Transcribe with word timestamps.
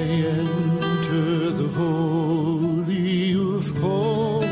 enter 0.00 1.50
the 1.50 1.68
holy 1.76 3.34
of 3.34 3.66
holies. 3.78 4.50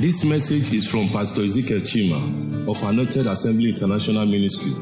This 0.00 0.24
message 0.24 0.72
is 0.74 0.88
from 0.90 1.08
Pastor 1.08 1.42
Ezekiel 1.42 1.80
Chima 1.80 2.68
of 2.68 2.82
Anointed 2.82 3.26
Assembly 3.26 3.70
International 3.70 4.26
Ministry. 4.26 4.72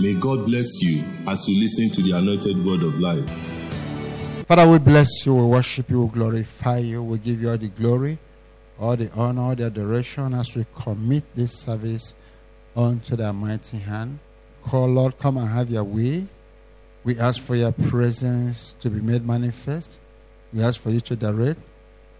May 0.00 0.14
God 0.14 0.46
bless 0.46 0.82
you 0.82 1.02
as 1.28 1.46
you 1.48 1.62
listen 1.62 1.90
to 1.90 2.02
the 2.02 2.16
anointed 2.16 2.64
word 2.64 2.82
of 2.82 2.98
life. 2.98 3.28
Father, 4.46 4.68
we 4.68 4.78
bless 4.78 5.24
you, 5.24 5.34
we 5.34 5.44
worship 5.44 5.88
you, 5.88 6.02
we 6.04 6.12
glorify 6.12 6.78
you, 6.78 7.02
we 7.02 7.18
give 7.18 7.40
you 7.40 7.50
all 7.50 7.56
the 7.56 7.68
glory, 7.68 8.18
all 8.78 8.96
the 8.96 9.10
honor, 9.12 9.42
all 9.42 9.54
the 9.54 9.64
adoration 9.64 10.34
as 10.34 10.54
we 10.56 10.66
commit 10.74 11.24
this 11.34 11.52
service 11.60 12.14
unto 12.76 13.16
the 13.16 13.32
mighty 13.32 13.78
hand. 13.78 14.18
Call, 14.62 14.88
Lord, 14.88 15.18
come 15.18 15.36
and 15.38 15.48
have 15.48 15.70
your 15.70 15.84
way. 15.84 16.26
We 17.04 17.18
ask 17.18 17.42
for 17.42 17.56
your 17.56 17.72
presence 17.72 18.74
to 18.80 18.88
be 18.88 19.00
made 19.00 19.26
manifest. 19.26 19.98
We 20.52 20.62
ask 20.62 20.80
for 20.80 20.90
you 20.90 21.00
to 21.00 21.16
direct. 21.16 21.60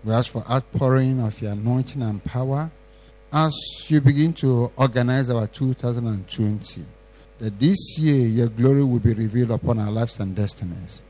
We 0.04 0.12
ask 0.12 0.32
for 0.32 0.44
outpouring 0.50 1.20
of 1.20 1.40
your 1.40 1.52
anointing 1.52 2.02
and 2.02 2.24
power 2.24 2.70
as 3.32 3.54
you 3.86 4.00
begin 4.00 4.32
to 4.34 4.72
organize 4.76 5.30
our 5.30 5.46
2020. 5.46 6.84
That 7.38 7.58
this 7.60 7.98
year 7.98 8.26
your 8.26 8.48
glory 8.48 8.82
will 8.82 8.98
be 8.98 9.14
revealed 9.14 9.52
upon 9.52 9.78
our 9.78 9.90
lives 9.90 10.18
and 10.18 10.34
destinies. 10.34 11.02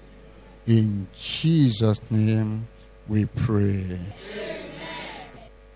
In 0.66 1.06
Jesus' 1.14 2.00
name 2.10 2.68
we 3.08 3.24
pray. 3.24 3.98
Amen. 3.98 4.62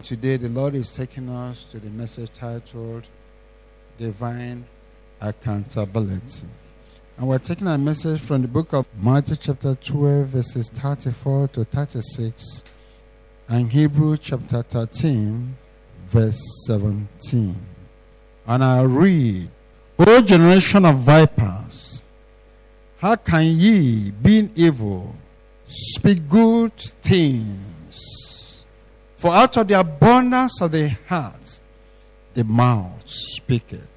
Today 0.02 0.36
the 0.36 0.50
Lord 0.50 0.74
is 0.74 0.90
taking 0.90 1.30
us 1.30 1.64
to 1.64 1.80
the 1.80 1.90
message 1.90 2.30
titled 2.32 3.06
Divine 3.98 4.66
Accountability. 5.20 6.46
And 7.18 7.28
we're 7.28 7.38
taking 7.38 7.66
a 7.66 7.78
message 7.78 8.20
from 8.20 8.42
the 8.42 8.48
book 8.48 8.74
of 8.74 8.86
Matthew 9.02 9.36
chapter 9.36 9.74
12, 9.74 10.26
verses 10.26 10.68
34 10.68 11.48
to 11.48 11.64
36, 11.64 12.62
and 13.48 13.72
Hebrew 13.72 14.18
chapter 14.18 14.62
13, 14.62 15.56
verse 16.10 16.38
17. 16.66 17.56
And 18.46 18.62
I 18.62 18.82
read, 18.82 19.48
O 19.98 20.20
generation 20.20 20.84
of 20.84 20.98
vipers, 20.98 22.02
how 22.98 23.16
can 23.16 23.44
ye, 23.44 24.10
being 24.10 24.50
evil, 24.54 25.14
speak 25.66 26.28
good 26.28 26.74
things? 26.74 28.62
For 29.16 29.32
out 29.32 29.56
of 29.56 29.68
the 29.68 29.80
abundance 29.80 30.60
of 30.60 30.72
the 30.72 30.90
heart, 31.08 31.60
the 32.34 32.44
mouth 32.44 33.04
speaketh. 33.06 33.95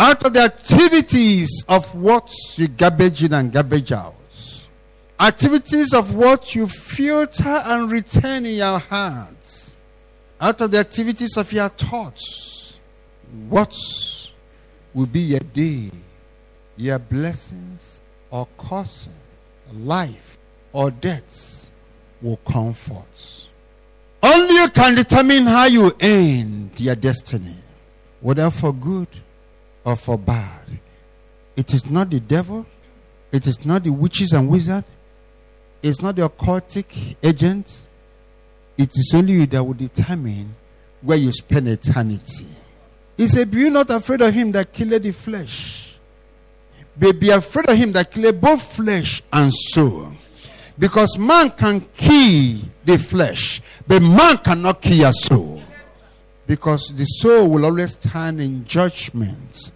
Out 0.00 0.24
of 0.24 0.32
the 0.32 0.42
activities 0.42 1.64
of 1.68 1.92
what 1.92 2.32
you 2.54 2.68
garbage 2.68 3.24
in 3.24 3.32
and 3.32 3.50
garbage 3.52 3.90
out, 3.90 4.14
activities 5.18 5.92
of 5.92 6.14
what 6.14 6.54
you 6.54 6.68
filter 6.68 7.62
and 7.66 7.90
retain 7.90 8.46
in 8.46 8.54
your 8.54 8.78
heart, 8.78 9.70
out 10.40 10.60
of 10.60 10.70
the 10.70 10.78
activities 10.78 11.36
of 11.36 11.52
your 11.52 11.68
thoughts, 11.68 12.78
what 13.48 13.76
will 14.94 15.06
be 15.06 15.18
your 15.18 15.40
day, 15.40 15.90
your 16.76 17.00
blessings 17.00 18.00
or 18.30 18.46
curses, 18.56 19.08
life 19.74 20.38
or 20.72 20.92
death 20.92 21.72
will 22.22 22.38
come 22.48 22.72
forth. 22.72 23.46
Only 24.22 24.54
you 24.54 24.68
can 24.68 24.94
determine 24.94 25.42
how 25.44 25.64
you 25.64 25.92
end 25.98 26.78
your 26.78 26.94
destiny, 26.94 27.56
whether 28.20 28.48
for 28.52 28.72
good 28.72 29.08
or 29.88 29.96
for 29.96 30.18
bad. 30.18 30.66
It 31.56 31.72
is 31.72 31.90
not 31.90 32.10
the 32.10 32.20
devil, 32.20 32.66
it 33.32 33.46
is 33.46 33.64
not 33.64 33.84
the 33.84 33.90
witches 33.90 34.32
and 34.32 34.50
wizards, 34.50 34.86
it's 35.82 36.02
not 36.02 36.14
the 36.16 36.28
occultic 36.28 37.16
agent. 37.22 37.86
It 38.76 38.90
is 38.90 39.12
only 39.14 39.32
you 39.32 39.46
that 39.46 39.64
will 39.64 39.72
determine 39.72 40.54
where 41.00 41.16
you 41.16 41.32
spend 41.32 41.68
eternity. 41.68 42.46
He 43.16 43.28
said, 43.28 43.50
Be 43.50 43.60
you 43.60 43.70
not 43.70 43.88
afraid 43.88 44.20
of 44.20 44.34
him 44.34 44.52
that 44.52 44.74
killed 44.74 45.02
the 45.02 45.10
flesh, 45.10 45.96
but 46.96 47.18
be 47.18 47.30
afraid 47.30 47.70
of 47.70 47.76
him 47.78 47.92
that 47.92 48.10
killed 48.10 48.38
both 48.42 48.62
flesh 48.62 49.22
and 49.32 49.50
soul. 49.52 50.12
Because 50.78 51.16
man 51.16 51.50
can 51.52 51.80
kill 51.96 52.58
the 52.84 52.98
flesh, 52.98 53.62
but 53.86 54.02
man 54.02 54.36
cannot 54.38 54.82
kill 54.82 54.96
your 54.98 55.12
soul. 55.12 55.62
Because 56.46 56.94
the 56.94 57.04
soul 57.04 57.48
will 57.48 57.64
always 57.64 57.92
stand 57.92 58.40
in 58.40 58.66
judgment 58.66 59.72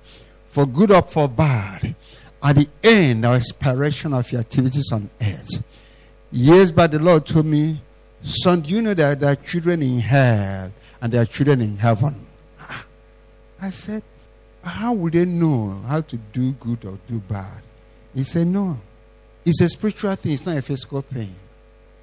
for 0.53 0.67
good 0.67 0.91
or 0.91 1.01
for 1.01 1.29
bad, 1.29 1.95
at 2.43 2.57
the 2.57 2.69
end 2.85 3.25
or 3.25 3.35
expiration 3.35 4.13
of 4.13 4.31
your 4.31 4.43
activities 4.43 4.93
on 4.93 5.09
earth. 5.21 5.63
Yes, 6.31 6.71
but 6.71 6.91
the 6.91 6.99
Lord 6.99 7.25
told 7.25 7.47
me, 7.47 7.81
Son, 8.23 8.61
do 8.61 8.69
you 8.69 8.83
know 8.83 8.93
that 8.93 9.19
there 9.19 9.33
are 9.33 9.37
children 9.37 9.83
in 9.83 9.99
hell 9.99 10.71
and 11.01 11.13
there 11.13 11.23
are 11.23 11.27
children 11.27 11.63
in 11.63 11.79
heaven? 11.79 12.27
I 13.63 13.71
said, 13.71 14.03
How 14.63 14.93
would 14.93 15.15
they 15.15 15.25
know 15.25 15.83
how 15.87 16.03
to 16.03 16.17
do 16.17 16.53
good 16.53 16.85
or 16.85 16.99
do 17.09 17.19
bad? 17.19 17.63
He 18.15 18.23
said, 18.23 18.47
No. 18.47 18.79
It's 19.47 19.61
a 19.63 19.71
spiritual 19.71 20.15
thing, 20.17 20.33
it's 20.33 20.45
not 20.45 20.59
a 20.59 20.63
physical 20.63 21.01
thing. 21.01 21.35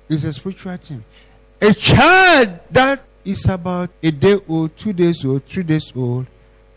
It's 0.09 0.23
a 0.23 0.33
spiritual 0.33 0.75
thing. 0.77 1.03
A 1.61 1.71
child 1.71 2.59
that 2.71 3.03
is 3.23 3.45
about 3.47 3.91
a 4.01 4.09
day 4.09 4.39
old, 4.47 4.75
two 4.75 4.91
days 4.91 5.23
old, 5.23 5.43
three 5.43 5.63
days 5.63 5.93
old, 5.95 6.25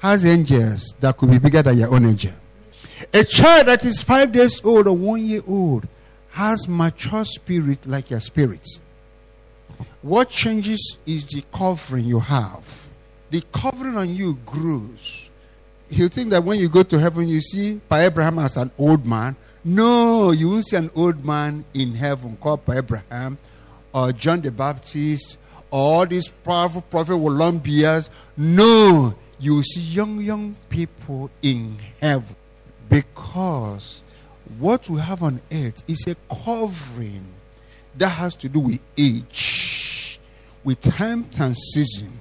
has 0.03 0.27
angels 0.27 0.97
that 0.99 1.17
could 1.17 1.31
be 1.31 1.39
bigger 1.39 1.63
than 1.63 1.79
your 1.79 1.95
own 1.95 2.05
angel. 2.05 2.33
A 3.15 3.23
child 3.23 3.69
that 3.69 3.85
is 3.85 4.03
five 4.03 4.33
days 4.33 4.61
old 4.65 4.89
or 4.89 4.97
one 4.97 5.25
year 5.25 5.43
old 5.47 5.87
has 6.33 6.67
mature 6.67 7.25
spirit 7.25 7.87
like 7.87 8.11
your 8.11 8.19
spirit. 8.19 8.69
What 10.03 10.29
changes 10.29 10.99
is 11.07 11.29
the 11.29 11.45
covering 11.53 12.05
you 12.05 12.19
have. 12.19 12.89
The 13.31 13.45
covering 13.53 13.97
on 13.97 14.13
you 14.13 14.39
grows. 14.45 15.29
You 15.89 16.09
think 16.09 16.31
that 16.31 16.43
when 16.43 16.59
you 16.59 16.69
go 16.69 16.83
to 16.83 16.99
heaven, 16.99 17.29
you 17.29 17.41
see 17.41 17.81
Pa 17.89 17.99
Abraham 17.99 18.41
as 18.41 18.57
an 18.57 18.73
old 18.79 19.07
man. 19.07 19.37
No, 19.65 20.33
you 20.33 20.49
will 20.49 20.63
see 20.63 20.77
an 20.77 20.91
old 20.97 21.25
man 21.25 21.65
in 21.75 21.95
heaven 21.95 22.37
called 22.41 22.65
Pa 22.65 22.73
Abraham 22.73 23.39
or 23.93 24.11
John 24.11 24.41
the 24.41 24.51
Baptist 24.51 25.39
or 25.71 25.81
all 25.81 26.07
these 26.07 26.27
powerful 26.27 26.83
prophets 26.83 27.17
with 27.17 27.35
long 27.35 27.59
beards. 27.59 28.11
No, 28.37 29.15
you 29.43 29.61
see 29.65 29.81
young, 29.81 30.21
young 30.21 30.55
people 30.71 31.29
in 31.43 31.77
heaven 32.01 32.37
because 32.89 34.03
what 34.59 34.89
we 34.89 35.01
have 35.01 35.21
on 35.25 35.41
earth 35.51 35.83
is 35.89 36.07
a 36.07 36.15
covering 36.33 37.25
that 37.97 38.11
has 38.11 38.37
to 38.37 38.49
do 38.49 38.61
with 38.61 38.81
age, 38.97 40.21
with 40.63 40.81
time 40.81 41.27
and 41.41 41.57
season. 41.57 42.21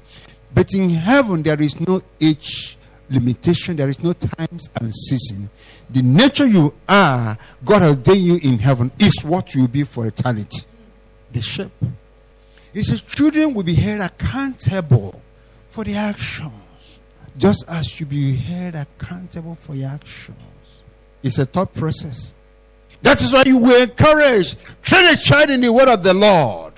But 0.52 0.74
in 0.74 0.90
heaven, 0.90 1.44
there 1.44 1.62
is 1.62 1.80
no 1.80 2.02
age 2.20 2.76
limitation, 3.08 3.76
there 3.76 3.90
is 3.90 4.02
no 4.04 4.14
times 4.14 4.70
and 4.80 4.92
season. 4.96 5.50
The 5.92 6.02
nature 6.02 6.48
you 6.48 6.74
are, 6.90 7.38
God 7.64 7.84
has 7.84 7.98
done 7.98 8.20
you 8.20 8.40
in 8.42 8.58
heaven, 8.58 8.92
is 8.98 9.24
what 9.24 9.54
you 9.54 9.62
will 9.62 9.68
be 9.68 9.84
for 9.84 10.08
eternity. 10.08 10.64
The 11.32 11.42
shape. 11.44 11.72
He 12.74 12.82
says, 12.82 13.02
children 13.02 13.54
will 13.54 13.64
be 13.64 13.76
held 13.76 14.02
accountable 14.02 15.22
for 15.70 15.84
the 15.84 15.96
action 15.96 16.52
just 17.38 17.64
as 17.68 18.00
you 18.00 18.06
be 18.06 18.36
held 18.36 18.76
accountable 18.76 19.56
for 19.56 19.76
your 19.76 19.90
actions. 19.90 20.38
It's 21.24 21.38
a 21.38 21.46
thought 21.46 21.74
process. 21.74 22.34
That 23.02 23.22
is 23.22 23.34
why 23.34 23.44
you 23.46 23.58
will 23.58 23.82
encourage, 23.82 24.56
train 24.82 25.06
a 25.06 25.16
child 25.16 25.50
in 25.50 25.62
the 25.62 25.72
word 25.72 25.88
of 25.88 26.04
the 26.04 26.14
Lord. 26.14 26.74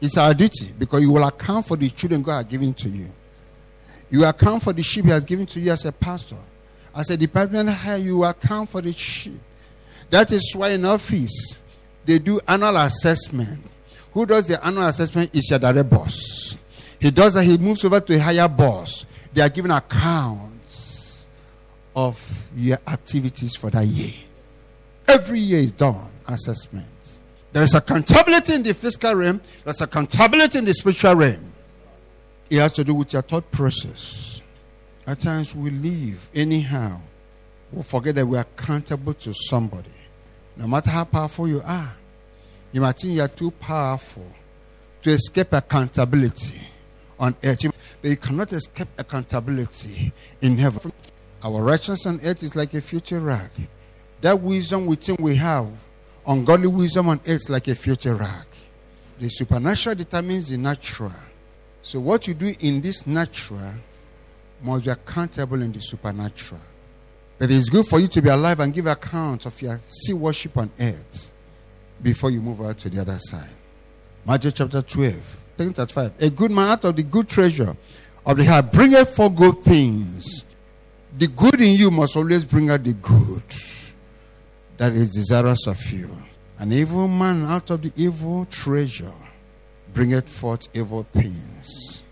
It's 0.00 0.16
our 0.16 0.34
duty 0.34 0.72
because 0.78 1.02
you 1.02 1.10
will 1.12 1.24
account 1.24 1.66
for 1.66 1.76
the 1.76 1.90
children 1.90 2.22
God 2.22 2.36
has 2.36 2.44
given 2.44 2.74
to 2.74 2.88
you. 2.88 3.08
You 4.10 4.24
account 4.24 4.62
for 4.62 4.72
the 4.72 4.82
sheep 4.82 5.04
He 5.04 5.10
has 5.10 5.24
given 5.24 5.46
to 5.46 5.60
you 5.60 5.72
as 5.72 5.84
a 5.84 5.92
pastor. 5.92 6.36
As 6.94 7.10
a 7.10 7.16
department 7.16 7.68
head, 7.68 8.02
you 8.02 8.24
account 8.24 8.70
for 8.70 8.80
the 8.80 8.92
sheep. 8.92 9.40
That 10.10 10.32
is 10.32 10.52
why 10.56 10.70
in 10.70 10.84
office 10.84 11.58
they 12.04 12.18
do 12.18 12.40
annual 12.48 12.76
assessment. 12.76 13.60
Who 14.14 14.24
does 14.24 14.46
the 14.46 14.64
annual 14.64 14.86
assessment 14.86 15.34
is 15.34 15.50
your 15.50 15.58
direct 15.58 15.90
boss. 15.90 16.56
He 16.98 17.10
does 17.10 17.34
that, 17.34 17.44
he 17.44 17.58
moves 17.58 17.84
over 17.84 18.00
to 18.00 18.16
a 18.16 18.18
higher 18.18 18.48
boss 18.48 19.04
they 19.32 19.42
are 19.42 19.48
giving 19.48 19.70
accounts 19.70 21.28
of 21.94 22.48
your 22.56 22.78
activities 22.86 23.56
for 23.56 23.70
that 23.70 23.86
year. 23.86 24.14
Every 25.06 25.40
year 25.40 25.60
is 25.60 25.72
done 25.72 26.08
assessment. 26.26 26.86
There 27.52 27.62
is 27.62 27.74
accountability 27.74 28.54
in 28.54 28.62
the 28.62 28.74
physical 28.74 29.14
realm, 29.14 29.40
there's 29.64 29.80
accountability 29.80 30.58
in 30.58 30.64
the 30.64 30.74
spiritual 30.74 31.14
realm. 31.14 31.52
It 32.50 32.58
has 32.58 32.72
to 32.74 32.84
do 32.84 32.94
with 32.94 33.12
your 33.12 33.22
thought 33.22 33.50
process. 33.50 34.40
At 35.06 35.20
times 35.20 35.54
we 35.54 35.70
live 35.70 36.30
anyhow. 36.34 37.00
We 37.72 37.82
forget 37.82 38.14
that 38.14 38.26
we 38.26 38.38
are 38.38 38.42
accountable 38.42 39.14
to 39.14 39.34
somebody. 39.34 39.90
No 40.56 40.66
matter 40.66 40.90
how 40.90 41.04
powerful 41.04 41.48
you 41.48 41.62
are, 41.64 41.94
you 42.72 42.80
might 42.80 42.98
think 42.98 43.14
you 43.14 43.22
are 43.22 43.28
too 43.28 43.50
powerful 43.50 44.26
to 45.02 45.10
escape 45.10 45.52
accountability 45.52 46.60
on 47.18 47.34
earth. 47.44 47.66
But 48.00 48.08
you 48.08 48.16
cannot 48.16 48.52
escape 48.52 48.88
accountability 48.96 50.12
in 50.40 50.58
heaven. 50.58 50.92
Our 51.42 51.62
righteousness 51.62 52.06
on 52.06 52.20
earth 52.24 52.42
is 52.42 52.56
like 52.56 52.74
a 52.74 52.80
future 52.80 53.20
rag. 53.20 53.50
That 54.20 54.40
wisdom 54.40 54.86
we 54.86 54.96
think 54.96 55.20
we 55.20 55.36
have, 55.36 55.68
ungodly 56.26 56.66
wisdom 56.66 57.08
on 57.08 57.20
earth 57.26 57.48
like 57.48 57.68
a 57.68 57.74
future 57.74 58.14
rag. 58.14 58.46
The 59.18 59.28
supernatural 59.28 59.96
determines 59.96 60.48
the 60.48 60.58
natural. 60.58 61.12
So 61.82 62.00
what 62.00 62.26
you 62.28 62.34
do 62.34 62.54
in 62.60 62.80
this 62.80 63.06
natural 63.06 63.74
must 64.62 64.84
be 64.84 64.90
accountable 64.90 65.62
in 65.62 65.72
the 65.72 65.80
supernatural. 65.80 66.60
But 67.38 67.50
it's 67.50 67.68
good 67.68 67.86
for 67.86 68.00
you 68.00 68.08
to 68.08 68.20
be 68.20 68.28
alive 68.28 68.58
and 68.60 68.74
give 68.74 68.86
account 68.86 69.46
of 69.46 69.60
your 69.62 69.80
sea 69.88 70.12
worship 70.12 70.56
on 70.56 70.70
earth 70.80 71.32
before 72.02 72.30
you 72.30 72.40
move 72.40 72.60
out 72.62 72.78
to 72.78 72.90
the 72.90 73.00
other 73.00 73.18
side. 73.20 73.54
Matthew 74.26 74.50
chapter 74.50 74.82
12, 74.82 75.38
35. 75.58 76.22
A 76.22 76.30
good 76.30 76.50
man 76.50 76.70
out 76.70 76.84
of 76.84 76.96
the 76.96 77.02
good 77.02 77.28
treasure 77.28 77.76
of 78.24 78.36
the 78.36 78.44
heart 78.44 78.72
bringeth 78.72 79.14
forth 79.14 79.34
good 79.34 79.58
things. 79.58 80.44
The 81.16 81.26
good 81.26 81.60
in 81.60 81.74
you 81.74 81.90
must 81.90 82.16
always 82.16 82.44
bring 82.44 82.70
out 82.70 82.84
the 82.84 82.94
good 82.94 83.42
that 84.76 84.92
is 84.92 85.10
desirous 85.10 85.66
of 85.66 85.84
you. 85.90 86.10
An 86.58 86.72
evil 86.72 87.08
man 87.08 87.44
out 87.44 87.70
of 87.70 87.82
the 87.82 87.92
evil 87.96 88.46
treasure 88.46 89.12
bringeth 89.92 90.28
forth 90.28 90.68
evil 90.74 91.06
things. 91.12 92.02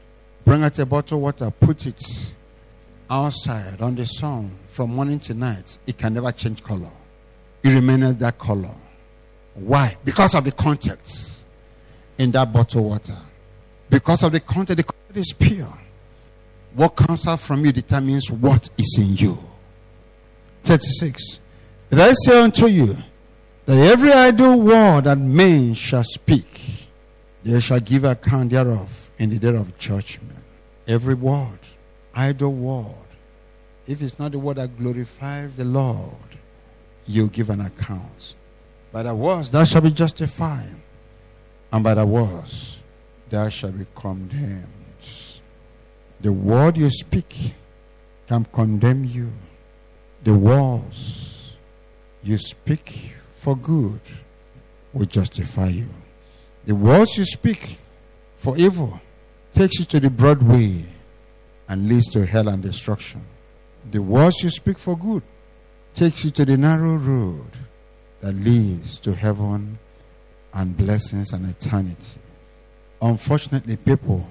Bring 0.44 0.62
out 0.62 0.78
a 0.78 0.86
bottle 0.86 1.18
of 1.18 1.22
water, 1.22 1.50
put 1.50 1.86
it 1.86 2.34
outside 3.08 3.80
on 3.80 3.94
the 3.94 4.06
sun 4.06 4.50
from 4.68 4.90
morning 4.90 5.20
to 5.20 5.34
night. 5.34 5.78
It 5.86 5.98
can 5.98 6.14
never 6.14 6.32
change 6.32 6.62
color. 6.62 6.90
It 7.62 7.68
remains 7.70 8.16
that 8.16 8.38
color. 8.38 8.74
Why? 9.54 9.96
Because 10.04 10.34
of 10.34 10.44
the 10.44 10.52
context 10.52 11.46
in 12.18 12.30
that 12.32 12.52
bottle 12.52 12.80
of 12.80 12.86
water. 12.86 13.16
Because 13.88 14.22
of 14.22 14.32
the 14.32 14.40
content, 14.40 14.78
the 14.78 14.82
content 14.82 15.16
is 15.16 15.32
pure. 15.32 15.78
What 16.74 16.90
comes 16.90 17.26
out 17.26 17.40
from 17.40 17.64
you 17.64 17.72
determines 17.72 18.30
what 18.30 18.68
is 18.76 18.96
in 18.98 19.16
you. 19.16 19.38
36. 20.64 21.40
But 21.88 22.00
I 22.00 22.12
say 22.12 22.42
unto 22.42 22.66
you 22.66 22.96
that 23.64 23.78
every 23.78 24.12
idle 24.12 24.60
word 24.60 25.04
that 25.04 25.18
men 25.18 25.74
shall 25.74 26.04
speak, 26.04 26.88
they 27.44 27.60
shall 27.60 27.80
give 27.80 28.04
account 28.04 28.50
thereof 28.50 29.10
in 29.18 29.30
the 29.30 29.38
day 29.38 29.56
of 29.56 29.78
judgment. 29.78 30.38
Every 30.86 31.14
word, 31.14 31.58
idle 32.14 32.52
word. 32.52 32.94
If 33.86 34.02
it's 34.02 34.18
not 34.18 34.32
the 34.32 34.38
word 34.38 34.56
that 34.56 34.76
glorifies 34.76 35.56
the 35.56 35.64
Lord, 35.64 36.12
you'll 37.06 37.28
give 37.28 37.50
an 37.50 37.60
account. 37.60 38.34
By 38.92 39.04
the 39.04 39.14
words 39.14 39.50
thou 39.50 39.64
shalt 39.64 39.84
be 39.84 39.90
justified, 39.92 40.74
and 41.72 41.84
by 41.84 41.94
the 41.94 42.04
words 42.04 42.75
thou 43.30 43.48
shalt 43.48 43.78
be 43.78 43.86
condemned. 43.94 44.66
The 46.20 46.32
word 46.32 46.76
you 46.76 46.90
speak 46.90 47.54
can 48.26 48.44
condemn 48.46 49.04
you. 49.04 49.30
The 50.24 50.34
words 50.34 51.56
you 52.22 52.38
speak 52.38 53.14
for 53.34 53.56
good 53.56 54.00
will 54.92 55.06
justify 55.06 55.68
you. 55.68 55.88
The 56.64 56.74
words 56.74 57.16
you 57.18 57.24
speak 57.24 57.78
for 58.36 58.56
evil 58.56 59.00
takes 59.54 59.78
you 59.78 59.84
to 59.86 60.00
the 60.00 60.10
broad 60.10 60.42
way 60.42 60.84
and 61.68 61.88
leads 61.88 62.08
to 62.10 62.26
hell 62.26 62.48
and 62.48 62.62
destruction. 62.62 63.22
The 63.90 64.02
words 64.02 64.42
you 64.42 64.50
speak 64.50 64.78
for 64.78 64.96
good 64.96 65.22
takes 65.94 66.24
you 66.24 66.30
to 66.30 66.44
the 66.44 66.56
narrow 66.56 66.96
road 66.96 67.50
that 68.20 68.32
leads 68.32 68.98
to 69.00 69.14
heaven 69.14 69.78
and 70.52 70.76
blessings 70.76 71.32
and 71.32 71.48
eternity. 71.48 72.20
Unfortunately, 73.00 73.76
people 73.76 74.26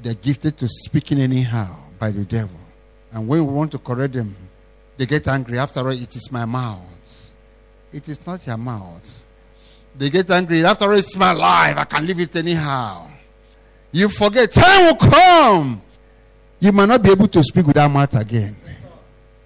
they're 0.00 0.14
gifted 0.14 0.56
to 0.58 0.68
speaking 0.68 1.20
anyhow 1.20 1.76
by 1.98 2.10
the 2.10 2.24
devil. 2.24 2.58
And 3.12 3.26
when 3.26 3.44
we 3.44 3.52
want 3.52 3.72
to 3.72 3.78
correct 3.78 4.14
them, 4.14 4.36
they 4.96 5.06
get 5.06 5.26
angry. 5.26 5.58
After 5.58 5.80
all, 5.80 5.88
it 5.88 6.14
is 6.14 6.30
my 6.30 6.44
mouth. 6.44 7.32
It 7.92 8.08
is 8.08 8.24
not 8.26 8.46
your 8.46 8.56
mouth. 8.56 9.24
They 9.96 10.10
get 10.10 10.30
angry. 10.30 10.64
After 10.64 10.84
all, 10.84 10.92
it's 10.92 11.16
my 11.16 11.32
life. 11.32 11.76
I 11.76 11.84
can 11.84 12.06
live 12.06 12.20
it 12.20 12.36
anyhow. 12.36 13.08
You 13.90 14.08
forget. 14.08 14.52
Time 14.52 14.86
will 14.86 14.96
come. 14.96 15.82
You 16.60 16.72
might 16.72 16.86
not 16.86 17.02
be 17.02 17.10
able 17.10 17.28
to 17.28 17.42
speak 17.42 17.66
with 17.66 17.76
that 17.76 17.90
mouth 17.90 18.14
again. 18.14 18.56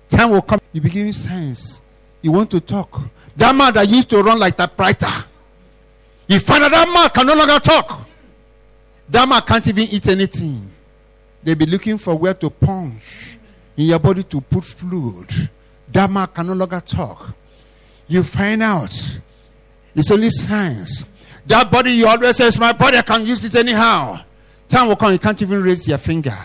Time 0.09 0.31
will 0.31 0.43
come. 0.43 0.61
You 0.73 0.81
begin 0.81 1.13
science. 1.13 1.81
You 2.21 2.33
want 2.33 2.51
to 2.51 2.61
talk. 2.61 3.01
That 3.37 3.55
man 3.55 3.73
that 3.75 3.89
used 3.89 4.11
to 4.11 4.23
run 4.23 4.39
like 4.39 4.57
that 4.57 4.77
typewriter. 4.77 5.29
You 6.27 6.41
find 6.41 6.65
out 6.65 6.73
that 6.73 6.89
man 6.93 7.09
can 7.11 7.27
no 7.27 7.35
longer 7.35 7.59
talk. 7.59 8.09
That 9.09 9.29
man 9.29 9.43
can't 9.43 9.67
even 9.67 9.89
eat 9.91 10.07
anything. 10.09 10.71
They'll 11.43 11.57
be 11.57 11.67
looking 11.67 11.99
for 11.99 12.15
where 12.15 12.35
to 12.35 12.51
punch 12.51 13.39
in 13.77 13.87
your 13.87 13.99
body 13.99 14.23
to 14.25 14.41
put 14.41 14.65
fluid. 14.65 15.51
That 15.91 16.11
man 16.11 16.29
can 16.29 16.47
no 16.47 16.53
longer 16.55 16.81
talk. 16.81 17.35
You 18.09 18.23
find 18.23 18.63
out 18.63 19.21
it's 19.95 20.11
only 20.11 20.31
science. 20.31 21.05
That 21.47 21.71
body 21.71 21.93
you 21.93 22.07
always 22.07 22.37
says, 22.37 22.59
My 22.59 22.73
body, 22.73 22.99
I 22.99 23.03
can 23.03 23.27
use 23.27 23.45
it 23.45 23.55
anyhow. 23.55 24.21
Time 24.69 24.89
will 24.89 24.97
come, 24.97 25.13
you 25.13 25.19
can't 25.19 25.41
even 25.43 25.63
raise 25.63 25.87
your 25.87 25.99
finger. 25.99 26.37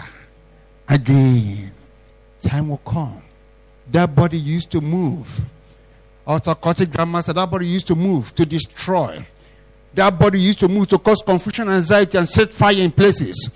Again. 0.90 1.72
Time 2.42 2.70
will 2.70 2.78
come. 2.78 3.22
That 3.92 4.14
body 4.14 4.38
used 4.38 4.72
to 4.72 4.82
move. 4.82 5.46
Autocratic 6.26 6.92
grandma 6.92 7.22
said 7.22 7.36
that 7.36 7.50
body 7.50 7.68
used 7.68 7.88
to 7.88 7.96
move 7.96 8.36
to 8.36 8.46
destroy. 8.46 9.26
That 9.98 10.20
body 10.20 10.40
used 10.40 10.60
to 10.60 10.68
move 10.68 10.88
to 10.90 11.00
cause 11.00 11.24
confusion, 11.26 11.70
anxiety, 11.70 12.20
and 12.20 12.30
set 12.30 12.54
fire 12.54 12.76
in 12.76 12.92
places. 12.92 13.50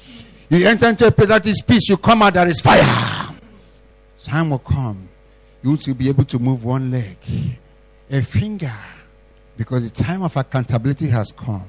You 0.49 0.67
enter 0.67 0.88
into 0.88 1.05
a 1.05 1.11
place 1.11 1.27
that 1.27 1.45
is 1.45 1.61
peace, 1.61 1.88
you 1.88 1.97
come 1.97 2.23
out, 2.23 2.33
there 2.33 2.47
is 2.47 2.59
fire. 2.59 2.81
Time 4.23 4.49
will 4.49 4.57
come. 4.57 5.07
You 5.61 5.77
will 5.85 5.93
be 5.93 6.09
able 6.09 6.25
to 6.25 6.39
move 6.39 6.63
one 6.63 6.89
leg, 6.89 7.15
a 8.09 8.23
finger, 8.23 8.73
because 9.55 9.88
the 9.88 10.03
time 10.03 10.23
of 10.23 10.35
accountability 10.35 11.09
has 11.09 11.31
come. 11.31 11.67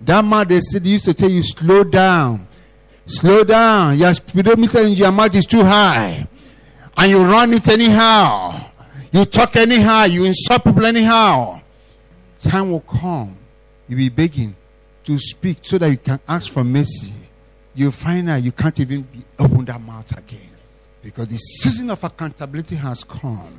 That 0.00 0.24
man 0.24 0.48
they 0.48 0.58
said 0.58 0.84
used 0.84 1.04
to 1.04 1.14
tell 1.14 1.30
you, 1.30 1.44
slow 1.44 1.84
down. 1.84 2.48
Slow 3.06 3.44
down. 3.44 3.96
Your 3.96 4.12
speedometer 4.12 4.80
in 4.80 4.94
your 4.94 5.12
mouth 5.12 5.36
is 5.36 5.46
too 5.46 5.62
high. 5.62 6.26
And 6.96 7.10
you 7.12 7.22
run 7.22 7.54
it 7.54 7.68
anyhow. 7.68 8.72
You 9.12 9.24
talk 9.24 9.54
anyhow. 9.54 10.02
You 10.02 10.24
insult 10.24 10.64
people 10.64 10.84
anyhow. 10.84 11.60
Time 12.48 12.70
will 12.70 12.80
come. 12.80 13.36
You'll 13.88 13.98
be 13.98 14.08
begging 14.08 14.54
to 15.04 15.18
speak 15.18 15.58
so 15.62 15.78
that 15.78 15.90
you 15.90 15.96
can 15.96 16.20
ask 16.28 16.50
for 16.50 16.64
mercy. 16.64 17.12
You'll 17.74 17.92
find 17.92 18.28
out 18.30 18.42
you 18.42 18.52
can't 18.52 18.78
even 18.80 19.06
open 19.38 19.64
that 19.66 19.80
mouth 19.80 20.10
again. 20.16 20.50
Because 21.02 21.28
the 21.28 21.36
season 21.36 21.90
of 21.90 22.02
accountability 22.02 22.74
has 22.76 23.04
come. 23.04 23.52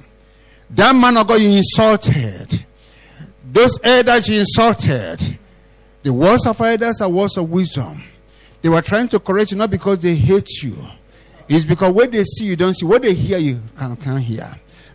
That 0.70 0.96
man 0.96 1.16
of 1.18 1.28
God 1.28 1.40
you 1.40 1.52
insulted. 1.52 2.66
Those 3.50 3.80
elders 3.84 4.28
you 4.28 4.40
insulted. 4.40 5.38
The 6.04 6.12
words 6.12 6.46
of 6.46 6.60
elders 6.60 7.00
are 7.02 7.10
words 7.10 7.38
of 7.38 7.50
wisdom. 7.50 8.04
They 8.62 8.70
were 8.70 8.82
trying 8.82 9.08
to 9.10 9.20
correct 9.20 9.52
you 9.52 9.58
not 9.58 9.70
because 9.70 10.00
they 10.00 10.16
hate 10.16 10.62
you. 10.62 10.76
It's 11.48 11.64
because 11.64 11.94
what 11.94 12.12
they 12.12 12.24
see 12.24 12.46
you 12.46 12.56
don't 12.56 12.74
see. 12.74 12.86
What 12.86 13.02
they 13.04 13.14
hear 13.14 13.38
you 13.38 13.62
can't, 13.80 14.00
can't 14.00 14.22
hear. 14.22 14.50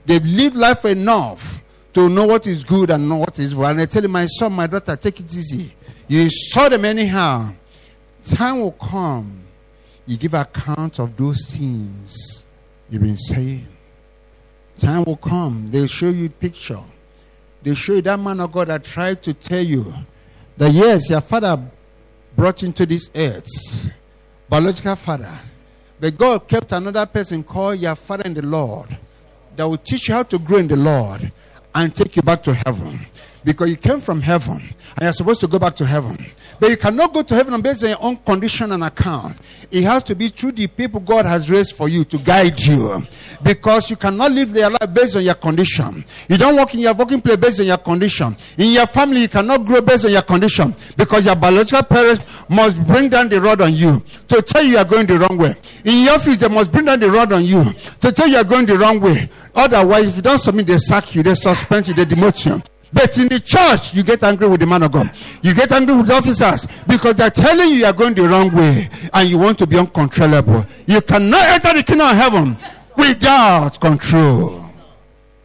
They've 0.05 0.25
lived 0.25 0.57
life 0.57 0.85
enough 0.85 1.62
to 1.95 2.09
know 2.09 2.25
what 2.25 2.47
is 2.47 2.65
good 2.65 2.91
and 2.91 3.09
know 3.09 3.17
what 3.17 3.39
is 3.39 3.55
wrong. 3.55 3.73
And 3.73 3.83
I 3.83 3.87
tell 3.87 4.03
you, 4.03 4.09
my 4.09 4.27
son, 4.27 4.53
my 4.53 4.67
daughter, 4.67 4.97
take 4.97 5.21
it 5.21 5.35
easy. 5.35 5.75
You 6.09 6.29
saw 6.31 6.69
them 6.69 6.85
anyhow. 6.85 7.53
Time 8.25 8.61
will 8.61 8.73
come. 8.73 9.41
You 10.07 10.17
give 10.17 10.35
account 10.35 10.99
of 10.99 11.17
those 11.17 11.47
things 11.47 12.45
you've 12.91 13.03
been 13.03 13.17
saying. 13.17 13.67
Time 14.79 15.05
will 15.05 15.17
come. 15.17 15.71
They'll 15.71 15.87
show 15.87 16.09
you 16.09 16.29
picture. 16.29 16.81
They'll 17.63 17.75
show 17.75 17.95
you 17.95 18.03
that 18.03 18.19
man 18.19 18.41
of 18.41 18.51
God 18.51 18.69
that 18.69 18.85
tried 18.85 19.23
to 19.25 19.35
tell 19.35 19.63
you 19.63 19.95
that 20.57 20.73
yes, 20.73 21.11
your 21.11 21.21
father 21.21 21.63
brought 22.35 22.63
into 22.63 22.87
this 22.87 23.09
earth, 23.15 23.93
biological 24.49 24.97
father. 24.97 25.39
But 26.01 26.19
God 26.19 26.49
kept 26.49 26.73
another 26.73 27.07
person 27.07 27.45
called 27.45 27.79
your 27.79 27.95
father 27.95 28.25
in 28.25 28.35
the 28.35 28.43
Lord 28.43 28.97
that 29.55 29.69
will 29.69 29.77
teach 29.77 30.09
you 30.09 30.15
how 30.15 30.25
to 30.25 30.39
grow 30.39 30.59
in 30.59 30.67
the 30.67 30.77
Lord 30.77 31.31
and 31.75 31.95
take 31.95 32.17
you 32.17 32.23
back 32.23 32.43
to 32.45 32.55
heaven. 32.55 32.99
Because 33.45 33.71
you 33.71 33.77
came 33.77 34.01
from 34.01 34.21
heaven 34.21 34.61
and 34.61 35.03
you're 35.03 35.13
supposed 35.13 35.41
to 35.41 35.49
go 35.49 35.59
back 35.59 35.75
to 35.77 35.87
heaven. 35.87 36.17
But 36.61 36.71
you 36.71 36.77
cannot 36.77 37.13
go 37.13 37.23
to 37.23 37.35
heaven 37.35 37.61
based 37.61 37.83
on 37.83 37.91
your 37.91 37.99
own 38.03 38.17
condition 38.19 38.71
and 38.71 38.85
account. 38.85 39.37
It 39.73 39.83
has 39.83 40.05
to 40.05 40.15
be 40.15 40.29
through 40.29 40.53
the 40.53 40.69
people 40.69 41.01
God 41.01 41.27
has 41.27 41.51
raised 41.51 41.75
for 41.75 41.89
you 41.89 42.05
to 42.05 42.19
guide 42.19 42.61
you. 42.61 43.03
Because 43.43 43.91
you 43.91 43.97
cannot 43.97 44.31
live 44.31 44.53
their 44.53 44.71
life 44.71 44.95
based 44.95 45.17
on 45.17 45.25
your 45.25 45.35
condition. 45.35 46.05
You 46.29 46.39
don't 46.39 46.55
work 46.55 46.73
in 46.75 46.81
your 46.81 46.95
working 46.95 47.21
place 47.21 47.37
based 47.37 47.59
on 47.59 47.67
your 47.67 47.79
condition. 47.79 48.37
In 48.59 48.71
your 48.73 48.87
family, 48.87 49.23
you 49.23 49.29
cannot 49.29 49.65
grow 49.65 49.81
based 49.81 50.05
on 50.05 50.13
your 50.13 50.23
condition. 50.23 50.73
Because 50.97 51.27
your 51.27 51.35
biological 51.35 51.83
parents 51.83 52.23
must 52.49 52.77
bring 52.87 53.09
down 53.09 53.29
the 53.29 53.41
rod 53.41 53.61
on 53.61 53.75
you 53.75 54.01
to 54.29 54.41
tell 54.43 54.63
you 54.63 54.73
you 54.73 54.79
are 54.79 54.85
going 54.85 55.07
the 55.07 55.19
wrong 55.19 55.39
way. 55.39 55.57
In 55.85 56.05
your 56.05 56.15
office, 56.15 56.37
they 56.37 56.49
must 56.49 56.71
bring 56.71 56.85
down 56.85 57.01
the 57.01 57.11
rod 57.11 57.33
on 57.33 57.45
you 57.45 57.65
to 58.03 58.13
tell 58.13 58.29
you 58.29 58.35
you 58.35 58.39
are 58.41 58.45
going 58.45 58.67
the 58.67 58.79
wrong 58.79 59.01
way. 59.01 59.29
Otherwise, 59.55 60.09
if 60.09 60.17
you 60.17 60.23
don't 60.23 60.39
submit, 60.39 60.67
they 60.67 60.79
sack 60.79 61.15
you, 61.15 61.23
they 61.23 61.35
suspend 61.35 61.89
you, 61.89 61.95
they 61.95 62.05
demote 62.05 62.45
you. 62.47 62.63
But 62.93 63.17
in 63.17 63.29
the 63.29 63.41
church, 63.41 63.95
you 63.95 64.03
get 64.03 64.23
angry 64.23 64.47
with 64.49 64.61
the 64.61 64.67
man 64.67 64.83
of 64.83 64.93
God. 64.93 65.11
You 65.43 65.55
get 65.55 65.73
angry 65.73 65.97
with 65.97 66.11
officers 66.11 66.67
because 66.87 67.15
they're 67.15 67.31
telling 67.31 67.71
you 67.71 67.77
you 67.77 67.85
are 67.87 67.93
going 67.93 68.13
the 68.15 68.23
wrong 68.23 68.55
way 68.55 68.89
and 69.15 69.29
you 69.29 69.39
want 69.39 69.59
to 69.59 69.67
be 69.67 69.79
uncontrollable. 69.79 70.67
You 70.87 71.01
cannot 71.01 71.47
enter 71.49 71.73
the 71.75 71.83
kingdom 71.83 72.09
of 72.09 72.17
heaven 72.17 72.57
without 72.97 73.81
control. 73.81 74.63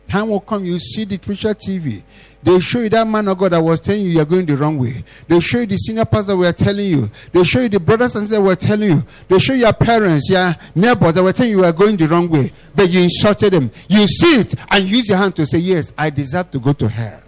Time 0.10 0.30
will 0.30 0.42
come, 0.42 0.66
you 0.66 0.80
see 0.80 1.06
the 1.06 1.18
preacher 1.18 1.54
TV. 1.54 2.04
They 2.48 2.62
show 2.62 2.80
you 2.80 2.88
that 2.88 3.06
man 3.06 3.28
of 3.28 3.38
God 3.38 3.52
that 3.52 3.62
was 3.62 3.82
telling 3.82 4.04
you 4.04 4.12
you're 4.12 4.24
going 4.24 4.46
the 4.46 4.56
wrong 4.56 4.78
way. 4.78 5.04
They 5.28 5.42
show 5.42 5.60
you 5.60 5.66
the 5.66 5.76
senior 5.76 6.06
pastor 6.06 6.28
that 6.28 6.38
were 6.38 6.54
telling 6.54 6.86
you. 6.86 7.12
They 7.34 7.44
show 7.44 7.60
you 7.60 7.68
the 7.68 7.78
brothers 7.78 8.16
and 8.16 8.24
sisters 8.24 8.38
that 8.38 8.42
were 8.42 8.56
telling 8.56 8.90
you. 8.90 9.04
They 9.28 9.38
show 9.38 9.54
your 9.54 9.74
parents, 9.74 10.30
your 10.30 10.56
neighbors 10.74 11.16
that 11.16 11.24
were 11.24 11.34
telling 11.34 11.52
you 11.52 11.58
you 11.58 11.64
were 11.66 11.74
going 11.74 11.98
the 11.98 12.08
wrong 12.08 12.30
way. 12.30 12.54
But 12.74 12.90
you 12.90 13.02
insulted 13.02 13.52
them. 13.52 13.70
You 13.90 14.08
see 14.08 14.40
it 14.40 14.56
and 14.72 14.88
use 14.88 15.10
your 15.10 15.18
hand 15.18 15.36
to 15.36 15.46
say, 15.46 15.58
Yes, 15.58 15.92
I 15.98 16.10
deserve 16.10 16.50
to 16.52 16.60
go 16.60 16.72
to 16.72 16.88
hell. 16.88 17.22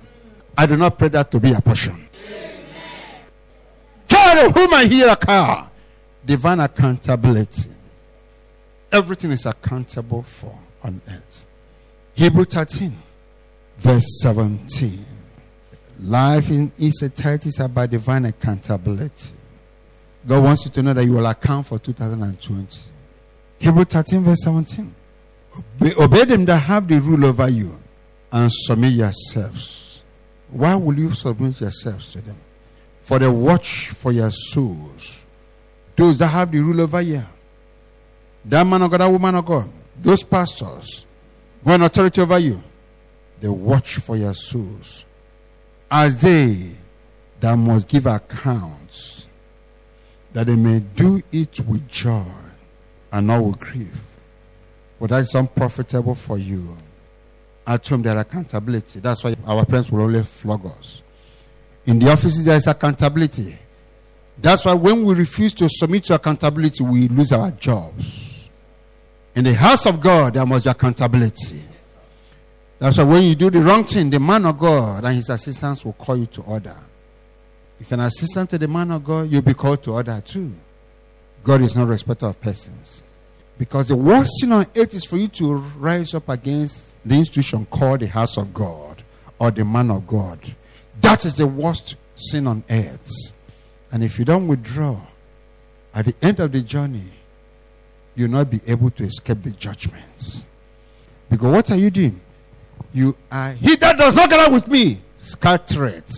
I 0.57 0.65
do 0.65 0.77
not 0.77 0.97
pray 0.97 1.09
that 1.09 1.29
to 1.31 1.39
be 1.41 1.51
a 1.51 1.59
portion. 1.59 2.07
Of 4.11 4.53
whom 4.53 4.73
I 4.73 4.85
hear 4.85 5.09
a 5.09 5.17
car. 5.17 5.69
Divine 6.25 6.61
accountability. 6.61 7.69
Everything 8.89 9.31
is 9.31 9.45
accountable 9.45 10.23
for 10.23 10.57
on 10.81 11.01
earth. 11.09 11.45
Hebrew 12.13 12.45
13, 12.45 12.95
verse 13.79 14.05
17. 14.21 15.08
Life 16.01 16.49
in 16.49 16.71
entirety 16.79 17.49
is 17.49 17.59
about 17.59 17.89
divine 17.89 18.25
accountability. 18.25 19.33
God 20.25 20.43
wants 20.43 20.65
you 20.65 20.71
to 20.71 20.83
know 20.83 20.93
that 20.93 21.03
you 21.03 21.13
will 21.13 21.25
account 21.25 21.67
for 21.67 21.77
2020. 21.79 22.79
Hebrew 23.59 23.83
13, 23.83 24.21
verse 24.21 24.43
17. 24.43 24.95
Obey, 25.57 25.93
obey 25.97 26.25
them 26.25 26.45
that 26.45 26.59
have 26.59 26.87
the 26.87 26.99
rule 26.99 27.25
over 27.25 27.49
you 27.49 27.77
and 28.31 28.49
submit 28.51 28.93
yourselves. 28.93 30.01
Why 30.49 30.75
will 30.75 30.97
you 30.97 31.11
submit 31.13 31.59
yourselves 31.59 32.13
to 32.13 32.21
them? 32.21 32.37
For 33.01 33.19
the 33.19 33.31
watch 33.31 33.89
for 33.89 34.11
your 34.11 34.31
souls. 34.31 35.25
Those 35.95 36.17
that 36.19 36.27
have 36.27 36.51
the 36.51 36.59
rule 36.59 36.79
over 36.81 37.01
you. 37.01 37.23
That 38.45 38.65
man 38.65 38.81
of 38.83 38.91
God, 38.91 39.01
that 39.01 39.11
woman 39.11 39.35
of 39.35 39.45
God, 39.45 39.69
those 40.01 40.23
pastors 40.23 41.05
who 41.63 41.71
have 41.71 41.81
authority 41.81 42.21
over 42.21 42.39
you, 42.39 42.63
they 43.41 43.49
watch 43.49 43.95
for 43.95 44.15
your 44.15 44.33
souls. 44.33 45.03
As 45.91 46.17
they 46.17 46.71
that 47.39 47.55
must 47.55 47.87
give 47.87 48.05
accounts, 48.05 49.27
that 50.33 50.47
they 50.47 50.55
may 50.55 50.79
do 50.79 51.21
it 51.31 51.59
with 51.61 51.87
joy 51.87 52.25
and 53.11 53.27
not 53.27 53.43
with 53.43 53.59
grief. 53.59 54.03
But 54.99 55.09
that 55.11 55.21
is 55.21 55.33
unprofitable 55.33 56.15
for 56.15 56.37
you. 56.37 56.77
At 57.65 57.87
home, 57.87 58.01
there 58.01 58.17
accountability. 58.17 58.99
That's 58.99 59.23
why 59.23 59.35
our 59.45 59.65
parents 59.65 59.91
will 59.91 60.01
always 60.01 60.27
flog 60.27 60.65
us. 60.65 61.01
In 61.85 61.99
the 61.99 62.11
offices, 62.11 62.43
there 62.43 62.57
is 62.57 62.67
accountability. 62.67 63.57
That's 64.37 64.65
why 64.65 64.73
when 64.73 65.03
we 65.03 65.15
refuse 65.15 65.53
to 65.55 65.67
submit 65.69 66.05
to 66.05 66.15
accountability, 66.15 66.83
we 66.83 67.07
lose 67.07 67.31
our 67.31 67.51
jobs. 67.51 68.47
In 69.35 69.43
the 69.43 69.53
house 69.53 69.85
of 69.85 69.99
God, 69.99 70.33
there 70.33 70.45
must 70.45 70.65
be 70.65 70.69
accountability. 70.69 71.61
That's 72.79 72.97
why 72.97 73.03
when 73.03 73.23
you 73.23 73.35
do 73.35 73.49
the 73.49 73.61
wrong 73.61 73.83
thing, 73.83 74.09
the 74.09 74.19
man 74.19 74.45
of 74.45 74.57
God 74.57 75.03
and 75.03 75.13
his 75.13 75.29
assistants 75.29 75.83
will 75.83 75.93
call 75.93 76.15
you 76.17 76.25
to 76.27 76.41
order. 76.43 76.75
If 77.79 77.91
an 77.91 77.99
assistant 77.99 78.49
to 78.51 78.57
the 78.57 78.67
man 78.67 78.91
of 78.91 79.03
God, 79.03 79.29
you'll 79.29 79.41
be 79.41 79.53
called 79.53 79.83
to 79.83 79.93
order 79.93 80.21
too. 80.25 80.53
God 81.43 81.61
is 81.61 81.75
not 81.75 81.87
respecter 81.87 82.27
of 82.27 82.39
persons. 82.39 83.03
Because 83.57 83.89
the 83.89 83.95
worst 83.95 84.31
sin 84.39 84.53
on 84.53 84.65
earth 84.75 84.93
is 84.93 85.03
for 85.03 85.17
you 85.17 85.27
to 85.29 85.55
rise 85.55 86.13
up 86.13 86.29
against 86.29 86.95
the 87.05 87.15
institution 87.15 87.65
called 87.65 87.99
the 87.99 88.07
house 88.07 88.37
of 88.37 88.53
God 88.53 89.03
or 89.37 89.51
the 89.51 89.65
man 89.65 89.91
of 89.91 90.07
God. 90.07 90.39
That 91.01 91.25
is 91.25 91.35
the 91.35 91.47
worst 91.47 91.95
sin 92.15 92.47
on 92.47 92.63
earth. 92.69 93.11
And 93.91 94.03
if 94.03 94.19
you 94.19 94.25
don't 94.25 94.47
withdraw, 94.47 95.01
at 95.93 96.05
the 96.05 96.15
end 96.21 96.39
of 96.39 96.51
the 96.51 96.61
journey, 96.61 97.11
you'll 98.15 98.29
not 98.29 98.49
be 98.49 98.61
able 98.67 98.91
to 98.91 99.03
escape 99.03 99.41
the 99.41 99.51
judgments. 99.51 100.45
Because 101.29 101.53
what 101.53 101.71
are 101.71 101.77
you 101.77 101.89
doing? 101.89 102.19
You 102.93 103.15
are 103.31 103.51
he 103.53 103.75
that 103.75 103.97
does 103.97 104.15
not 104.15 104.29
gather 104.29 104.51
with 104.51 104.67
me, 104.67 105.01
scattereth. 105.17 106.11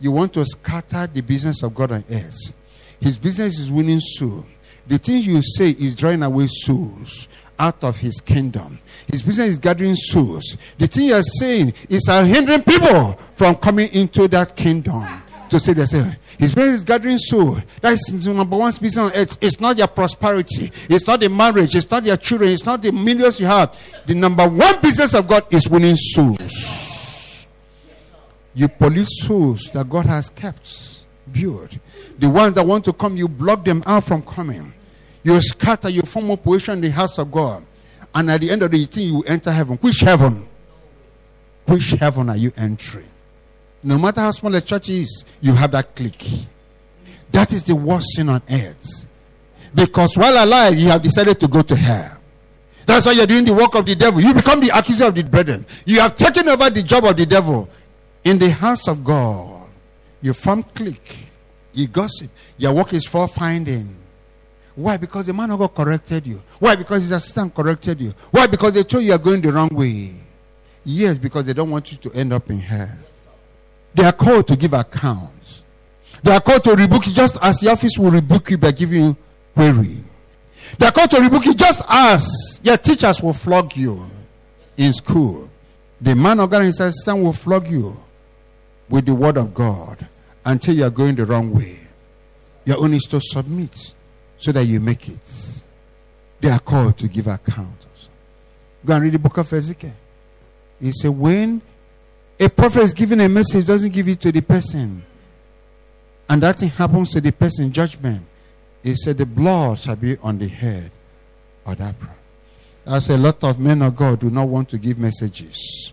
You 0.00 0.12
want 0.12 0.32
to 0.34 0.44
scatter 0.44 1.06
the 1.06 1.20
business 1.20 1.62
of 1.62 1.74
God 1.74 1.92
on 1.92 2.04
earth. 2.10 2.52
His 3.00 3.18
business 3.18 3.58
is 3.58 3.70
winning 3.70 4.00
souls. 4.00 4.44
The 4.86 4.98
thing 4.98 5.22
you 5.22 5.40
say 5.42 5.70
is 5.70 5.94
drawing 5.94 6.22
away 6.22 6.46
souls 6.48 7.28
out 7.58 7.82
of 7.84 7.98
his 7.98 8.20
kingdom. 8.20 8.78
His 9.06 9.22
business 9.22 9.50
is 9.50 9.58
gathering 9.58 9.96
souls. 9.96 10.56
The 10.78 10.86
thing 10.86 11.06
you're 11.06 11.22
saying 11.22 11.72
is 11.88 12.06
hindering 12.06 12.62
people 12.62 13.18
from 13.36 13.54
coming 13.56 13.88
into 13.92 14.28
that 14.28 14.56
kingdom. 14.56 15.22
To 15.50 15.60
say 15.60 15.72
they 15.72 15.84
say 15.84 16.16
his 16.38 16.54
business 16.54 16.80
is 16.80 16.84
gathering 16.84 17.18
souls. 17.18 17.62
That 17.80 17.92
is 17.92 18.24
the 18.24 18.32
number 18.32 18.56
one 18.56 18.72
business 18.72 18.96
on 18.96 19.12
earth. 19.14 19.38
It's 19.40 19.60
not 19.60 19.76
your 19.76 19.86
prosperity. 19.86 20.72
It's 20.88 21.06
not 21.06 21.20
the 21.20 21.28
marriage. 21.28 21.74
It's 21.74 21.90
not 21.90 22.04
your 22.04 22.16
children. 22.16 22.50
It's 22.50 22.64
not 22.64 22.82
the 22.82 22.90
millions 22.90 23.38
you 23.38 23.46
have. 23.46 23.78
The 24.06 24.14
number 24.14 24.48
one 24.48 24.80
business 24.80 25.14
of 25.14 25.28
God 25.28 25.52
is 25.52 25.68
winning 25.68 25.96
souls. 25.96 27.46
You 28.54 28.68
police 28.68 29.22
souls 29.22 29.70
that 29.72 29.88
God 29.88 30.06
has 30.06 30.28
kept, 30.30 31.04
built. 31.30 31.76
The 32.18 32.28
ones 32.30 32.54
that 32.54 32.66
want 32.66 32.84
to 32.86 32.92
come, 32.92 33.16
you 33.16 33.28
block 33.28 33.64
them 33.64 33.82
out 33.86 34.04
from 34.04 34.22
coming. 34.22 34.72
You 35.22 35.40
scatter, 35.40 35.88
you 35.88 36.02
form 36.02 36.30
opposition 36.30 36.74
in 36.74 36.80
the 36.82 36.90
house 36.90 37.18
of 37.18 37.30
God. 37.30 37.64
And 38.14 38.30
at 38.30 38.40
the 38.40 38.50
end 38.50 38.62
of 38.62 38.70
the 38.70 38.84
thing, 38.86 39.08
you 39.08 39.22
enter 39.22 39.50
heaven. 39.50 39.76
Which 39.78 40.00
heaven? 40.00 40.46
Which 41.66 41.90
heaven 41.90 42.28
are 42.28 42.36
you 42.36 42.52
entering? 42.56 43.08
No 43.84 43.98
matter 43.98 44.22
how 44.22 44.30
small 44.30 44.54
a 44.54 44.62
church 44.62 44.88
is, 44.88 45.24
you 45.42 45.52
have 45.52 45.70
that 45.72 45.94
clique. 45.94 46.46
That 47.30 47.52
is 47.52 47.64
the 47.64 47.76
worst 47.76 48.06
sin 48.14 48.30
on 48.30 48.42
earth. 48.50 49.06
Because 49.74 50.16
while 50.16 50.42
alive, 50.42 50.78
you 50.78 50.88
have 50.88 51.02
decided 51.02 51.38
to 51.40 51.48
go 51.48 51.60
to 51.60 51.76
hell. 51.76 52.16
That's 52.86 53.04
why 53.06 53.12
you're 53.12 53.26
doing 53.26 53.44
the 53.44 53.52
work 53.52 53.74
of 53.74 53.84
the 53.84 53.94
devil. 53.94 54.20
You 54.20 54.32
become 54.32 54.60
the 54.60 54.70
accuser 54.76 55.06
of 55.06 55.14
the 55.14 55.22
brethren. 55.22 55.66
You 55.84 56.00
have 56.00 56.16
taken 56.16 56.48
over 56.48 56.70
the 56.70 56.82
job 56.82 57.04
of 57.04 57.16
the 57.16 57.26
devil. 57.26 57.68
In 58.24 58.38
the 58.38 58.50
house 58.50 58.88
of 58.88 59.04
God, 59.04 59.68
you 60.22 60.32
form 60.32 60.62
clique. 60.62 61.30
You 61.74 61.86
gossip. 61.88 62.30
Your 62.56 62.72
work 62.72 62.92
is 62.94 63.06
for 63.06 63.28
finding. 63.28 63.94
Why? 64.76 64.96
Because 64.96 65.26
the 65.26 65.32
man 65.32 65.50
of 65.50 65.58
God 65.58 65.74
corrected 65.74 66.26
you. 66.26 66.42
Why? 66.58 66.74
Because 66.74 67.02
his 67.02 67.10
assistant 67.10 67.54
corrected 67.54 68.00
you. 68.00 68.14
Why? 68.30 68.46
Because 68.46 68.72
they 68.72 68.82
told 68.82 69.04
you 69.04 69.12
are 69.12 69.18
going 69.18 69.40
the 69.40 69.52
wrong 69.52 69.68
way. 69.72 70.12
Yes, 70.84 71.18
because 71.18 71.44
they 71.44 71.52
don't 71.52 71.70
want 71.70 71.90
you 71.92 71.98
to 71.98 72.12
end 72.12 72.32
up 72.32 72.48
in 72.50 72.60
hell. 72.60 72.88
They 73.94 74.04
are 74.04 74.12
called 74.12 74.48
to 74.48 74.56
give 74.56 74.72
accounts. 74.72 75.62
They 76.22 76.32
are 76.32 76.40
called 76.40 76.64
to 76.64 76.74
rebuke 76.74 77.06
you 77.06 77.12
just 77.12 77.38
as 77.40 77.58
the 77.58 77.70
office 77.70 77.92
will 77.98 78.10
rebuke 78.10 78.50
you 78.50 78.58
by 78.58 78.72
giving 78.72 79.04
you 79.04 79.16
query. 79.54 80.02
They 80.78 80.86
are 80.86 80.92
called 80.92 81.10
to 81.12 81.20
rebuke 81.20 81.44
you 81.46 81.54
just 81.54 81.82
as 81.88 82.60
your 82.62 82.76
teachers 82.76 83.22
will 83.22 83.32
flog 83.32 83.76
you 83.76 84.04
in 84.76 84.92
school. 84.92 85.48
The 86.00 86.14
man 86.14 86.40
of 86.40 86.50
God 86.50 86.62
his 86.62 86.80
assistant 86.80 87.22
will 87.22 87.32
flog 87.32 87.68
you 87.68 87.96
with 88.88 89.06
the 89.06 89.14
word 89.14 89.36
of 89.36 89.54
God 89.54 90.06
until 90.44 90.74
you 90.74 90.84
are 90.84 90.90
going 90.90 91.14
the 91.14 91.24
wrong 91.24 91.52
way. 91.52 91.78
Your 92.64 92.80
own 92.80 92.94
is 92.94 93.04
to 93.04 93.20
submit 93.20 93.94
so 94.38 94.52
that 94.52 94.64
you 94.64 94.80
make 94.80 95.08
it. 95.08 95.62
They 96.40 96.50
are 96.50 96.58
called 96.58 96.98
to 96.98 97.08
give 97.08 97.26
accounts. 97.26 98.08
Go 98.84 98.94
and 98.94 99.04
read 99.04 99.12
the 99.14 99.18
book 99.18 99.38
of 99.38 99.52
Ezekiel. 99.52 99.94
He 100.80 100.92
said, 100.92 101.10
when 101.10 101.62
a 102.38 102.48
prophet 102.48 102.82
is 102.82 102.94
giving 102.94 103.20
a 103.20 103.28
message, 103.28 103.66
doesn't 103.66 103.92
give 103.92 104.08
it 104.08 104.20
to 104.20 104.32
the 104.32 104.40
person, 104.40 105.02
and 106.28 106.42
that 106.42 106.58
thing 106.58 106.70
happens 106.70 107.10
to 107.10 107.20
the 107.20 107.32
person, 107.32 107.72
judgment. 107.72 108.24
He 108.82 108.94
said, 108.96 109.18
the 109.18 109.26
blood 109.26 109.78
shall 109.78 109.96
be 109.96 110.18
on 110.18 110.38
the 110.38 110.48
head 110.48 110.90
of 111.64 111.78
that 111.78 111.98
prophet. 111.98 112.18
As 112.86 113.08
a 113.08 113.16
lot 113.16 113.42
of 113.44 113.58
men 113.58 113.80
of 113.80 113.96
God 113.96 114.20
do 114.20 114.28
not 114.28 114.46
want 114.46 114.68
to 114.70 114.78
give 114.78 114.98
messages. 114.98 115.92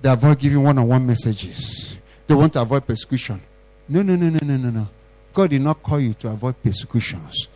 They 0.00 0.10
avoid 0.10 0.38
giving 0.38 0.62
one-on-one 0.62 1.06
messages. 1.06 1.98
They 2.26 2.34
want 2.34 2.52
to 2.52 2.60
avoid 2.60 2.86
persecution. 2.86 3.40
No, 3.88 4.02
no, 4.02 4.14
no, 4.14 4.28
no, 4.28 4.38
no, 4.42 4.56
no, 4.58 4.70
no. 4.70 4.88
God 5.32 5.50
did 5.50 5.62
not 5.62 5.82
call 5.82 6.00
you 6.00 6.12
to 6.14 6.28
avoid 6.28 6.62
persecutions. 6.62 7.48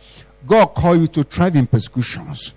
God 0.47 0.67
called 0.67 1.01
you 1.01 1.07
to 1.07 1.23
thrive 1.23 1.55
in 1.55 1.67
persecutions 1.67 2.53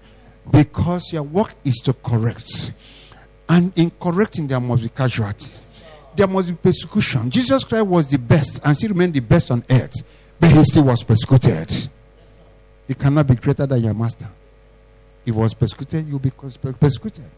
because 0.51 1.13
your 1.13 1.23
work 1.23 1.55
is 1.65 1.77
to 1.85 1.93
correct. 1.93 2.73
And 3.49 3.73
in 3.77 3.91
correcting, 3.91 4.47
there 4.47 4.61
must 4.61 4.83
be 4.83 4.89
casualty. 4.89 5.51
There 6.15 6.27
must 6.27 6.49
be 6.49 6.55
persecution. 6.55 7.31
Jesus 7.31 7.63
Christ 7.65 7.87
was 7.87 8.09
the 8.09 8.19
best 8.19 8.61
and 8.65 8.77
still 8.77 8.91
remained 8.91 9.15
the 9.15 9.21
best 9.21 9.51
on 9.51 9.65
earth, 9.71 9.93
but 10.41 10.51
he 10.51 10.65
still 10.65 10.85
was 10.85 11.03
persecuted. 11.03 11.89
He 12.89 12.95
cannot 12.95 13.27
be 13.27 13.35
greater 13.37 13.67
than 13.67 13.83
your 13.83 13.95
master. 13.95 14.29
If 15.25 15.35
he 15.35 15.41
was 15.41 15.55
persecuted, 15.55 16.09
you'll 16.09 16.19
be 16.19 16.31
persecuted. 16.31 17.31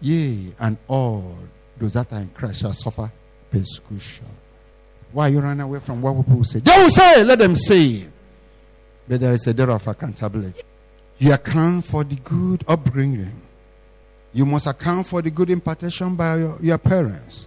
Yea, 0.00 0.52
and 0.60 0.76
all 0.88 1.36
those 1.78 1.94
that 1.94 2.12
are 2.12 2.20
in 2.20 2.28
Christ 2.28 2.60
shall 2.60 2.72
suffer 2.72 3.10
persecution. 3.50 4.26
Why 5.12 5.28
you 5.28 5.40
run 5.40 5.60
away 5.60 5.80
from 5.80 6.02
what 6.02 6.14
people 6.26 6.44
say? 6.44 6.58
They 6.58 6.76
will 6.76 6.90
say, 6.90 7.24
let 7.24 7.38
them 7.38 7.56
say. 7.56 8.08
But 9.06 9.20
there 9.20 9.32
is 9.32 9.46
a 9.46 9.54
day 9.54 9.64
of 9.64 9.86
accountability. 9.86 10.62
You 11.18 11.32
account 11.32 11.84
for 11.86 12.04
the 12.04 12.16
good 12.16 12.64
upbringing. 12.68 13.42
You 14.32 14.44
must 14.46 14.66
account 14.66 15.06
for 15.06 15.22
the 15.22 15.30
good 15.30 15.50
impartation 15.50 16.14
by 16.14 16.36
your, 16.38 16.58
your 16.60 16.78
parents. 16.78 17.46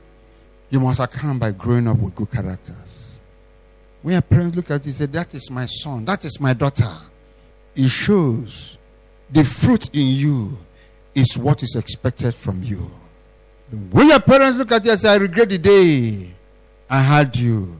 You 0.70 0.80
must 0.80 1.00
account 1.00 1.40
by 1.40 1.52
growing 1.52 1.88
up 1.88 1.98
with 1.98 2.16
good 2.16 2.32
characters. 2.32 3.20
When 4.02 4.14
your 4.14 4.22
parents 4.22 4.56
look 4.56 4.72
at 4.72 4.84
you 4.86 4.90
and 4.90 4.96
say, 4.96 5.06
That 5.06 5.34
is 5.34 5.50
my 5.52 5.66
son, 5.66 6.06
that 6.06 6.26
is 6.26 6.40
my 6.40 6.54
daughter, 6.54 6.92
it 7.76 7.90
shows 7.90 8.78
the 9.30 9.44
fruit 9.44 9.96
in 9.96 10.08
you 10.08 10.58
is 11.16 11.38
what 11.38 11.64
is 11.64 11.76
expected 11.76 12.34
from 12.34 12.64
you. 12.64 12.92
When 13.92 14.10
your 14.10 14.20
parents 14.20 14.58
look 14.58 14.72
at 14.72 14.84
you 14.84 14.92
and 14.92 15.00
say, 15.00 15.10
I 15.10 15.16
regret 15.16 15.50
the 15.50 15.58
day 15.58 16.32
I 16.90 17.02
had 17.02 17.36
you, 17.38 17.80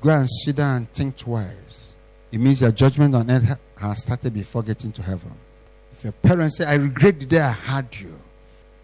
go 0.00 0.10
and 0.10 0.28
sit 0.30 0.56
down 0.56 0.76
and 0.76 0.92
think 0.92 1.16
twice. 1.16 1.94
It 2.30 2.38
means 2.38 2.60
your 2.60 2.70
judgment 2.70 3.14
on 3.14 3.28
earth 3.30 3.58
has 3.76 4.02
started 4.02 4.32
before 4.32 4.62
getting 4.62 4.92
to 4.92 5.02
heaven. 5.02 5.32
If 6.00 6.04
your 6.04 6.12
parents 6.14 6.56
say, 6.56 6.64
I 6.64 6.76
regret 6.76 7.20
the 7.20 7.26
day 7.26 7.40
I 7.40 7.50
had 7.50 7.94
you, 7.94 8.18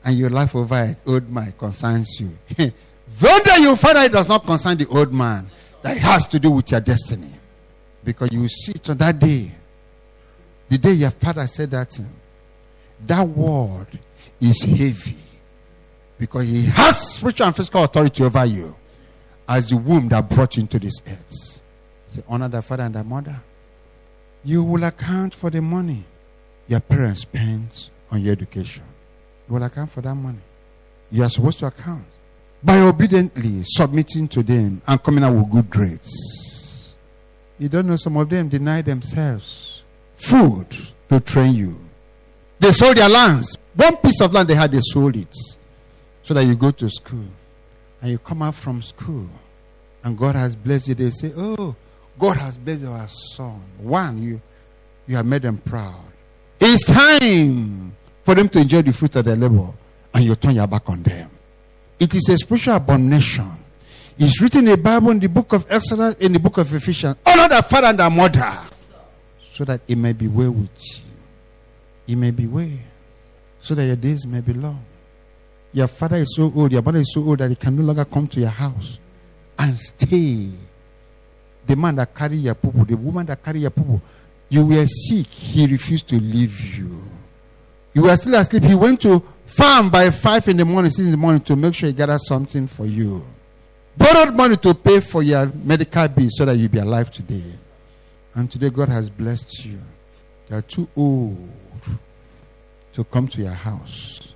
and 0.04 0.18
your 0.18 0.28
life 0.28 0.54
over 0.54 0.85
it, 0.85 0.99
old 1.06 1.30
man, 1.30 1.54
concerns 1.58 2.20
you. 2.20 2.37
Day 2.58 2.73
you 3.61 3.75
find 3.75 3.96
it 3.96 4.12
does 4.12 4.28
not 4.28 4.44
concern 4.44 4.76
the 4.76 4.87
old 4.88 5.14
man, 5.14 5.50
that 5.80 5.96
has 5.96 6.26
to 6.26 6.38
do 6.38 6.50
with 6.50 6.70
your 6.70 6.80
destiny. 6.80 7.30
Because 8.04 8.30
you 8.32 8.46
see 8.49 8.73
it 8.73 8.90
on 8.90 8.99
that 8.99 9.18
day, 9.18 9.50
the 10.68 10.76
day 10.76 10.92
your 10.92 11.11
father 11.11 11.46
said 11.46 11.70
that 11.70 11.99
that 13.06 13.26
word 13.26 13.99
is 14.38 14.62
heavy. 14.62 15.16
Because 16.18 16.46
he 16.46 16.66
has 16.66 17.14
spiritual 17.14 17.46
and 17.46 17.56
physical 17.56 17.82
authority 17.85 18.25
over 18.25 18.44
you 18.44 18.76
as 19.49 19.70
the 19.70 19.78
womb 19.78 20.08
that 20.08 20.28
brought 20.28 20.54
you 20.58 20.61
into 20.64 20.78
this 20.78 21.00
earth. 21.06 21.62
Say, 22.08 22.23
honor 22.28 22.49
the 22.49 22.61
father 22.61 22.82
and 22.82 22.94
the 22.94 23.02
mother. 23.02 23.40
You 24.44 24.64
will 24.64 24.85
account 24.85 25.35
for 25.35 25.49
the 25.49 25.62
money 25.62 26.04
your 26.68 26.80
parents 26.80 27.23
spent 27.23 27.90
on 28.11 28.23
your 28.23 28.32
education. 28.32 28.82
You 29.49 29.54
will 29.54 29.62
account 29.62 29.90
for 29.90 30.00
that 30.00 30.14
money. 30.14 30.38
You 31.11 31.23
are 31.23 31.30
supposed 31.30 31.58
to 31.61 31.66
account 31.66 32.04
by 32.62 32.78
obediently 32.80 33.62
submitting 33.64 34.26
to 34.28 34.42
them 34.42 34.82
and 34.87 35.02
coming 35.02 35.23
out 35.23 35.35
with 35.35 35.50
good 35.50 35.70
grades. 35.70 36.96
You 37.58 37.68
don't 37.68 37.87
know 37.87 37.96
some 37.96 38.16
of 38.16 38.28
them 38.28 38.49
deny 38.49 38.82
themselves 38.82 39.82
food 40.16 40.66
to 41.08 41.20
train 41.20 41.54
you. 41.54 41.78
They 42.58 42.73
sold 42.73 42.96
their 42.96 43.08
lands. 43.08 43.56
One 43.75 43.96
piece 43.99 44.20
of 44.20 44.32
land 44.32 44.49
they 44.49 44.54
had, 44.54 44.73
they 44.73 44.80
sold 44.80 45.16
it 45.16 45.35
so 46.23 46.35
that 46.35 46.44
you 46.44 46.56
go 46.56 46.70
to 46.73 46.90
school 46.90 47.26
and 48.00 48.11
you 48.11 48.18
come 48.18 48.42
out 48.42 48.54
from 48.54 48.82
school 48.82 49.28
and 50.02 50.18
God 50.18 50.35
has 50.35 50.56
blessed 50.56 50.88
you. 50.88 50.94
They 50.94 51.11
say, 51.11 51.32
Oh, 51.37 51.75
God 52.18 52.37
has 52.38 52.56
blessed 52.56 52.85
our 52.87 53.06
son. 53.08 53.61
One, 53.78 54.23
you, 54.23 54.40
you 55.06 55.16
have 55.16 55.26
made 55.26 55.42
them 55.42 55.58
proud. 55.58 56.04
It's 56.60 56.86
time 56.86 57.92
for 58.25 58.34
them 58.34 58.48
to 58.50 58.58
enjoy 58.58 58.82
the 58.82 58.92
fruit 58.92 59.16
of 59.16 59.25
their 59.25 59.36
labor 59.36 59.68
and 60.14 60.25
you 60.25 60.34
turn 60.34 60.54
your 60.54 60.66
back 60.66 60.88
on 60.88 61.02
them. 61.02 61.30
It 61.98 62.14
is 62.14 62.28
a 62.28 62.36
spiritual 62.36 62.75
abomination. 62.75 63.50
It's 64.18 64.40
written 64.40 64.60
in 64.60 64.64
the 64.72 64.76
Bible, 64.76 65.10
in 65.10 65.18
the 65.18 65.28
book 65.28 65.52
of 65.52 65.66
Exodus, 65.70 66.14
in 66.14 66.32
the 66.32 66.38
book 66.38 66.56
of 66.58 66.72
Ephesians. 66.72 67.16
Honor 67.26 67.48
the 67.48 67.62
father 67.62 67.88
and 67.88 67.98
the 67.98 68.08
mother 68.08 68.52
so 69.52 69.64
that 69.64 69.80
it 69.86 69.96
may 69.96 70.12
be 70.12 70.28
well 70.28 70.50
with 70.50 70.98
you. 70.98 72.14
It 72.14 72.16
may 72.16 72.30
be 72.30 72.46
well 72.46 72.70
so 73.60 73.75
that 73.75 73.84
your 73.84 73.96
days 73.96 74.26
may 74.26 74.40
be 74.40 74.52
long. 74.52 74.82
Your 75.72 75.88
father 75.88 76.16
is 76.16 76.34
so 76.34 76.52
old, 76.54 76.72
your 76.72 76.82
mother 76.82 77.00
is 77.00 77.12
so 77.12 77.22
old 77.22 77.38
that 77.38 77.50
he 77.50 77.56
can 77.56 77.76
no 77.76 77.82
longer 77.82 78.04
come 78.04 78.26
to 78.28 78.40
your 78.40 78.50
house 78.50 78.98
and 79.58 79.78
stay. 79.78 80.48
The 81.66 81.76
man 81.76 81.96
that 81.96 82.14
carry 82.14 82.36
your 82.36 82.54
poo, 82.54 82.84
the 82.84 82.96
woman 82.96 83.26
that 83.26 83.42
carry 83.42 83.60
your 83.60 83.70
poo, 83.70 84.00
you 84.49 84.67
were 84.67 84.87
sick, 84.87 85.26
he 85.26 85.67
refused 85.67 86.09
to 86.09 86.21
leave 86.21 86.76
you. 86.76 87.03
You 87.95 88.03
were 88.03 88.17
still 88.17 88.35
asleep. 88.35 88.62
He 88.62 88.75
went 88.75 89.00
to 89.03 89.23
farm 89.47 89.91
by 89.91 90.11
five 90.11 90.47
in 90.49 90.59
the 90.59 90.65
morning, 90.65 90.91
six 90.91 91.07
in 91.07 91.11
the 91.11 91.17
morning 91.17 91.41
to 91.43 91.57
make 91.57 91.75
sure 91.75 91.88
he 91.88 91.93
gathered 91.93 92.21
something 92.21 92.67
for 92.67 92.87
you. 92.87 93.25
Borrowed 93.97 94.35
money 94.35 94.57
to 94.59 94.75
pay 94.75 95.00
for 95.00 95.23
your 95.23 95.47
medical 95.65 96.07
bill 96.09 96.29
so 96.31 96.45
that 96.45 96.57
you'll 96.57 96.69
be 96.69 96.79
alive 96.79 97.11
today. 97.11 97.43
And 98.35 98.50
today 98.50 98.69
God 98.69 98.91
has 98.91 99.09
blessed 99.09 99.65
you. 99.65 99.79
You 100.50 100.57
are 100.57 100.62
too 100.62 100.87
old 100.95 101.49
to 102.93 103.05
come 103.05 103.26
to 103.29 103.41
your 103.41 103.53
house 103.55 104.35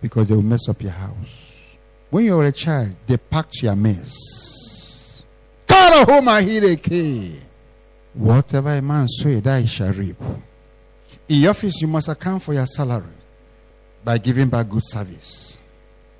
because 0.00 0.28
they 0.28 0.34
will 0.34 0.42
mess 0.42 0.68
up 0.68 0.80
your 0.80 0.92
house. 0.92 1.76
When 2.10 2.24
you 2.24 2.36
were 2.36 2.44
a 2.44 2.52
child, 2.52 2.94
they 3.06 3.16
packed 3.16 3.62
your 3.62 3.76
mess. 3.76 5.24
Kara 5.66 6.04
homa 6.04 6.40
hireke. 6.40 7.47
Whatever 8.18 8.70
a 8.70 8.82
man 8.82 9.06
sow, 9.06 9.38
that 9.38 9.60
he 9.60 9.68
shall 9.68 9.92
reap. 9.92 10.16
In 11.28 11.36
your 11.40 11.50
office, 11.50 11.80
you 11.80 11.86
must 11.86 12.08
account 12.08 12.42
for 12.42 12.52
your 12.52 12.66
salary 12.66 13.04
by 14.04 14.18
giving 14.18 14.48
back 14.48 14.68
good 14.68 14.82
service, 14.84 15.56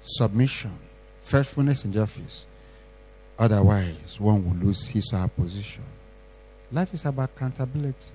submission, 0.05 0.71
faithfulness 1.25 1.85
in 1.85 1.91
the 1.91 2.01
office. 2.01 2.47
Otherwise, 3.37 4.21
one 4.21 4.45
will 4.45 4.67
lose 4.67 4.87
his 4.87 5.13
or 5.13 5.19
her 5.19 5.29
position. 5.29 5.83
Life 6.71 6.95
is 6.95 7.05
about 7.05 7.31
accountability. 7.35 8.13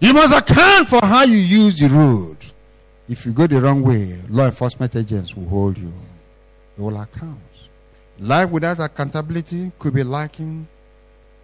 You 0.00 0.12
must 0.12 0.32
account 0.32 0.86
for 0.86 1.04
how 1.04 1.24
you 1.24 1.36
use 1.36 1.80
the 1.80 1.88
road. 1.88 2.36
If 3.08 3.26
you 3.26 3.32
go 3.32 3.48
the 3.48 3.60
wrong 3.60 3.82
way, 3.82 4.20
law 4.28 4.46
enforcement 4.46 4.94
agents 4.94 5.34
will 5.34 5.48
hold 5.48 5.78
you. 5.78 5.92
They 6.76 6.82
will 6.84 7.00
account. 7.00 7.40
Life 8.20 8.50
without 8.50 8.78
accountability 8.78 9.72
could 9.80 9.94
be 9.94 10.04
likened 10.04 10.68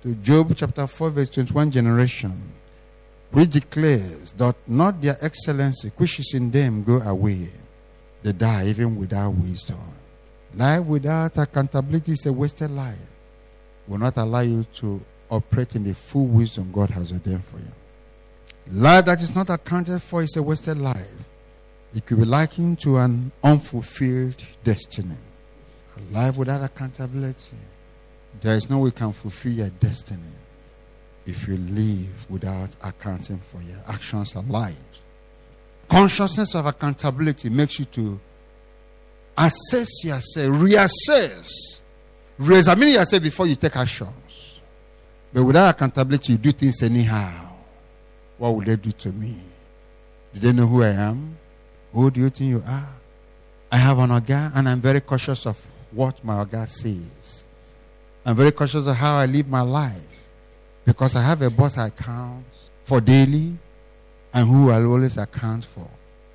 to 0.06 0.14
Job 0.22 0.54
chapter 0.54 0.86
4, 0.86 1.10
verse 1.10 1.30
21 1.30 1.68
generation, 1.72 2.30
which 3.32 3.50
declares 3.50 4.30
that 4.34 4.54
not 4.68 5.02
their 5.02 5.16
excellency 5.20 5.90
which 5.96 6.20
is 6.20 6.32
in 6.32 6.48
them 6.52 6.84
go 6.84 7.00
away. 7.00 7.48
They 8.22 8.30
die 8.30 8.68
even 8.68 8.94
without 8.94 9.30
wisdom. 9.30 9.80
Life 10.54 10.86
without 10.86 11.36
accountability 11.36 12.12
is 12.12 12.24
a 12.24 12.32
wasted 12.32 12.70
life. 12.70 13.04
Will 13.88 13.98
not 13.98 14.16
allow 14.16 14.42
you 14.42 14.64
to 14.74 15.00
operate 15.28 15.74
in 15.74 15.82
the 15.82 15.94
full 15.94 16.26
wisdom 16.26 16.70
God 16.72 16.90
has 16.90 17.10
ordained 17.10 17.44
for 17.44 17.58
you. 17.58 17.72
Life 18.80 19.06
that 19.06 19.20
is 19.20 19.34
not 19.34 19.50
accounted 19.50 20.00
for 20.00 20.22
is 20.22 20.36
a 20.36 20.42
wasted 20.42 20.78
life. 20.78 21.16
It 21.96 22.06
could 22.06 22.18
be 22.18 22.24
likened 22.24 22.78
to 22.80 22.98
an 22.98 23.32
unfulfilled 23.42 24.40
destiny. 24.62 25.16
A 25.96 26.14
life 26.14 26.36
without 26.36 26.62
accountability. 26.62 27.56
There 28.42 28.54
is 28.54 28.68
no 28.68 28.78
way 28.78 28.86
you 28.86 28.92
can 28.92 29.12
fulfill 29.12 29.52
your 29.52 29.70
destiny 29.70 30.20
if 31.26 31.48
you 31.48 31.56
live 31.56 32.30
without 32.30 32.70
accounting 32.82 33.38
for 33.38 33.60
your 33.62 33.78
actions 33.88 34.34
and 34.34 34.48
lives. 34.50 34.76
Consciousness 35.88 36.54
of 36.54 36.66
accountability 36.66 37.48
makes 37.48 37.78
you 37.78 37.84
to 37.86 38.20
assess 39.36 40.04
yourself, 40.04 40.54
reassess, 40.56 41.80
re-examine 42.38 42.88
yourself 42.88 43.22
before 43.22 43.46
you 43.46 43.56
take 43.56 43.76
actions. 43.76 44.60
But 45.32 45.44
without 45.44 45.74
accountability, 45.74 46.32
you 46.32 46.38
do 46.38 46.52
things 46.52 46.82
anyhow. 46.82 47.50
What 48.38 48.50
will 48.50 48.64
they 48.64 48.76
do 48.76 48.92
to 48.92 49.12
me? 49.12 49.36
Do 50.34 50.40
they 50.40 50.52
know 50.52 50.66
who 50.66 50.82
I 50.82 50.88
am? 50.88 51.36
Who 51.92 52.10
do 52.10 52.20
you 52.20 52.30
think 52.30 52.50
you 52.50 52.62
are? 52.66 52.88
I 53.72 53.76
have 53.78 53.98
an 53.98 54.10
organ 54.10 54.52
and 54.54 54.68
I'm 54.68 54.80
very 54.80 55.00
cautious 55.00 55.46
of 55.46 55.64
what 55.90 56.22
my 56.24 56.38
organ 56.38 56.66
says. 56.66 57.45
I'm 58.26 58.34
very 58.34 58.50
cautious 58.50 58.88
of 58.88 58.96
how 58.96 59.18
I 59.18 59.26
live 59.26 59.48
my 59.48 59.60
life 59.60 60.04
because 60.84 61.14
I 61.14 61.22
have 61.22 61.42
a 61.42 61.48
boss 61.48 61.78
I 61.78 61.86
account 61.86 62.44
for 62.84 63.00
daily 63.00 63.56
and 64.34 64.48
who 64.48 64.70
I'll 64.70 64.84
always 64.84 65.16
account 65.16 65.64
for. 65.64 65.88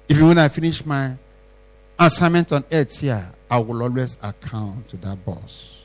Even 0.07 0.29
when 0.29 0.37
I 0.37 0.47
finish 0.47 0.85
my 0.85 1.17
assignment 1.99 2.53
on 2.53 2.63
earth 2.71 2.97
here, 2.97 3.29
I 3.49 3.59
will 3.59 3.83
always 3.83 4.17
account 4.23 4.87
to 4.87 4.97
that 4.97 5.25
boss. 5.25 5.81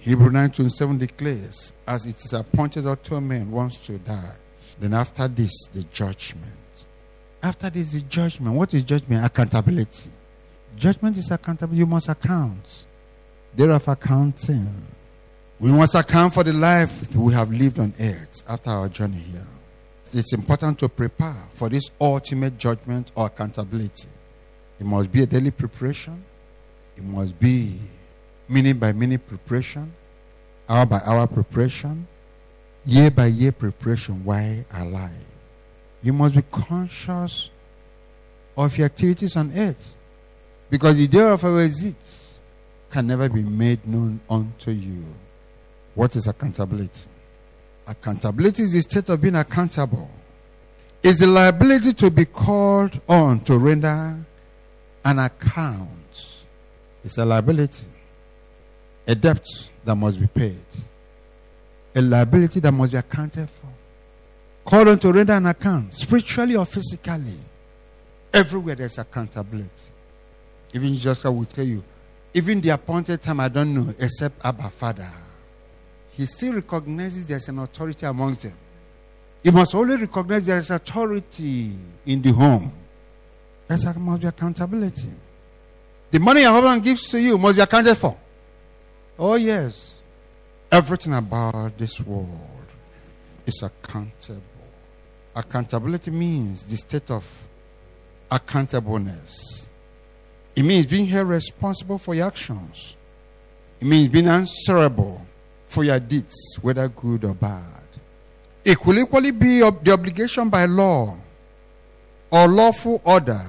Hebrew 0.00 0.30
9:27 0.30 0.98
declares, 0.98 1.74
as 1.86 2.06
it 2.06 2.16
is 2.16 2.32
appointed 2.32 2.86
two 3.04 3.20
men 3.20 3.50
wants 3.50 3.76
to 3.86 3.98
die, 3.98 4.36
then 4.80 4.94
after 4.94 5.28
this 5.28 5.52
the 5.74 5.82
judgment. 5.92 6.44
After 7.42 7.68
this 7.68 7.92
the 7.92 8.00
judgment. 8.00 8.54
What 8.54 8.72
is 8.72 8.84
judgment? 8.84 9.26
Accountability. 9.26 10.10
Judgment 10.78 11.18
is 11.18 11.30
accountable. 11.30 11.74
You 11.74 11.84
must 11.84 12.08
account. 12.08 12.84
Thereof 13.54 13.86
accounting. 13.88 14.95
We 15.58 15.72
must 15.72 15.94
account 15.94 16.34
for 16.34 16.44
the 16.44 16.52
life 16.52 17.14
we 17.16 17.32
have 17.32 17.50
lived 17.50 17.78
on 17.78 17.94
earth 17.98 18.42
after 18.46 18.70
our 18.70 18.88
journey 18.90 19.16
here. 19.18 19.46
It's 20.12 20.34
important 20.34 20.78
to 20.80 20.88
prepare 20.88 21.36
for 21.54 21.70
this 21.70 21.90
ultimate 21.98 22.58
judgment 22.58 23.10
or 23.14 23.26
accountability. 23.26 24.08
It 24.78 24.84
must 24.84 25.10
be 25.10 25.22
a 25.22 25.26
daily 25.26 25.50
preparation. 25.50 26.22
It 26.96 27.04
must 27.04 27.38
be 27.40 27.80
minute 28.48 28.78
by 28.78 28.92
minute 28.92 29.26
preparation, 29.26 29.92
hour 30.68 30.84
by 30.84 31.00
hour 31.04 31.26
preparation, 31.26 32.06
year 32.84 33.10
by 33.10 33.26
year 33.26 33.52
preparation 33.52 34.24
while 34.24 34.62
alive. 34.74 35.10
You 36.02 36.12
must 36.12 36.34
be 36.34 36.42
conscious 36.52 37.50
of 38.56 38.76
your 38.76 38.86
activities 38.86 39.36
on 39.36 39.52
earth 39.56 39.96
because 40.68 40.96
the 40.96 41.08
day 41.08 41.30
of 41.30 41.42
our 41.44 41.60
exit 41.60 41.96
can 42.90 43.06
never 43.06 43.28
be 43.28 43.42
made 43.42 43.86
known 43.86 44.20
unto 44.28 44.70
you. 44.70 45.04
What 45.96 46.14
is 46.14 46.26
accountability? 46.26 47.08
Accountability 47.88 48.62
is 48.64 48.74
the 48.74 48.82
state 48.82 49.08
of 49.08 49.20
being 49.20 49.34
accountable. 49.34 50.10
It's 51.02 51.18
the 51.18 51.26
liability 51.26 51.94
to 51.94 52.10
be 52.10 52.26
called 52.26 53.00
on 53.08 53.40
to 53.40 53.56
render 53.56 54.16
an 55.04 55.18
account. 55.18 55.88
It's 57.02 57.16
a 57.16 57.24
liability, 57.24 57.86
a 59.06 59.14
debt 59.14 59.46
that 59.84 59.96
must 59.96 60.20
be 60.20 60.26
paid, 60.26 60.58
a 61.94 62.02
liability 62.02 62.60
that 62.60 62.72
must 62.72 62.92
be 62.92 62.98
accounted 62.98 63.48
for. 63.48 63.68
Called 64.64 64.88
on 64.88 64.98
to 64.98 65.12
render 65.12 65.32
an 65.32 65.46
account, 65.46 65.94
spiritually 65.94 66.56
or 66.56 66.66
physically. 66.66 67.38
Everywhere 68.34 68.74
there's 68.74 68.98
accountability. 68.98 69.70
Even 70.74 70.92
Jesus 70.92 71.24
will 71.24 71.44
tell 71.46 71.64
you, 71.64 71.82
even 72.34 72.60
the 72.60 72.68
appointed 72.68 73.22
time 73.22 73.40
I 73.40 73.48
don't 73.48 73.72
know, 73.72 73.94
except 73.98 74.44
Abba 74.44 74.68
Father. 74.68 75.08
He 76.16 76.24
still 76.26 76.54
recognizes 76.54 77.26
there's 77.26 77.48
an 77.48 77.58
authority 77.58 78.06
amongst 78.06 78.42
them. 78.42 78.54
He 79.42 79.50
must 79.50 79.74
only 79.74 79.96
recognize 79.96 80.46
there 80.46 80.56
is 80.56 80.70
authority 80.70 81.72
in 82.06 82.22
the 82.22 82.32
home. 82.32 82.72
There 83.68 83.94
must 83.94 84.20
be 84.20 84.26
accountability. 84.26 85.10
The 86.10 86.18
money 86.18 86.40
your 86.42 86.52
husband 86.52 86.82
gives 86.82 87.08
to 87.10 87.20
you 87.20 87.36
must 87.36 87.56
be 87.56 87.62
accounted 87.62 87.98
for. 87.98 88.16
Oh, 89.18 89.34
yes. 89.34 90.00
Everything 90.72 91.14
about 91.14 91.76
this 91.76 92.00
world 92.00 92.66
is 93.44 93.62
accountable. 93.62 94.42
Accountability 95.34 96.10
means 96.10 96.64
the 96.64 96.76
state 96.76 97.10
of 97.10 97.46
accountableness. 98.30 99.68
It 100.54 100.62
means 100.62 100.86
being 100.86 101.06
held 101.06 101.28
responsible 101.28 101.98
for 101.98 102.14
your 102.14 102.26
actions. 102.26 102.96
It 103.80 103.84
means 103.86 104.08
being 104.08 104.26
answerable 104.28 105.26
for 105.68 105.84
your 105.84 106.00
deeds, 106.00 106.34
whether 106.62 106.88
good 106.88 107.24
or 107.24 107.34
bad. 107.34 107.62
It 108.64 108.84
will 108.84 108.98
equally 108.98 109.30
be 109.30 109.60
the 109.60 109.92
obligation 109.92 110.48
by 110.48 110.66
law 110.66 111.16
or 112.30 112.48
lawful 112.48 113.00
order 113.04 113.44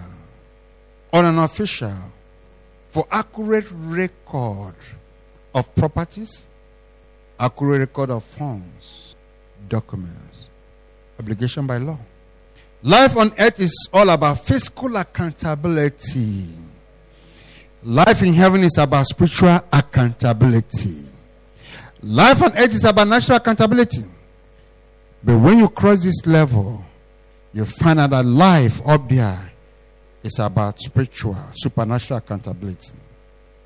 on 1.12 1.25
an 1.25 1.39
official 1.39 1.97
for 2.89 3.06
accurate 3.12 3.65
record 3.71 4.75
of 5.53 5.73
properties, 5.75 6.47
accurate 7.39 7.80
record 7.80 8.12
of 8.12 8.23
funds, 8.23 9.15
documents. 9.67 10.49
Obligation 11.19 11.65
by 11.65 11.77
law. 11.77 11.97
Life 12.84 13.17
on 13.17 13.34
earth 13.39 13.60
is 13.60 13.89
all 13.91 14.08
about 14.10 14.45
fiscal 14.45 14.95
accountability. 14.97 16.45
Life 17.84 18.21
in 18.21 18.34
heaven 18.34 18.63
is 18.63 18.77
about 18.77 19.08
spiritual 19.08 19.60
accountability. 19.73 21.07
Life 22.03 22.43
on 22.43 22.51
earth 22.57 22.73
is 22.73 22.83
about 22.83 23.07
natural 23.07 23.38
accountability. 23.38 24.03
But 25.23 25.39
when 25.39 25.57
you 25.57 25.69
cross 25.69 26.03
this 26.03 26.25
level, 26.25 26.83
you 27.53 27.65
find 27.65 27.99
out 27.99 28.12
that 28.12 28.25
life 28.25 28.81
up 28.88 29.10
there 29.10 29.51
is 30.23 30.38
about 30.39 30.79
spiritual, 30.79 31.38
supernatural 31.55 32.19
accountability. 32.19 32.93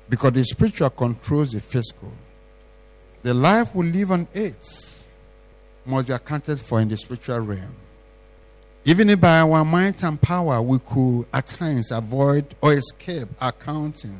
Because 0.08 0.32
the 0.32 0.44
spiritual 0.44 0.90
controls 0.90 1.52
the 1.52 1.60
physical. 1.60 2.12
The 3.22 3.34
life 3.34 3.74
we 3.74 3.90
live 3.90 4.12
on 4.12 4.26
earth 4.34 5.06
must 5.84 6.06
be 6.06 6.12
accounted 6.12 6.58
for 6.58 6.80
in 6.80 6.88
the 6.88 6.96
spiritual 6.96 7.40
realm. 7.40 7.74
Even 8.84 9.10
if 9.10 9.20
by 9.20 9.40
our 9.40 9.64
might 9.64 10.02
and 10.02 10.20
power 10.20 10.60
we 10.60 10.78
could 10.80 11.26
at 11.32 11.46
times 11.46 11.92
avoid 11.92 12.46
or 12.60 12.72
escape 12.72 13.28
accounting, 13.40 14.18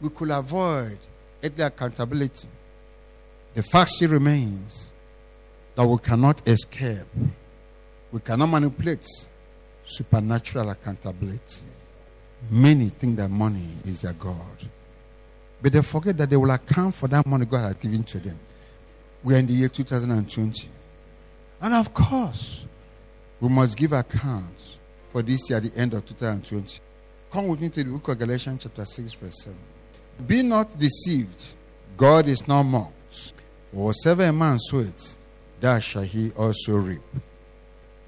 we 0.00 0.08
could 0.08 0.30
avoid 0.30 0.98
earthly 1.42 1.64
accountability. 1.64 2.48
The 3.56 3.62
fact 3.62 3.88
still 3.88 4.10
remains 4.10 4.90
that 5.76 5.86
we 5.86 5.96
cannot 5.96 6.46
escape, 6.46 7.06
we 8.12 8.20
cannot 8.20 8.48
manipulate 8.48 9.06
supernatural 9.82 10.68
accountability. 10.68 11.64
Many 12.50 12.90
think 12.90 13.16
that 13.16 13.30
money 13.30 13.66
is 13.86 14.02
their 14.02 14.12
God. 14.12 14.68
But 15.62 15.72
they 15.72 15.80
forget 15.80 16.18
that 16.18 16.28
they 16.28 16.36
will 16.36 16.50
account 16.50 16.96
for 16.96 17.08
that 17.08 17.24
money 17.24 17.46
God 17.46 17.62
has 17.62 17.76
given 17.76 18.04
to 18.04 18.18
them. 18.18 18.38
We 19.24 19.34
are 19.34 19.38
in 19.38 19.46
the 19.46 19.54
year 19.54 19.70
2020. 19.70 20.68
And 21.62 21.72
of 21.72 21.94
course, 21.94 22.66
we 23.40 23.48
must 23.48 23.74
give 23.74 23.94
accounts 23.94 24.76
for 25.12 25.22
this 25.22 25.48
year 25.48 25.56
at 25.56 25.62
the 25.62 25.80
end 25.80 25.94
of 25.94 26.04
2020. 26.04 26.78
Come 27.30 27.48
with 27.48 27.62
me 27.62 27.70
to 27.70 27.82
the 27.82 27.90
book 27.90 28.08
of 28.08 28.18
Galatians, 28.18 28.64
chapter 28.64 28.84
6, 28.84 29.14
verse 29.14 29.44
7. 29.44 29.56
Be 30.26 30.42
not 30.42 30.78
deceived, 30.78 31.54
God 31.96 32.26
is 32.28 32.46
not 32.46 32.64
mocked. 32.64 32.95
For 33.76 33.92
whatever 33.92 34.24
a 34.24 34.32
man 34.32 34.58
soweth, 34.58 35.18
that 35.60 35.84
shall 35.84 36.00
he 36.00 36.30
also 36.30 36.76
reap. 36.76 37.02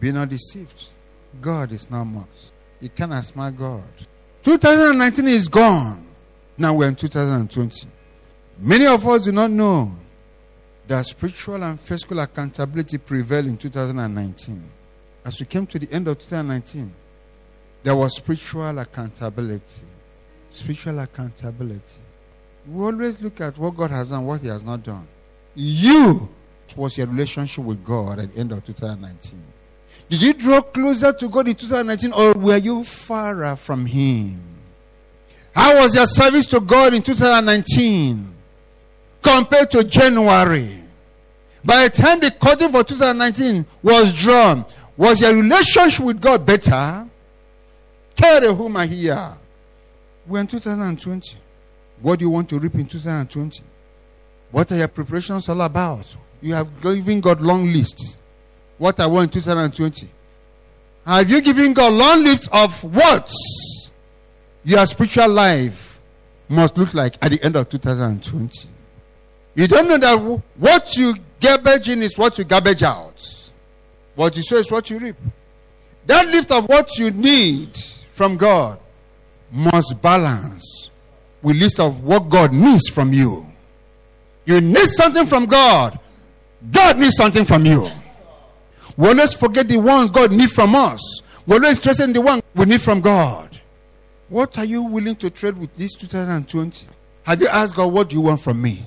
Be 0.01 0.11
not 0.11 0.31
deceived. 0.31 0.89
God 1.43 1.73
is 1.73 1.91
not 1.91 2.05
mocked. 2.05 2.53
You 2.81 2.89
cannot 2.89 3.27
smile 3.27 3.51
God. 3.51 3.85
2019 4.45 5.29
is 5.29 5.47
gone. 5.47 6.07
Now 6.57 6.73
we're 6.73 6.89
in 6.89 6.97
2020. 6.97 7.87
Many 8.61 8.87
of 8.87 9.07
us 9.07 9.25
do 9.25 9.33
not 9.33 9.51
know 9.51 9.93
that 10.87 11.05
spiritual 11.05 11.63
and 11.63 11.79
physical 11.79 12.19
accountability 12.21 12.97
prevailed 12.97 13.45
in 13.45 13.59
2019. 13.59 14.63
As 15.27 15.39
we 15.39 15.45
came 15.45 15.67
to 15.67 15.79
the 15.79 15.93
end 15.93 16.09
of 16.09 16.19
2019, 16.19 16.91
there 17.83 17.95
was 17.95 18.17
spiritual 18.17 18.79
accountability. 18.79 19.83
Spiritual 20.51 21.01
accountability. 21.01 22.01
We 22.67 22.87
always 22.87 23.21
look 23.21 23.43
at 23.43 23.59
what 23.59 23.77
God 23.77 23.91
has 23.91 24.09
done, 24.09 24.25
what 24.25 24.41
He 24.41 24.49
has 24.49 24.65
not 24.65 24.83
done. 24.83 25.07
You 25.61 26.29
was 26.77 26.97
your 26.97 27.09
relationship 27.09 27.65
with 27.65 27.85
God 27.85 28.21
at 28.21 28.33
the 28.33 28.39
end 28.39 28.53
of 28.53 28.65
2019. 28.65 29.43
Did 30.09 30.23
you 30.23 30.33
draw 30.33 30.61
closer 30.61 31.13
to 31.13 31.29
God 31.29 31.49
in 31.49 31.57
2019 31.57 32.13
or 32.13 32.33
were 32.35 32.59
you 32.59 32.85
far 32.85 33.57
from 33.57 33.85
Him? 33.85 34.41
How 35.53 35.83
was 35.83 35.97
your 35.97 36.07
service 36.07 36.47
to 36.47 36.61
God 36.61 36.95
in 36.95 37.03
2019 37.03 38.33
compared 39.21 39.73
to 39.73 39.83
January? 39.83 40.81
By 41.65 41.89
the 41.89 41.91
time 41.91 42.21
the 42.21 42.31
curtain 42.31 42.71
for 42.71 42.85
2019 42.85 43.67
was 43.83 44.13
drawn, 44.17 44.65
was 44.97 45.21
your 45.21 45.35
relationship 45.35 46.05
with 46.05 46.21
God 46.21 46.47
better? 46.47 47.05
Carry 48.15 48.55
whom 48.55 48.77
I 48.77 48.87
hear. 48.87 49.33
We're 50.25 50.39
in 50.39 50.47
2020. 50.47 51.37
What 52.01 52.21
do 52.21 52.25
you 52.25 52.31
want 52.31 52.49
to 52.51 52.61
reap 52.61 52.77
in 52.77 52.87
2020? 52.87 53.65
What 54.51 54.73
are 54.73 54.77
your 54.77 54.89
preparations 54.89 55.49
all 55.49 55.61
about? 55.61 56.07
You 56.41 56.55
have 56.55 56.81
given 56.81 57.21
God 57.21 57.41
long 57.41 57.73
lists. 57.73 58.17
What 58.79 59.01
I 59.01 59.07
want 59.07 59.35
in 59.35 59.43
2020. 59.43 60.09
Have 61.05 61.31
you 61.31 61.41
given 61.41 61.73
God 61.73 61.93
long 61.93 62.25
list 62.25 62.49
of 62.53 62.83
what 62.85 63.31
your 64.65 64.87
spiritual 64.87 65.29
life 65.31 66.01
must 66.49 66.77
look 66.79 66.95
like 66.95 67.17
at 67.23 67.31
the 67.33 67.43
end 67.43 67.57
of 67.57 67.69
2020? 67.69 68.69
You 69.55 69.67
don't 69.67 69.89
know 69.89 69.99
that 69.99 70.43
what 70.57 70.97
you 70.97 71.17
garbage 71.41 71.89
in 71.89 72.03
is 72.03 72.17
what 72.17 72.39
you 72.39 72.45
garbage 72.45 72.83
out. 72.83 73.15
What 74.15 74.37
you 74.37 74.43
sow 74.43 74.57
is 74.57 74.71
what 74.71 74.91
you 74.91 74.99
reap. 74.99 75.17
That 76.07 76.27
lift 76.29 76.51
of 76.53 76.69
what 76.69 76.99
you 76.99 77.11
need 77.11 77.77
from 78.13 78.37
God 78.37 78.79
must 79.51 80.01
balance 80.01 80.91
with 81.43 81.57
list 81.57 81.81
of 81.81 82.03
what 82.03 82.29
God 82.29 82.53
needs 82.53 82.89
from 82.89 83.13
you. 83.13 83.47
You 84.49 84.63
need 84.63 84.89
something 84.93 85.27
from 85.27 85.45
God. 85.45 85.99
God 86.73 86.99
needs 86.99 87.17
something 87.17 87.45
from 87.45 87.67
you. 87.67 87.91
We 88.97 89.09
always 89.09 89.35
forget 89.35 89.69
the 89.69 89.77
ones 89.77 90.11
God 90.11 90.33
needs 90.33 90.55
from 90.55 90.75
us. 90.75 91.21
We 91.45 91.57
always 91.57 91.77
interested 91.77 92.05
in 92.05 92.15
the 92.15 92.23
one 92.23 92.41
we 92.55 92.65
need 92.65 92.81
from 92.81 93.03
God. 93.03 93.61
What 94.31 94.57
are 94.57 94.65
you 94.65 94.85
willing 94.85 95.17
to 95.17 95.29
trade 95.29 95.59
with 95.59 95.77
this 95.77 95.93
2020? 95.97 96.87
Have 97.25 97.43
you 97.43 97.49
asked 97.49 97.77
God, 97.77 97.93
what 97.93 98.09
do 98.09 98.17
you 98.17 98.23
want 98.23 98.41
from 98.41 98.63
me? 98.63 98.87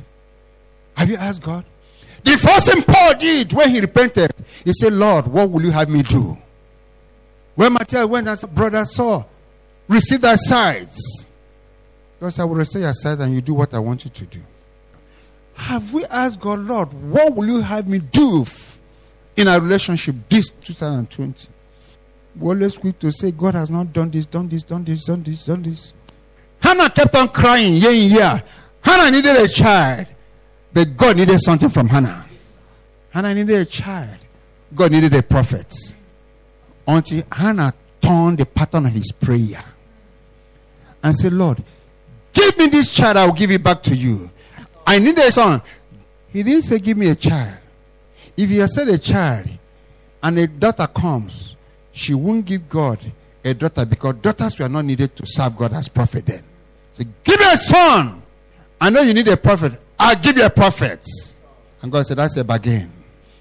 Have 0.97 1.11
you 1.11 1.17
asked 1.17 1.43
God? 1.43 1.63
The 2.23 2.37
first 2.37 2.73
thing 2.73 2.81
Paul 2.81 3.13
did 3.19 3.53
when 3.53 3.69
he 3.69 3.81
repented, 3.81 4.31
he 4.65 4.73
said, 4.73 4.93
Lord, 4.93 5.27
what 5.27 5.47
will 5.51 5.61
you 5.61 5.71
have 5.71 5.89
me 5.89 6.01
do? 6.01 6.39
When 7.53 7.73
Matthias 7.73 8.07
went 8.07 8.27
and 8.27 8.39
said, 8.39 8.55
Brother 8.55 8.83
Saul, 8.85 9.29
receive 9.87 10.21
thy 10.21 10.37
sides. 10.37 11.27
God 12.19 12.33
said, 12.33 12.41
I 12.41 12.45
will 12.45 12.55
receive 12.55 12.81
your 12.81 12.93
sides 12.93 13.21
and 13.21 13.35
you 13.35 13.41
do 13.41 13.53
what 13.53 13.71
I 13.75 13.79
want 13.79 14.05
you 14.05 14.09
to 14.09 14.25
do. 14.25 14.41
Have 15.61 15.93
we 15.93 16.03
asked 16.05 16.39
God, 16.39 16.59
Lord, 16.59 16.91
what 16.91 17.35
will 17.35 17.45
you 17.45 17.61
have 17.61 17.87
me 17.87 17.99
do 17.99 18.43
in 19.37 19.47
our 19.47 19.61
relationship 19.61 20.15
this 20.27 20.49
2020? 20.49 21.47
We 22.39 22.49
always 22.49 22.79
quick 22.79 22.97
to 22.99 23.11
say, 23.11 23.29
God 23.29 23.53
has 23.53 23.69
not 23.69 23.93
done 23.93 24.09
this, 24.09 24.25
done 24.25 24.49
this, 24.49 24.63
done 24.63 24.83
this, 24.83 25.05
done 25.05 25.21
this, 25.21 25.45
done 25.45 25.61
this. 25.61 25.93
Hannah 26.61 26.89
kept 26.89 27.13
on 27.13 27.27
crying 27.29 27.75
year 27.75 27.91
in 27.91 28.09
year. 28.09 28.43
Hannah 28.83 29.11
needed 29.11 29.35
a 29.35 29.47
child, 29.47 30.07
but 30.73 30.97
God 30.97 31.17
needed 31.17 31.39
something 31.39 31.69
from 31.69 31.87
Hannah. 31.87 32.25
Hannah 33.11 33.35
needed 33.35 33.55
a 33.55 33.65
child. 33.65 34.17
God 34.73 34.91
needed 34.91 35.13
a 35.13 35.21
prophet. 35.21 35.71
Until 36.87 37.23
Hannah 37.31 37.73
turned 38.01 38.39
the 38.39 38.47
pattern 38.47 38.87
of 38.87 38.93
his 38.93 39.11
prayer 39.11 39.63
and 41.03 41.15
said, 41.15 41.33
Lord, 41.33 41.63
give 42.33 42.57
me 42.57 42.65
this 42.65 42.91
child, 42.91 43.17
I 43.17 43.27
will 43.27 43.33
give 43.33 43.51
it 43.51 43.61
back 43.61 43.83
to 43.83 43.95
you. 43.95 44.31
I 44.85 44.99
need 44.99 45.17
a 45.17 45.31
son. 45.31 45.61
He 46.31 46.43
didn't 46.43 46.63
say, 46.63 46.79
Give 46.79 46.97
me 46.97 47.09
a 47.09 47.15
child. 47.15 47.57
If 48.37 48.49
he 48.49 48.57
had 48.57 48.69
said 48.69 48.87
a 48.87 48.97
child 48.97 49.49
and 50.23 50.39
a 50.39 50.47
daughter 50.47 50.87
comes, 50.87 51.55
she 51.91 52.13
won't 52.13 52.45
give 52.45 52.69
God 52.69 52.99
a 53.43 53.53
daughter 53.53 53.85
because 53.85 54.15
daughters 54.15 54.57
were 54.57 54.69
not 54.69 54.85
needed 54.85 55.15
to 55.15 55.25
serve 55.25 55.55
God 55.55 55.73
as 55.73 55.87
prophet 55.87 56.25
then. 56.25 56.43
Say, 56.93 57.05
Give 57.23 57.39
me 57.39 57.45
a 57.51 57.57
son. 57.57 58.21
I 58.79 58.89
know 58.89 59.01
you 59.01 59.13
need 59.13 59.27
a 59.27 59.37
prophet. 59.37 59.73
I'll 59.99 60.15
give 60.15 60.37
you 60.37 60.45
a 60.45 60.49
prophet. 60.49 61.05
And 61.81 61.91
God 61.91 62.05
said, 62.05 62.17
That's 62.17 62.37
a 62.37 62.43
bargain. 62.43 62.91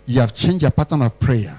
You 0.07 0.21
have 0.21 0.35
changed 0.35 0.63
your 0.63 0.71
pattern 0.71 1.03
of 1.03 1.19
prayer. 1.21 1.57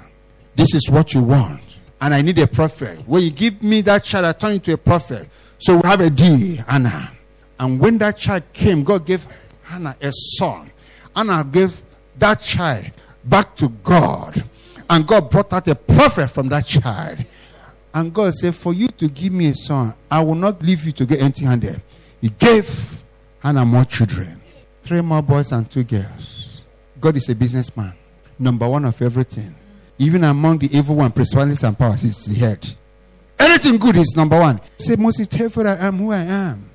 This 0.56 0.74
is 0.76 0.90
what 0.90 1.14
you 1.14 1.24
want. 1.24 1.62
And 2.02 2.14
I 2.14 2.22
need 2.22 2.40
a 2.40 2.48
prophet. 2.48 3.04
When 3.06 3.22
you 3.22 3.32
give 3.32 3.62
me 3.62 3.82
that 3.82 4.04
child, 4.04 4.26
I 4.26 4.34
turn 4.34 4.54
into 4.54 4.74
a 4.74 4.78
prophet. 4.78 5.30
So 5.60 5.76
we 5.78 5.88
have 5.88 6.02
a 6.02 6.10
D, 6.10 6.60
Anna. 6.68 7.12
And 7.60 7.80
when 7.80 8.00
that 8.00 8.18
child 8.18 8.44
came, 8.54 8.84
God 8.84 9.06
gave 9.06 9.26
Hannah 9.72 9.96
a 10.02 10.12
son. 10.12 10.70
Hannah 11.16 11.44
gave 11.50 11.82
that 12.18 12.42
child 12.42 12.92
back 13.24 13.56
to 13.56 13.70
God. 13.70 14.44
And 14.90 15.08
God 15.08 15.30
brought 15.30 15.54
out 15.54 15.68
a 15.70 15.76
prophet 15.76 16.30
from 16.30 16.50
that 16.50 16.66
child. 16.66 17.24
And 17.94 18.14
God 18.14 18.34
said, 18.34 18.54
For 18.54 18.74
you 18.74 18.90
to 18.90 19.08
give 19.08 19.32
me 19.32 19.48
a 19.48 19.56
son, 19.56 19.94
I 20.10 20.22
will 20.22 20.36
not 20.36 20.62
leave 20.62 20.86
you 20.86 20.92
to 20.94 21.06
get 21.06 21.22
empty 21.22 21.46
handed. 21.46 21.82
He 22.20 22.30
gave 22.30 23.04
Hannah 23.40 23.66
more 23.66 23.86
children 23.86 24.42
three 24.84 25.02
more 25.02 25.22
boys 25.22 25.52
and 25.52 25.70
two 25.70 25.84
girls. 25.84 26.64
God 27.00 27.16
is 27.16 27.30
a 27.30 27.36
businessman, 27.36 27.94
number 28.38 28.68
one 28.68 28.84
of 28.86 29.02
everything. 29.02 29.56
Even 29.98 30.24
among 30.24 30.58
the 30.58 30.76
evil 30.76 30.98
one, 30.98 31.12
principalities 31.12 31.64
and 31.64 31.78
powers, 31.78 32.02
he's 32.02 32.26
the 32.26 32.36
head. 32.36 32.76
Anything 33.40 33.78
good 33.78 33.96
is 33.96 34.14
number 34.16 34.38
one. 34.40 34.60
Say, 34.78 34.96
Moses, 34.98 35.28
tell 35.28 35.50
for 35.50 35.68
I 35.68 35.76
am 35.76 35.98
who 35.98 36.12
I 36.12 36.24
am. 36.24 36.71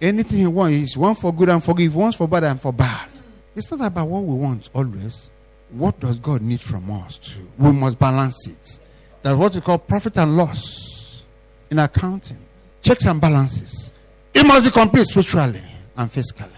Anything 0.00 0.38
he 0.40 0.46
wants 0.46 0.76
is 0.76 0.96
one 0.96 1.14
for 1.14 1.32
good 1.32 1.48
and 1.48 1.62
for 1.62 1.74
good, 1.74 1.92
one 1.94 2.12
for 2.12 2.28
bad 2.28 2.44
and 2.44 2.60
for 2.60 2.72
bad. 2.72 3.08
It's 3.54 3.70
not 3.70 3.86
about 3.86 4.08
what 4.08 4.22
we 4.22 4.34
want 4.34 4.68
always. 4.74 5.30
What 5.70 5.98
does 5.98 6.18
God 6.18 6.42
need 6.42 6.60
from 6.60 6.90
us 6.90 7.16
too? 7.16 7.46
We 7.58 7.72
must 7.72 7.98
balance 7.98 8.46
it. 8.46 8.78
That's 9.22 9.36
what 9.36 9.54
we 9.54 9.60
call 9.60 9.78
profit 9.78 10.18
and 10.18 10.36
loss 10.36 11.24
in 11.70 11.78
accounting. 11.78 12.38
Checks 12.82 13.06
and 13.06 13.20
balances. 13.20 13.90
It 14.34 14.46
must 14.46 14.64
be 14.64 14.70
complete 14.70 15.06
spiritually 15.06 15.62
and 15.96 16.12
physically. 16.12 16.50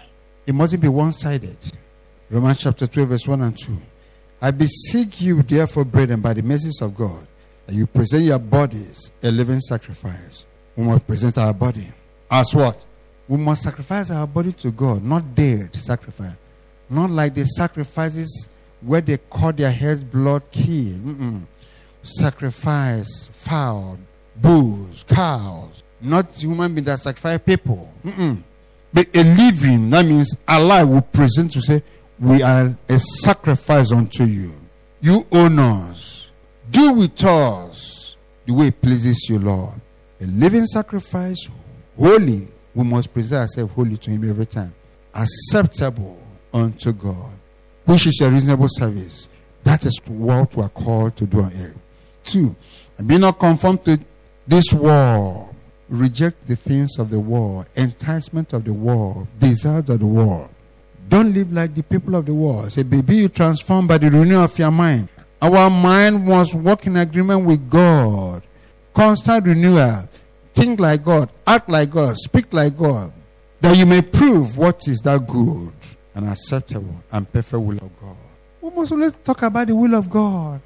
It 0.45 0.53
mustn't 0.53 0.81
be 0.81 0.89
one 0.89 1.13
sided. 1.13 1.57
Romans 2.29 2.59
chapter 2.59 2.85
12, 2.85 3.09
verse 3.09 3.27
1 3.27 3.41
and 3.41 3.57
2. 3.57 3.77
I 4.41 4.51
beseech 4.51 5.21
you, 5.21 5.41
therefore, 5.41 5.85
brethren, 5.85 6.21
by 6.21 6.33
the 6.33 6.43
mercies 6.43 6.81
of 6.81 6.95
God, 6.95 7.25
that 7.65 7.73
you 7.73 7.87
present 7.87 8.23
your 8.23 8.39
bodies 8.39 9.11
a 9.23 9.31
living 9.31 9.59
sacrifice. 9.61 10.45
We 10.75 10.83
must 10.83 11.07
present 11.07 11.37
our 11.37 11.53
body 11.53 11.91
as 12.29 12.53
what? 12.53 12.83
We 13.29 13.37
must 13.37 13.61
sacrifice 13.61 14.09
our 14.09 14.25
body 14.25 14.51
to 14.53 14.71
God, 14.71 15.03
not 15.03 15.35
dead 15.35 15.75
sacrifice. 15.75 16.35
Not 16.89 17.11
like 17.11 17.35
the 17.35 17.45
sacrifices 17.45 18.49
where 18.81 19.01
they 19.01 19.19
cut 19.31 19.57
their 19.57 19.71
heads 19.71 20.03
blood 20.03 20.41
key. 20.51 20.97
Mm-mm. 20.97 21.43
Sacrifice 22.01 23.29
fowl, 23.31 23.99
bulls, 24.35 25.05
cows. 25.07 25.83
Not 26.01 26.35
human 26.35 26.73
beings 26.73 26.87
that 26.87 26.99
sacrifice 27.01 27.39
people. 27.45 27.93
Mm-mm. 28.03 28.41
But 28.91 29.15
a 29.15 29.23
living, 29.23 29.91
that 29.91 30.07
means 30.07 30.35
alive, 30.47 30.89
will 30.89 31.01
present 31.01 31.53
to 31.53 31.61
say, 31.61 31.83
We 32.19 32.41
are 32.41 32.75
a 32.87 32.99
sacrifice 32.99 33.91
unto 33.91 34.23
you. 34.23 34.53
You 35.01 35.27
own 35.31 35.59
us. 35.59 36.31
Do 36.71 36.93
with 36.93 37.23
us 37.23 38.15
the 38.47 38.53
way 38.53 38.67
it 38.67 38.81
pleases 38.81 39.27
you, 39.29 39.37
Lord. 39.37 39.75
A 40.19 40.25
living 40.25 40.65
sacrifice, 40.65 41.47
holy. 41.95 42.47
We 42.79 42.85
must 42.85 43.13
present 43.13 43.41
ourselves 43.41 43.73
holy 43.73 43.97
to 43.97 44.09
Him 44.09 44.29
every 44.29 44.45
time. 44.45 44.73
Acceptable 45.13 46.17
unto 46.53 46.93
God, 46.93 47.33
which 47.83 48.07
is 48.07 48.21
a 48.21 48.29
reasonable 48.29 48.69
service. 48.69 49.27
That 49.65 49.85
is 49.85 49.99
what 50.07 50.55
we 50.55 50.63
are 50.63 50.69
called 50.69 51.17
to 51.17 51.25
do 51.25 51.41
on 51.41 51.51
earth. 51.55 51.77
Two, 52.23 52.55
be 53.05 53.17
not 53.17 53.37
conformed 53.37 53.83
to 53.83 53.99
this 54.47 54.71
world. 54.71 55.53
Reject 55.89 56.47
the 56.47 56.55
things 56.55 56.97
of 56.99 57.09
the 57.09 57.19
world, 57.19 57.65
enticement 57.75 58.53
of 58.53 58.63
the 58.63 58.71
world, 58.71 59.27
desires 59.39 59.89
of 59.89 59.99
the 59.99 60.05
world. 60.05 60.49
Don't 61.09 61.33
live 61.33 61.51
like 61.51 61.75
the 61.75 61.83
people 61.83 62.15
of 62.15 62.27
the 62.27 62.33
world. 62.33 62.71
Say, 62.71 62.83
baby, 62.83 63.17
you 63.17 63.27
transformed 63.27 63.89
by 63.89 63.97
the 63.97 64.09
renewal 64.09 64.45
of 64.45 64.57
your 64.57 64.71
mind. 64.71 65.09
Our 65.41 65.69
mind 65.69 66.25
must 66.25 66.53
work 66.53 66.87
in 66.87 66.95
agreement 66.95 67.45
with 67.45 67.69
God. 67.69 68.41
Constant 68.93 69.45
renewal. 69.45 70.07
Think 70.59 70.77
like 70.77 71.05
God, 71.05 71.29
act 71.47 71.69
like 71.69 71.89
God, 71.89 72.17
speak 72.17 72.51
like 72.51 72.77
God, 72.77 73.13
that 73.61 73.77
you 73.77 73.85
may 73.85 74.01
prove 74.01 74.57
what 74.57 74.89
is 74.89 74.99
that 75.05 75.25
good 75.25 75.71
and 76.13 76.27
acceptable 76.27 77.01
and 77.13 77.31
perfect 77.31 77.63
will 77.63 77.77
of 77.77 78.01
God. 78.01 78.17
We 78.59 78.69
must 78.71 78.91
always 78.91 79.13
talk 79.23 79.41
about 79.43 79.67
the 79.67 79.75
will 79.75 79.95
of 79.95 80.09
God. 80.09 80.59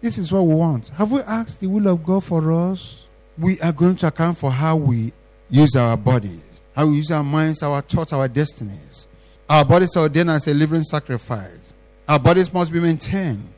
This 0.00 0.16
is 0.16 0.30
what 0.30 0.42
we 0.42 0.54
want. 0.54 0.90
Have 0.90 1.10
we 1.10 1.22
asked 1.22 1.58
the 1.58 1.66
will 1.66 1.88
of 1.88 2.04
God 2.04 2.22
for 2.22 2.52
us? 2.52 3.02
We 3.36 3.60
are 3.62 3.72
going 3.72 3.96
to 3.96 4.06
account 4.06 4.38
for 4.38 4.52
how 4.52 4.76
we 4.76 5.12
use 5.50 5.74
our 5.74 5.96
bodies, 5.96 6.44
how 6.76 6.86
we 6.86 6.98
use 6.98 7.10
our 7.10 7.24
minds, 7.24 7.64
our 7.64 7.80
thoughts, 7.80 8.12
our 8.12 8.28
destinies. 8.28 9.08
Our 9.50 9.64
bodies 9.64 9.96
are 9.96 10.02
ordained 10.04 10.30
as 10.30 10.46
a 10.46 10.54
living 10.54 10.84
sacrifice. 10.84 11.74
Our 12.08 12.20
bodies 12.20 12.52
must 12.54 12.72
be 12.72 12.78
maintained 12.78 13.48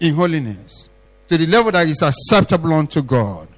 in 0.00 0.14
holiness 0.16 0.90
to 1.30 1.38
the 1.38 1.46
level 1.46 1.72
that 1.72 1.86
is 1.86 2.02
acceptable 2.02 2.74
unto 2.74 3.00
God. 3.00 3.48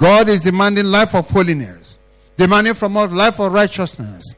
God 0.00 0.30
is 0.30 0.40
demanding 0.40 0.86
life 0.86 1.14
of 1.14 1.28
holiness, 1.28 1.98
demanding 2.38 2.72
from 2.72 2.96
us 2.96 3.12
life 3.12 3.38
of 3.38 3.52
righteousness, 3.52 4.34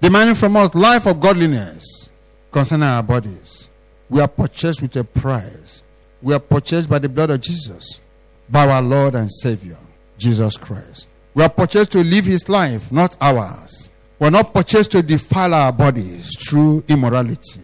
demanding 0.00 0.34
from 0.34 0.56
us 0.56 0.74
life 0.74 1.06
of 1.06 1.20
godliness 1.20 2.10
concerning 2.50 2.88
our 2.88 3.02
bodies. 3.02 3.68
We 4.08 4.22
are 4.22 4.28
purchased 4.28 4.80
with 4.80 4.96
a 4.96 5.04
price. 5.04 5.82
We 6.22 6.32
are 6.32 6.40
purchased 6.40 6.88
by 6.88 7.00
the 7.00 7.08
blood 7.10 7.28
of 7.28 7.42
Jesus, 7.42 8.00
by 8.48 8.66
our 8.66 8.80
Lord 8.80 9.14
and 9.14 9.30
Savior, 9.30 9.76
Jesus 10.16 10.56
Christ. 10.56 11.06
We 11.34 11.42
are 11.42 11.50
purchased 11.50 11.90
to 11.92 12.02
live 12.02 12.24
His 12.24 12.48
life, 12.48 12.90
not 12.90 13.14
ours. 13.20 13.90
We're 14.18 14.30
not 14.30 14.54
purchased 14.54 14.92
to 14.92 15.02
defile 15.02 15.52
our 15.52 15.70
bodies 15.70 16.34
through 16.48 16.84
immorality. 16.88 17.60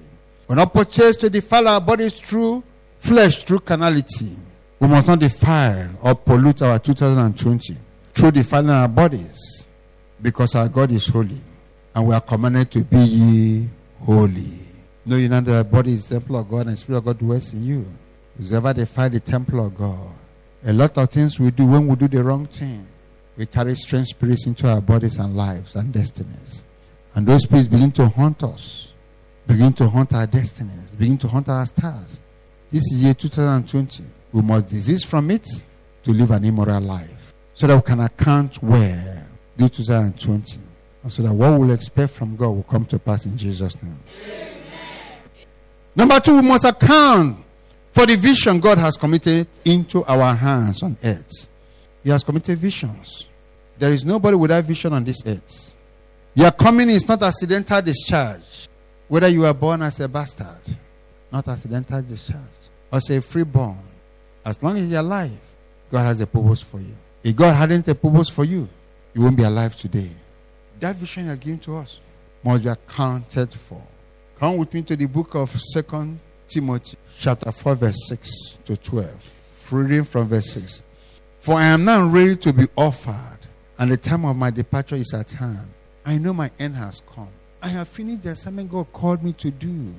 We're 0.47 0.57
not 0.57 0.75
purchased 0.75 1.21
to 1.21 1.31
defile 1.31 1.69
our 1.69 1.81
bodies 1.81 2.13
through 2.13 2.65
flesh, 2.99 3.45
through 3.45 3.61
carnality. 3.61 4.37
We 4.81 4.89
must 4.89 5.07
not 5.07 5.19
defile 5.19 5.91
or 6.03 6.15
pollute 6.15 6.63
our 6.63 6.79
2020 6.79 7.77
through 8.13 8.31
defiling 8.33 8.71
our 8.71 8.89
bodies 8.89 9.69
because 10.21 10.55
our 10.55 10.69
God 10.69 10.91
is 10.91 11.07
holy 11.07 11.41
and 11.95 12.07
we 12.07 12.15
are 12.15 12.21
commanded 12.21 12.71
to 12.73 12.85
be 12.85 12.99
ye 12.99 13.69
holy. 14.05 14.61
Know 15.07 15.17
you 15.17 15.29
know 15.29 15.41
that 15.41 15.57
our 15.57 15.65
body 15.65 15.93
is 15.93 16.07
the 16.07 16.15
temple 16.19 16.37
of 16.37 16.49
God 16.49 16.67
and 16.67 16.71
the 16.71 16.77
Spirit 16.77 16.99
of 16.99 17.05
God 17.05 17.19
dwells 17.19 17.53
in 17.53 17.65
you. 17.65 17.87
Whoever 18.39 18.73
defile 18.73 19.11
the 19.11 19.21
temple 19.21 19.65
of 19.67 19.77
God, 19.77 20.11
a 20.65 20.73
lot 20.73 20.97
of 20.99 21.11
things 21.11 21.39
we 21.39 21.51
do 21.51 21.67
when 21.67 21.87
we 21.87 21.95
do 21.95 22.09
the 22.09 22.25
wrong 22.25 22.47
thing, 22.47 22.87
we 23.37 23.47
carry 23.47 23.75
strange 23.77 24.09
spirits 24.09 24.47
into 24.47 24.69
our 24.69 24.81
bodies 24.81 25.19
and 25.19 25.37
lives 25.37 25.77
and 25.77 25.93
destinies. 25.93 26.65
And 27.15 27.27
those 27.27 27.43
spirits 27.43 27.69
begin 27.69 27.93
to 27.93 28.09
haunt 28.09 28.43
us, 28.43 28.93
begin 29.47 29.73
to 29.75 29.89
haunt 29.89 30.15
our 30.15 30.27
destinies, 30.27 30.91
begin 30.99 31.19
to 31.19 31.29
haunt 31.29 31.49
our 31.49 31.67
stars. 31.67 32.23
This 32.73 32.83
is 32.93 33.03
year 33.05 33.15
2020. 33.15 34.05
We 34.35 34.42
must 34.42 34.68
desist 34.68 35.07
from 35.07 35.31
it 35.31 35.47
to 36.03 36.12
live 36.12 36.33
an 36.33 36.44
immoral 36.44 36.81
life 36.81 37.33
so 37.55 37.68
that 37.68 37.77
we 37.77 37.83
can 37.83 38.01
account 38.01 38.61
where 38.61 39.25
the 39.57 39.68
2020 39.68 40.59
and 41.05 41.12
so 41.12 41.23
that 41.23 41.33
what 41.33 41.57
we'll 41.57 41.70
expect 41.70 42.14
from 42.14 42.35
God 42.35 42.49
will 42.51 42.64
come 42.64 42.85
to 42.87 42.99
pass 42.99 43.27
in 43.27 43.37
Jesus' 43.37 43.81
name. 43.81 44.01
Number 45.94 46.18
two, 46.18 46.35
we 46.35 46.42
must 46.42 46.64
account 46.64 47.38
for 47.92 48.07
the 48.07 48.16
vision 48.16 48.59
God 48.59 48.77
has 48.79 48.97
committed 48.97 49.47
into 49.64 50.05
our 50.05 50.35
hands 50.35 50.83
on 50.83 50.97
earth. 51.05 51.49
He 52.03 52.11
has 52.11 52.25
committed 52.25 52.59
visions. 52.59 53.29
There 53.79 53.92
is 53.92 54.05
nobody 54.05 54.37
without 54.37 54.64
vision 54.64 54.94
on 54.94 55.05
this 55.05 55.25
earth. 55.25 55.75
Your 56.35 56.51
coming 56.51 56.90
is 56.90 57.07
not 57.07 57.23
accidental 57.23 57.81
discharge. 57.81 58.68
Whether 59.07 59.29
you 59.29 59.47
are 59.47 59.55
born 59.55 59.83
as 59.83 60.01
a 60.01 60.09
bastard, 60.09 60.77
not 61.31 61.47
accidental 61.47 62.03
discharge, 62.03 62.40
or 62.90 63.01
say 63.01 63.20
freeborn. 63.20 63.79
As 64.45 64.63
long 64.63 64.77
as 64.77 64.87
you're 64.87 65.01
alive, 65.01 65.39
God 65.91 66.05
has 66.05 66.21
a 66.21 66.27
purpose 66.27 66.61
for 66.61 66.79
you. 66.79 66.95
If 67.23 67.35
God 67.37 67.55
hadn't 67.55 67.89
a 67.89 67.95
purpose 67.95 68.29
for 68.29 68.45
you, 68.45 68.69
you 69.15 69.23
won't 69.23 69.37
be 69.37 69.45
alive 69.45 69.77
today. 69.77 70.11
That 70.81 70.97
vision 70.97 71.27
has 71.27 71.39
given 71.39 71.59
to 71.61 71.79
us 71.79 71.99
must 72.45 72.65
be 72.65 72.69
accounted 72.69 73.53
for. 73.53 73.81
Come 74.39 74.59
with 74.59 74.75
me 74.75 74.83
to 74.83 74.97
the 74.97 75.07
book 75.07 75.35
of 75.35 75.51
Second 75.73 76.19
Timothy, 76.49 76.99
chapter 77.19 77.51
4, 77.51 77.75
verse 77.77 78.09
6 78.09 78.31
to 78.67 78.77
12. 78.77 79.31
Reading 79.71 80.05
from 80.05 80.29
verse 80.29 80.51
6. 80.51 80.83
For 81.41 81.55
I 81.55 81.65
am 81.65 81.85
now 81.85 82.07
ready 82.07 82.37
to 82.37 82.53
be 82.53 82.67
offered, 82.77 83.39
and 83.79 83.91
the 83.91 83.97
time 83.97 84.25
of 84.25 84.37
my 84.37 84.51
departure 84.51 84.97
is 84.97 85.13
at 85.15 85.33
hand. 85.33 85.69
I 86.05 86.19
know 86.19 86.33
my 86.33 86.51
end 86.59 86.77
has 86.77 87.03
come. 87.15 87.29
I 87.63 87.69
have 87.69 87.89
finished 87.89 88.23
the 88.23 88.31
assignment 88.31 88.71
God 88.71 88.93
called 88.93 89.23
me 89.23 89.33
to 89.35 89.51
do. 89.51 89.95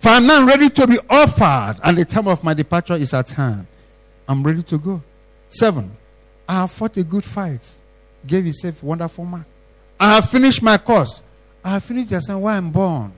For 0.00 0.10
I 0.10 0.18
am 0.18 0.26
now 0.26 0.44
ready 0.44 0.68
to 0.68 0.86
be 0.86 0.98
offered, 1.08 1.76
and 1.82 1.96
the 1.96 2.04
time 2.04 2.28
of 2.28 2.44
my 2.44 2.52
departure 2.52 2.94
is 2.94 3.14
at 3.14 3.30
hand. 3.30 3.66
I'm 4.28 4.42
ready 4.42 4.62
to 4.62 4.78
go. 4.78 5.02
Seven. 5.48 5.90
I 6.48 6.54
have 6.60 6.70
fought 6.70 6.96
a 6.96 7.04
good 7.04 7.24
fight. 7.24 7.68
Gave 8.26 8.44
himself 8.44 8.82
wonderful 8.82 9.24
mark. 9.24 9.46
I 9.98 10.14
have 10.16 10.28
finished 10.30 10.62
my 10.62 10.78
course. 10.78 11.22
I 11.64 11.70
have 11.70 11.84
finished 11.84 12.10
the 12.10 12.16
assignment 12.16 12.44
why 12.44 12.56
I'm 12.56 12.70
born. 12.70 13.12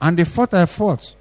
And 0.00 0.16
the 0.16 0.24
fought 0.24 0.54
I 0.54 0.66
fought, 0.66 1.14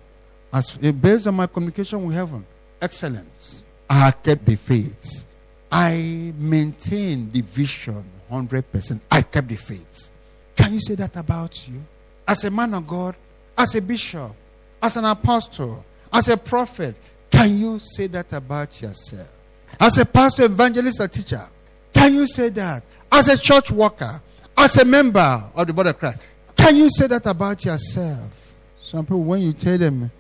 as 0.52 0.78
eh, 0.82 0.92
based 0.92 1.28
on 1.28 1.36
my 1.36 1.48
communication 1.48 2.04
with 2.06 2.16
heaven, 2.16 2.46
excellence. 2.82 3.63
I 3.90 3.94
have 3.96 4.22
kept 4.22 4.46
the 4.46 4.56
faith. 4.56 5.26
I 5.72 6.34
maintained 6.38 7.34
the 7.34 7.42
vision 7.42 8.04
100%. 8.32 9.00
I 9.12 9.22
kept 9.22 9.48
the 9.48 9.56
faith. 9.56 10.12
Can 10.56 10.74
you 10.74 10.80
say 10.80 10.96
that 10.96 11.16
about 11.16 11.68
you? 11.68 11.82
As 12.28 12.44
a 12.44 12.52
man 12.52 12.74
of 12.74 12.86
God, 12.86 13.16
as 13.58 13.76
a 13.76 13.82
bishop, 13.82 14.32
as 14.82 14.98
an 14.98 15.06
apostle, 15.06 15.86
as 16.12 16.28
a 16.28 16.38
prophet, 16.38 16.96
can 17.32 17.60
you 17.60 17.80
say 17.80 18.08
that 18.08 18.32
about 18.34 18.82
yourself? 18.82 19.30
As 19.80 19.98
a 19.98 20.06
pastor, 20.06 20.46
evangelist, 20.46 21.00
or 21.00 21.08
teacher, 21.08 21.46
Can 21.94 22.13
you 22.13 22.28
say 22.28 22.50
that? 22.50 22.84
As 23.12 23.28
a 23.28 23.38
church 23.38 23.72
worker, 23.72 24.22
as 24.58 24.78
a 24.78 24.86
member 24.86 25.44
of 25.56 25.68
the 25.68 25.74
body 25.74 25.90
of 25.90 26.00
Christ, 26.00 26.18
can 26.56 26.76
you 26.76 26.90
say 26.90 27.08
that 27.08 27.26
about 27.26 27.63
yourself? 27.66 28.56
Some 28.84 29.06
people, 29.06 29.24
when 29.24 29.42
you 29.42 29.54
tell 29.54 29.78
them, 29.78 30.12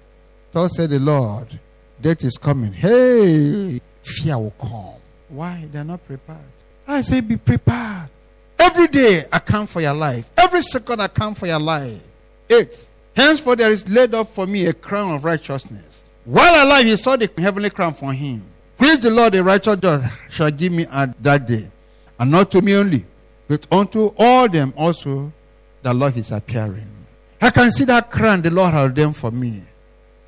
Thus 0.51 0.75
said 0.75 0.89
the 0.89 0.99
Lord, 0.99 1.59
death 2.01 2.23
is 2.23 2.37
coming. 2.37 2.73
Hey, 2.73 3.79
fear 4.01 4.37
will 4.37 4.53
come. 4.59 4.95
Why? 5.29 5.67
They're 5.71 5.83
not 5.83 6.05
prepared. 6.05 6.39
I 6.87 7.01
say, 7.01 7.21
be 7.21 7.37
prepared. 7.37 8.09
Every 8.57 8.87
day 8.87 9.25
account 9.31 9.69
for 9.69 9.81
your 9.81 9.93
life. 9.93 10.29
Every 10.37 10.61
second 10.61 11.01
account 11.01 11.37
for 11.37 11.47
your 11.47 11.59
life. 11.59 12.01
Eight. 12.49 12.89
Henceforth 13.15 13.57
there 13.57 13.71
is 13.71 13.87
laid 13.89 14.15
up 14.15 14.29
for 14.29 14.47
me 14.47 14.65
a 14.67 14.73
crown 14.73 15.11
of 15.13 15.25
righteousness. 15.25 15.96
While 16.27 16.65
alive, 16.65 16.85
he 16.85 16.97
saw 16.97 17.15
the 17.15 17.31
heavenly 17.37 17.69
crown 17.69 17.93
for 17.93 18.11
him. 18.11 18.43
Which 18.75 18.99
the 18.99 19.09
Lord, 19.09 19.31
the 19.31 19.41
righteous 19.41 19.79
judge, 19.79 20.11
shall 20.29 20.51
give 20.51 20.73
me 20.73 20.85
at 20.91 21.23
that 21.23 21.47
day. 21.47 21.71
And 22.19 22.31
not 22.31 22.51
to 22.51 22.61
me 22.61 22.75
only, 22.75 23.05
but 23.47 23.65
unto 23.71 24.11
all 24.17 24.49
them 24.49 24.73
also 24.75 25.31
that 25.83 25.95
love 25.95 26.17
is 26.17 26.31
appearing. 26.31 26.89
I 27.41 27.49
can 27.49 27.71
see 27.71 27.85
that 27.85 28.11
crown 28.11 28.41
the 28.41 28.51
Lord 28.51 28.73
has 28.73 28.89
ordained 28.89 29.15
for 29.15 29.31
me. 29.31 29.61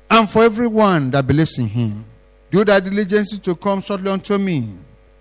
And 0.08 0.28
for 0.28 0.42
everyone 0.42 1.10
that 1.10 1.26
believes 1.26 1.58
in 1.58 1.66
him. 1.66 2.06
Do 2.50 2.64
that 2.64 2.82
diligence 2.82 3.38
to 3.38 3.54
come 3.54 3.82
shortly 3.82 4.10
unto 4.10 4.38
me. 4.38 4.70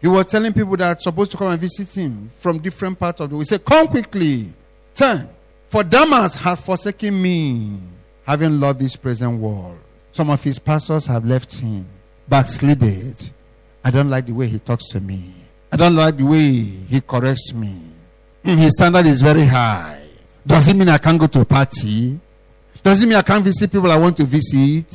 He 0.01 0.07
was 0.07 0.27
telling 0.27 0.53
people 0.53 0.77
that 0.77 0.97
are 0.97 1.01
supposed 1.01 1.31
to 1.31 1.37
come 1.37 1.47
and 1.47 1.59
visit 1.59 1.89
him 1.93 2.31
from 2.37 2.57
different 2.59 2.97
parts 2.97 3.19
of 3.19 3.29
the 3.29 3.35
world. 3.35 3.43
He 3.43 3.49
said, 3.49 3.65
Come 3.65 3.89
quickly. 3.89 4.53
Ten. 4.95 5.27
For 5.67 5.83
Demas 5.83 6.35
has 6.35 6.61
forsaken 6.61 7.21
me, 7.21 7.79
having 8.25 8.61
loved 8.61 8.79
this 8.79 8.95
present 8.95 9.37
world. 9.39 9.77
Some 10.19 10.31
of 10.31 10.43
his 10.43 10.59
pastors 10.59 11.07
have 11.07 11.23
left 11.23 11.61
him, 11.61 11.85
backslided. 12.27 13.15
I 13.85 13.89
don't 13.89 14.09
like 14.09 14.25
the 14.25 14.33
way 14.33 14.47
he 14.47 14.59
talks 14.59 14.85
to 14.89 14.99
me. 14.99 15.33
I 15.71 15.77
don't 15.77 15.95
like 15.95 16.17
the 16.17 16.25
way 16.25 16.41
he 16.89 16.99
corrects 16.99 17.53
me. 17.53 17.73
Mm, 18.43 18.57
His 18.57 18.73
standard 18.73 19.05
is 19.05 19.21
very 19.21 19.45
high. 19.45 20.01
Does 20.45 20.67
it 20.67 20.75
mean 20.75 20.89
I 20.89 20.97
can't 20.97 21.17
go 21.17 21.27
to 21.27 21.39
a 21.39 21.45
party? 21.45 22.19
Does 22.83 23.01
it 23.01 23.05
mean 23.05 23.15
I 23.15 23.21
can't 23.21 23.45
visit 23.45 23.71
people 23.71 23.89
I 23.89 23.95
want 23.95 24.17
to 24.17 24.25
visit? 24.25 24.93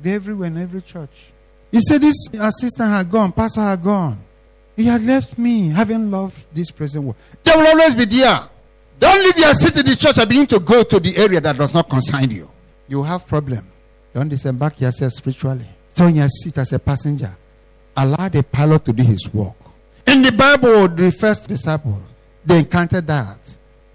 They're 0.00 0.14
everywhere 0.14 0.46
in 0.48 0.56
every 0.56 0.80
church. 0.80 1.26
He 1.70 1.82
said 1.82 2.00
this 2.00 2.16
assistant 2.32 2.88
had 2.88 3.10
gone, 3.10 3.32
pastor 3.32 3.60
had 3.60 3.82
gone. 3.82 4.18
He 4.76 4.84
had 4.84 5.02
left 5.02 5.36
me, 5.36 5.68
having 5.68 6.10
loved 6.10 6.42
this 6.54 6.70
present 6.70 7.04
world. 7.04 7.16
They 7.44 7.52
will 7.54 7.66
always 7.66 7.94
be 7.94 8.06
there. 8.06 8.48
Don't 8.98 9.22
leave 9.24 9.36
your 9.36 9.52
seat 9.52 9.76
in 9.76 9.84
the 9.84 9.94
church 9.94 10.16
and 10.16 10.26
begin 10.26 10.46
to 10.46 10.58
go 10.58 10.84
to 10.84 10.98
the 10.98 11.18
area 11.18 11.38
that 11.38 11.58
does 11.58 11.74
not 11.74 11.86
concern 11.90 12.30
you. 12.30 12.50
You 12.88 13.02
have 13.02 13.26
problem. 13.26 13.72
Don't 14.18 14.30
disembark 14.30 14.80
yourself 14.80 15.12
spiritually. 15.12 15.64
On 16.00 16.12
your 16.12 16.28
seat 16.28 16.58
as 16.58 16.72
a 16.72 16.78
passenger. 16.80 17.36
Allow 17.96 18.28
the 18.28 18.42
pilot 18.42 18.84
to 18.86 18.92
do 18.92 19.04
his 19.04 19.32
work. 19.32 19.54
In 20.08 20.22
the 20.22 20.32
Bible, 20.32 20.88
the 20.88 21.12
first 21.12 21.46
disciples, 21.46 22.02
they 22.44 22.58
encountered 22.58 23.06
that. 23.06 23.38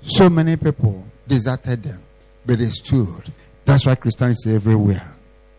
So 0.01 0.29
many 0.29 0.55
people 0.55 1.03
deserted 1.27 1.83
them, 1.83 2.01
but 2.45 2.59
they 2.59 2.69
stood. 2.69 3.33
That's 3.65 3.85
why 3.85 3.95
Christianity 3.95 4.49
is 4.49 4.55
everywhere. 4.55 5.13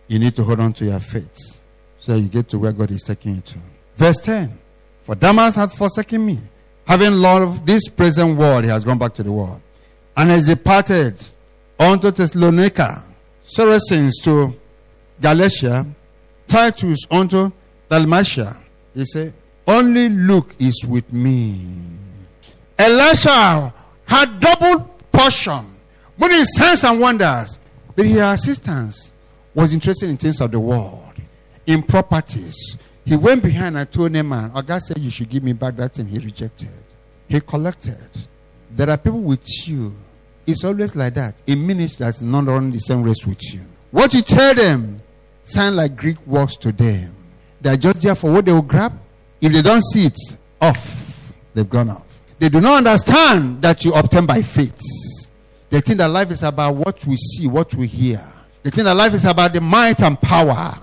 You 0.09 0.19
need 0.19 0.35
to 0.37 0.45
hold 0.45 0.61
on 0.61 0.73
to 0.75 0.87
your 0.87 1.01
faith 1.01 1.61
so 2.01 2.17
you 2.17 2.29
get 2.29 2.49
to 2.49 2.59
where 2.59 2.73
God 2.73 2.91
is 2.91 3.03
taking 3.03 3.35
you 3.35 3.41
to. 3.43 3.59
Verse 3.99 4.17
10 4.23 4.57
For 5.03 5.15
Demas 5.15 5.57
hath 5.57 5.77
forsaken 5.77 6.25
me, 6.25 6.39
having 6.89 7.13
loved 7.13 7.67
this 7.67 7.87
present 7.91 8.39
world, 8.39 8.65
he 8.65 8.71
has 8.71 8.83
gone 8.83 8.97
back 8.97 9.13
to 9.17 9.23
the 9.23 9.33
world, 9.33 9.61
and 10.17 10.31
has 10.31 10.47
departed 10.47 11.23
unto 11.79 12.11
Thessalonica, 12.11 13.05
Crescens 13.47 14.13
to 14.23 14.55
Galatia, 15.21 15.87
Titus 16.47 17.01
unto 17.11 17.51
Dalmatia. 17.89 18.57
He 18.95 19.05
said, 19.05 19.33
Only 19.67 20.09
Luke 20.09 20.55
is 20.59 20.85
with 20.87 21.13
me. 21.13 21.61
Elisha 22.79 23.73
had 24.07 24.41
double 24.41 24.81
portion 25.13 25.65
with 26.19 26.33
his 26.33 26.55
signs 26.57 26.85
and 26.85 27.01
wonders, 27.01 27.59
but 27.95 28.05
his 28.07 28.21
assistants 28.21 29.13
was 29.55 29.73
interested 29.73 30.09
in 30.09 30.17
things 30.17 30.41
of 30.41 30.51
the 30.51 30.59
world, 30.61 31.13
in 31.67 31.83
properties. 31.83 32.77
He 33.05 33.17
went 33.17 33.43
behind 33.43 33.77
and 33.77 33.91
told 33.91 34.13
Naaman, 34.13 34.53
oh, 34.55 34.63
God 34.63 34.83
said 34.83 34.99
you 34.99 35.11
should 35.11 35.29
give 35.29 35.43
me 35.43 35.53
back 35.53 35.77
that 35.77 35.93
thing 35.93 36.07
he 36.09 36.19
rejected. 36.19 36.69
He 37.29 37.41
collected. 37.41 38.09
There 38.71 38.91
are 38.91 38.97
people 38.97 39.21
with 39.21 39.47
you. 39.69 39.95
It's 40.47 40.65
always 40.65 40.95
like 40.95 41.15
that. 41.15 41.35
A 41.49 41.55
ministry 41.55 42.05
that's 42.05 42.21
not 42.21 42.45
running 42.47 42.73
the 42.73 42.79
same 42.79 43.03
race 43.03 43.27
with 43.27 43.43
you. 43.53 43.61
What 43.91 44.13
you 44.13 44.23
tell 44.23 44.55
them 44.55 44.99
sound 45.43 45.77
like 45.77 45.97
Greek 45.97 46.25
words 46.27 46.57
to 46.59 46.73
them. 46.73 47.15
They're 47.61 47.77
just 47.77 48.03
there 48.03 48.15
for 48.15 48.31
what 48.33 48.45
they 48.45 48.53
will 48.53 48.63
grab. 48.63 48.93
If 49.41 49.53
they 49.53 49.63
don't 49.63 49.83
see 49.83 50.07
it, 50.07 50.19
off. 50.61 51.33
They've 51.55 51.69
gone 51.69 51.91
off. 51.91 52.23
They 52.39 52.49
do 52.49 52.61
not 52.61 52.79
understand 52.79 53.63
that 53.63 53.85
you 53.85 53.93
obtain 53.95 54.27
by 54.27 54.43
faith. 54.43 54.81
They 55.71 55.81
think 55.81 55.99
that 55.99 56.09
life 56.09 56.31
is 56.31 56.43
about 56.43 56.75
what 56.75 57.05
we 57.07 57.17
see, 57.17 57.47
what 57.47 57.75
we 57.75 57.87
hear. 57.87 58.23
They 58.63 58.71
think 58.71 58.85
that 58.85 58.95
life 58.95 59.15
is 59.15 59.25
about 59.25 59.53
the 59.53 59.61
might 59.61 60.03
and 60.03 60.21
power. 60.21 60.75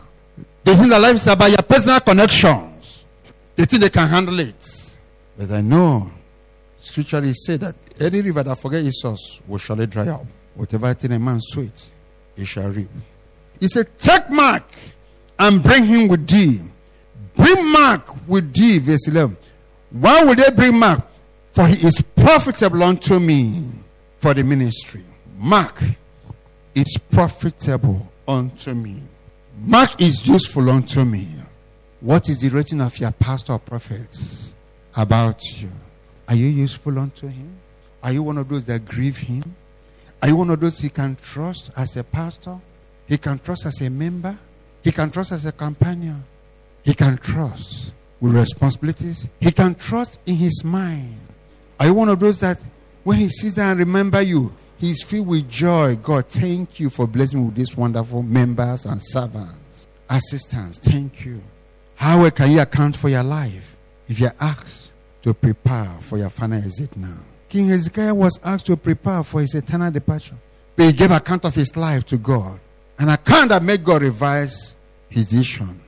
They 0.63 0.75
think 0.75 0.89
that 0.89 1.01
life 1.01 1.15
is 1.15 1.27
about 1.27 1.49
your 1.49 1.61
personal 1.61 1.99
connections. 1.99 3.05
They 3.55 3.65
think 3.65 3.81
they 3.83 3.89
can 3.89 4.07
handle 4.07 4.39
it. 4.39 4.97
But 5.37 5.51
I 5.51 5.61
know, 5.61 6.11
scripturally 6.81 7.33
say 7.33 7.57
that 7.57 7.75
any 7.99 8.21
river 8.21 8.43
that 8.43 8.59
forget 8.59 8.85
its 8.85 9.01
source 9.01 9.41
will 9.47 9.57
surely 9.57 9.87
dry 9.87 10.07
up. 10.07 10.25
Whatever 10.55 10.93
thing 10.93 11.13
a 11.13 11.19
man 11.19 11.39
sweat, 11.41 11.89
he 12.35 12.43
shall 12.45 12.69
reap. 12.69 12.89
He 13.59 13.67
said, 13.67 13.87
Take 13.99 14.29
Mark 14.29 14.63
and 15.39 15.61
bring 15.63 15.85
him 15.85 16.07
with 16.07 16.27
thee. 16.27 16.59
Bring 17.35 17.71
Mark 17.71 18.27
with 18.27 18.53
thee, 18.53 18.79
verse 18.79 19.07
11. 19.07 19.37
Why 19.91 20.23
would 20.23 20.37
they 20.37 20.49
bring 20.51 20.77
Mark? 20.77 21.07
For 21.53 21.67
he 21.67 21.85
is 21.85 22.01
profitable 22.15 22.83
unto 22.83 23.19
me 23.19 23.69
for 24.19 24.33
the 24.33 24.43
ministry. 24.43 25.03
Mark 25.37 25.81
is 26.75 26.97
profitable 27.11 28.11
unto 28.27 28.73
me. 28.73 29.01
Mark 29.59 30.01
is 30.01 30.25
useful 30.27 30.69
unto 30.69 31.03
me. 31.03 31.27
What 31.99 32.29
is 32.29 32.39
the 32.39 32.49
rating 32.49 32.81
of 32.81 32.97
your 32.97 33.11
pastor 33.11 33.53
or 33.53 33.59
prophets 33.59 34.53
about 34.95 35.41
you? 35.59 35.69
Are 36.31 36.35
you 36.35 36.47
useful 36.47 36.97
unto 36.97 37.27
him? 37.27 37.57
Are 38.01 38.13
you 38.13 38.23
one 38.23 38.37
of 38.37 38.47
those 38.47 38.63
that 38.67 38.85
grieve 38.85 39.17
him? 39.17 39.53
Are 40.21 40.29
you 40.29 40.37
one 40.37 40.49
of 40.49 40.61
those 40.61 40.79
he 40.79 40.87
can 40.87 41.17
trust 41.17 41.71
as 41.75 41.97
a 41.97 42.05
pastor? 42.05 42.57
He 43.05 43.17
can 43.17 43.37
trust 43.37 43.65
as 43.65 43.81
a 43.81 43.89
member? 43.89 44.39
He 44.81 44.93
can 44.93 45.11
trust 45.11 45.33
as 45.33 45.45
a 45.45 45.51
companion? 45.51 46.23
He 46.85 46.93
can 46.93 47.17
trust 47.17 47.91
with 48.21 48.33
responsibilities? 48.33 49.27
He 49.41 49.51
can 49.51 49.75
trust 49.75 50.21
in 50.25 50.35
his 50.35 50.63
mind? 50.63 51.19
Are 51.77 51.87
you 51.87 51.95
one 51.95 52.07
of 52.07 52.21
those 52.21 52.39
that 52.39 52.63
when 53.03 53.17
he 53.17 53.27
sits 53.27 53.55
down 53.55 53.71
and 53.71 53.79
remember 53.81 54.21
you, 54.21 54.53
he's 54.77 55.03
filled 55.03 55.27
with 55.27 55.49
joy? 55.49 55.97
God, 55.97 56.27
thank 56.27 56.79
you 56.79 56.89
for 56.89 57.07
blessing 57.07 57.45
with 57.45 57.55
these 57.55 57.75
wonderful 57.75 58.23
members 58.23 58.85
and 58.85 59.01
servants, 59.03 59.89
assistants. 60.09 60.79
Thank 60.79 61.25
you. 61.25 61.41
How 61.95 62.29
can 62.29 62.53
you 62.53 62.61
account 62.61 62.95
for 62.95 63.09
your 63.09 63.23
life 63.23 63.75
if 64.07 64.17
you're 64.17 64.33
asked 64.39 64.90
to 65.21 65.33
prepare 65.33 65.97
for 65.99 66.17
your 66.17 66.29
final 66.29 66.57
exit 66.57 66.95
now? 66.97 67.17
King 67.49 67.67
Hezekiah 67.67 68.13
was 68.13 68.39
asked 68.43 68.65
to 68.67 68.77
prepare 68.77 69.23
for 69.23 69.41
his 69.41 69.53
eternal 69.55 69.91
departure. 69.91 70.35
But 70.75 70.85
he 70.85 70.93
gave 70.93 71.11
account 71.11 71.45
of 71.45 71.53
his 71.53 71.75
life 71.75 72.05
to 72.07 72.17
God. 72.17 72.59
An 72.97 73.09
account 73.09 73.49
that 73.49 73.61
made 73.61 73.83
God 73.83 74.01
revise 74.01 74.75
his 75.09 75.27
decision. 75.27 75.81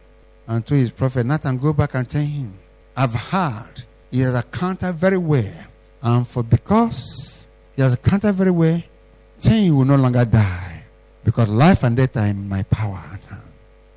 And 0.48 0.66
to 0.66 0.76
his 0.76 0.92
prophet 0.92 1.26
Nathan, 1.26 1.58
go 1.58 1.72
back 1.72 1.94
and 1.96 2.10
tell 2.10 2.22
him, 2.22 2.54
I've 2.98 3.14
heard 3.14 3.84
he 4.12 4.20
has 4.20 4.36
accounted 4.36 4.96
very 4.96 5.18
well. 5.18 5.54
And 6.02 6.28
for 6.28 6.44
because 6.44 7.46
he 7.76 7.82
has 7.82 7.94
accounted 7.94 8.36
very 8.36 8.52
well, 8.52 8.84
he 9.42 9.72
will 9.72 9.86
no 9.86 9.96
longer 9.96 10.26
die. 10.26 10.84
Because 11.24 11.48
life 11.48 11.84
and 11.84 11.96
death 11.96 12.18
are 12.18 12.28
in 12.28 12.50
my 12.50 12.64
power. 12.64 13.02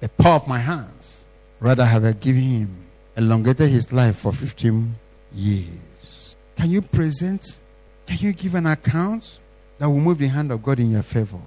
The 0.00 0.08
power 0.08 0.34
of 0.34 0.46
my 0.46 0.58
hands. 0.58 1.26
Rather 1.58 1.84
have 1.84 2.04
I 2.04 2.12
given 2.12 2.42
him, 2.42 2.76
elongated 3.16 3.70
his 3.70 3.92
life 3.92 4.16
for 4.16 4.32
15 4.32 4.94
years. 5.36 6.36
Can 6.56 6.70
you 6.70 6.82
present, 6.82 7.60
can 8.06 8.18
you 8.18 8.32
give 8.32 8.54
an 8.54 8.66
account 8.66 9.38
that 9.78 9.88
will 9.88 10.00
move 10.00 10.18
the 10.18 10.28
hand 10.28 10.50
of 10.50 10.62
God 10.62 10.80
in 10.80 10.90
your 10.90 11.02
favor? 11.02 11.38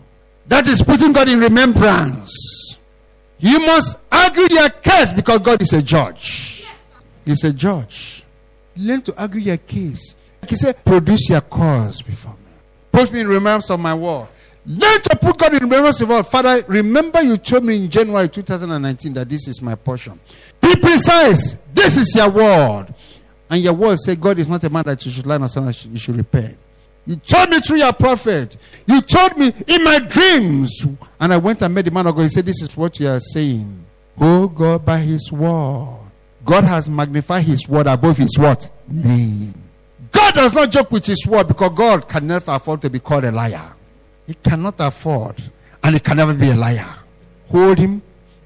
That 0.48 0.68
is 0.68 0.82
putting 0.82 1.12
God 1.12 1.28
in 1.28 1.40
remembrance. 1.40 2.78
You 3.40 3.60
must 3.60 3.98
argue 4.12 4.48
your 4.50 4.70
case 4.70 5.14
because 5.14 5.40
God 5.40 5.62
is 5.62 5.74
a 5.74 5.82
judge. 5.82 6.66
He's 7.26 7.44
a 7.44 7.54
judge. 7.54 8.24
Learn 8.76 9.02
to 9.04 9.22
argue 9.22 9.42
your 9.42 9.58
case. 9.58 10.16
Like 10.42 10.50
he 10.52 10.56
said, 10.56 10.84
produce 10.86 11.30
your 11.30 11.42
cause 11.42 12.02
before 12.02 12.34
me. 12.34 12.52
Put 12.92 13.12
me 13.12 13.22
in 13.22 13.28
remembrance 13.28 13.70
of 13.70 13.80
my 13.80 13.94
word. 13.94 14.28
Learn 14.66 15.02
to 15.02 15.18
put 15.18 15.38
God 15.38 15.54
in 15.54 15.64
remembrance 15.64 16.02
of 16.02 16.12
all. 16.12 16.24
Father, 16.24 16.64
remember 16.68 17.22
you 17.22 17.38
told 17.38 17.64
me 17.64 17.78
in 17.78 17.90
January 17.90 18.28
2019 18.28 19.14
that 19.14 19.30
this 19.30 19.48
is 19.48 19.62
my 19.62 19.76
portion. 19.76 20.20
Be 20.62 20.76
precise. 20.76 21.58
This 21.74 21.98
is 21.98 22.14
your 22.16 22.30
word. 22.30 22.94
And 23.50 23.62
your 23.64 23.74
word 23.74 23.97
say 24.00 24.16
God 24.16 24.38
is 24.38 24.47
not 24.47 24.64
a 24.64 24.70
man 24.70 24.84
that 24.84 25.04
you 25.06 25.12
should 25.12 25.26
lie, 25.26 25.38
nor 25.38 25.47
son 25.47 25.66
that 25.66 25.86
you 25.86 25.97
should 25.97 26.16
repent. 26.16 26.58
You 27.06 27.16
told 27.16 27.50
me 27.50 27.60
through 27.60 27.78
your 27.78 27.93
prophet. 27.93 28.56
You 28.86 29.02
told 29.02 29.38
me 29.38 29.52
in 29.68 29.84
my 29.84 30.00
dreams. 30.00 30.86
And 31.20 31.34
I 31.34 31.38
went 31.38 31.62
and 31.62 31.74
met 31.74 31.86
the 31.86 31.91
man 31.91 32.06
of 32.06 32.16
God. 32.16 32.24
He 32.24 32.30
said, 32.30 32.45
This 32.45 32.62
is 32.62 32.78
what 32.78 33.00
you 33.00 33.08
are 33.08 33.20
saying. 33.20 33.86
Oh 34.20 34.47
God, 34.47 34.86
by 34.86 35.00
his 35.00 35.32
word. 35.32 35.97
God 36.45 36.64
has 36.64 36.89
magnified 36.89 37.43
his 37.43 37.68
word 37.68 37.88
above 37.88 38.18
his 38.18 38.38
what? 38.38 38.70
Name. 38.88 39.54
God 40.12 40.34
does 40.34 40.54
not 40.54 40.72
joke 40.72 40.91
with 40.91 41.06
his 41.06 41.26
word 41.28 41.47
because 41.47 41.72
God 41.74 42.08
can 42.08 42.28
never 42.28 42.52
afford 42.52 42.82
to 42.82 42.89
be 42.89 43.00
called 43.00 43.26
a 43.26 43.32
liar. 43.32 43.74
He 44.28 44.34
cannot 44.36 44.76
afford 44.80 45.41
and 45.84 45.95
he 45.95 46.00
can 46.00 46.18
never 46.18 46.34
be 46.34 46.50
a 46.50 46.56
liar. 46.56 46.95
Hold 47.50 47.78
him, 47.80 48.02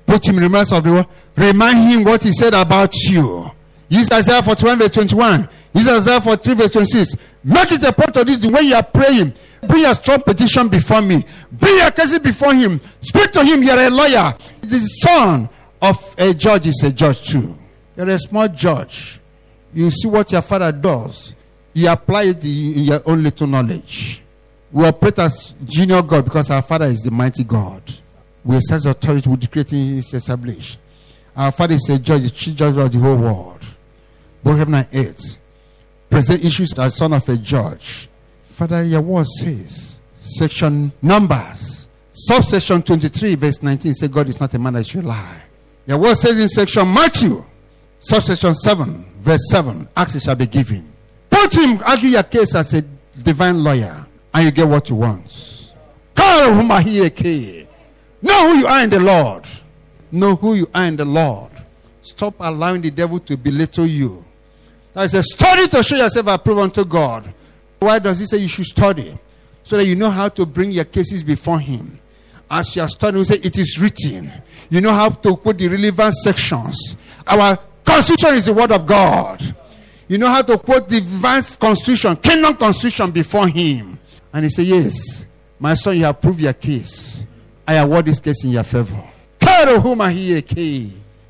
put 0.05 0.27
him 0.27 0.37
in 0.37 0.43
remembrance 0.43 0.71
of 0.71 0.83
the 0.83 0.93
word, 0.93 1.07
remind 1.35 1.77
him 1.77 2.03
what 2.03 2.23
he 2.23 2.31
said 2.31 2.53
about 2.53 2.93
you. 2.95 3.51
Use 3.93 4.09
Isaiah 4.11 4.41
41 4.41 4.79
verse 4.79 4.89
21. 4.89 5.47
Use 5.75 5.87
Isaiah 5.87 6.19
43 6.19 6.53
verse 6.55 6.71
26. 6.71 7.15
Make 7.43 7.73
it 7.73 7.83
a 7.83 7.93
point 7.93 8.17
of 8.17 8.25
this 8.25 8.43
when 8.43 8.65
you 8.65 8.73
are 8.73 8.81
praying. 8.81 9.33
Bring 9.61 9.85
a 9.85 9.93
strong 9.93 10.19
petition 10.23 10.67
before 10.67 11.03
me. 11.03 11.23
Bring 11.51 11.77
your 11.77 11.91
cases 11.91 12.17
before 12.17 12.55
him. 12.55 12.81
Speak 13.01 13.29
to 13.33 13.43
him. 13.43 13.61
You're 13.61 13.77
a 13.77 13.91
lawyer. 13.91 14.33
The 14.61 14.79
son 14.79 15.47
of 15.79 16.15
a 16.17 16.33
judge 16.33 16.65
is 16.65 16.81
a 16.83 16.91
judge 16.91 17.21
too. 17.21 17.55
You're 17.95 18.09
a 18.09 18.17
small 18.17 18.47
judge. 18.47 19.19
You 19.75 19.91
see 19.91 20.07
what 20.07 20.31
your 20.31 20.41
father 20.41 20.71
does. 20.71 21.35
You 21.73 21.91
apply 21.91 22.23
it 22.23 22.43
in 22.43 22.85
your 22.85 23.01
own 23.05 23.21
little 23.21 23.45
knowledge. 23.45 24.23
We 24.71 24.85
operate 24.87 25.19
as 25.19 25.53
junior 25.65 26.01
God 26.01 26.25
because 26.25 26.49
our 26.49 26.63
father 26.63 26.85
is 26.85 27.01
the 27.01 27.11
mighty 27.11 27.43
God. 27.43 27.83
We 28.43 28.55
exercise 28.55 28.87
authority 28.87 29.29
with 29.29 29.51
creating 29.51 29.97
his 29.97 30.11
established. 30.15 30.79
Our 31.37 31.51
father 31.51 31.75
is 31.75 31.87
a 31.89 31.99
judge, 31.99 32.23
the 32.23 32.29
chief 32.31 32.55
judge 32.55 32.75
of 32.75 32.91
the 32.91 32.97
whole 32.97 33.17
world. 33.17 33.63
Heaven 34.51 34.73
and 34.73 34.87
earth. 34.93 35.37
Present 36.09 36.43
issues 36.43 36.77
as 36.77 36.97
son 36.97 37.13
of 37.13 37.27
a 37.29 37.37
judge. 37.37 38.09
Father, 38.43 38.83
your 38.83 39.01
word 39.01 39.27
says, 39.27 39.99
section 40.19 40.91
Numbers, 41.01 41.87
subsection 42.11 42.83
23, 42.83 43.35
verse 43.35 43.63
19, 43.63 43.93
say 43.93 44.07
God 44.07 44.27
is 44.27 44.39
not 44.39 44.53
a 44.53 44.59
man 44.59 44.73
that 44.73 44.85
should 44.85 45.05
lie. 45.05 45.41
Your 45.87 45.97
word 45.97 46.15
says 46.15 46.39
in 46.39 46.47
section 46.47 46.93
Matthew, 46.93 47.43
subsection 47.99 48.53
7, 48.53 49.05
verse 49.21 49.49
7, 49.49 49.87
ask 49.97 50.15
it 50.15 50.21
shall 50.21 50.35
be 50.35 50.45
given. 50.45 50.87
Put 51.29 51.55
him, 51.55 51.81
argue 51.85 52.09
your 52.09 52.23
case 52.23 52.53
as 52.55 52.73
a 52.73 52.83
divine 53.23 53.63
lawyer, 53.63 54.05
and 54.33 54.45
you 54.45 54.51
get 54.51 54.67
what 54.67 54.89
you 54.89 54.97
want. 54.97 55.71
Know 56.15 56.53
who 56.53 56.61
you 58.57 58.67
are 58.67 58.83
in 58.83 58.89
the 58.89 58.99
Lord. 58.99 59.47
Know 60.11 60.35
who 60.35 60.53
you 60.53 60.69
are 60.73 60.85
in 60.85 60.95
the 60.95 61.05
Lord. 61.05 61.51
Stop 62.03 62.35
allowing 62.39 62.81
the 62.81 62.91
devil 62.91 63.19
to 63.19 63.35
belittle 63.35 63.87
you. 63.87 64.23
That 64.93 65.05
is 65.05 65.13
a 65.13 65.23
study 65.23 65.67
to 65.67 65.83
show 65.83 65.95
yourself 65.95 66.27
approved 66.27 66.61
unto 66.61 66.85
God. 66.85 67.33
Why 67.79 67.99
does 67.99 68.19
he 68.19 68.25
say 68.25 68.37
you 68.37 68.47
should 68.47 68.65
study? 68.65 69.17
So 69.63 69.77
that 69.77 69.85
you 69.85 69.95
know 69.95 70.09
how 70.09 70.29
to 70.29 70.45
bring 70.45 70.71
your 70.71 70.85
cases 70.85 71.23
before 71.23 71.59
him. 71.59 71.99
As 72.49 72.75
you 72.75 72.81
are 72.81 72.89
studying, 72.89 73.19
we 73.19 73.25
say 73.25 73.35
it 73.35 73.57
is 73.57 73.79
written. 73.79 74.31
You 74.69 74.81
know 74.81 74.93
how 74.93 75.09
to 75.09 75.35
put 75.35 75.57
the 75.57 75.67
relevant 75.67 76.13
sections. 76.15 76.95
Our 77.25 77.57
constitution 77.83 78.35
is 78.35 78.45
the 78.45 78.53
word 78.53 78.71
of 78.71 78.85
God. 78.85 79.41
You 80.07 80.17
know 80.17 80.27
how 80.27 80.41
to 80.41 80.57
quote 80.57 80.89
the 80.89 80.99
divine 80.99 81.43
constitution, 81.59 82.15
kingdom 82.17 82.55
constitution 82.55 83.11
before 83.11 83.47
him. 83.47 83.99
And 84.31 84.43
he 84.43 84.49
said, 84.49 84.65
Yes, 84.65 85.25
my 85.59 85.73
son, 85.73 85.97
you 85.97 86.03
have 86.05 86.21
proved 86.21 86.41
your 86.41 86.53
case. 86.53 87.23
I 87.67 87.75
award 87.75 88.05
this 88.05 88.19
case 88.19 88.43
in 88.43 88.51
your 88.51 88.63
favor. 88.63 89.01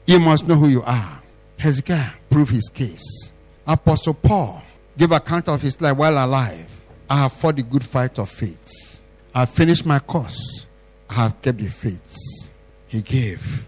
You 0.05 0.19
must 0.19 0.47
know 0.47 0.55
who 0.55 0.67
you 0.67 0.83
are. 0.83 1.21
Hezekiah 1.57 2.11
proved 2.29 2.51
his 2.51 2.69
case. 2.69 3.32
Apostle 3.65 4.13
Paul 4.13 4.61
gave 4.97 5.11
account 5.11 5.47
of 5.47 5.61
his 5.61 5.79
life 5.79 5.97
while 5.97 6.23
alive. 6.23 6.81
I 7.09 7.17
have 7.17 7.33
fought 7.33 7.55
the 7.55 7.63
good 7.63 7.83
fight 7.83 8.19
of 8.19 8.29
faith. 8.29 9.01
I 9.33 9.45
finished 9.45 9.85
my 9.85 9.99
course. 9.99 10.65
I 11.09 11.13
have 11.13 11.41
kept 11.41 11.59
the 11.59 11.67
faith. 11.67 12.51
He 12.87 13.01
gave 13.01 13.65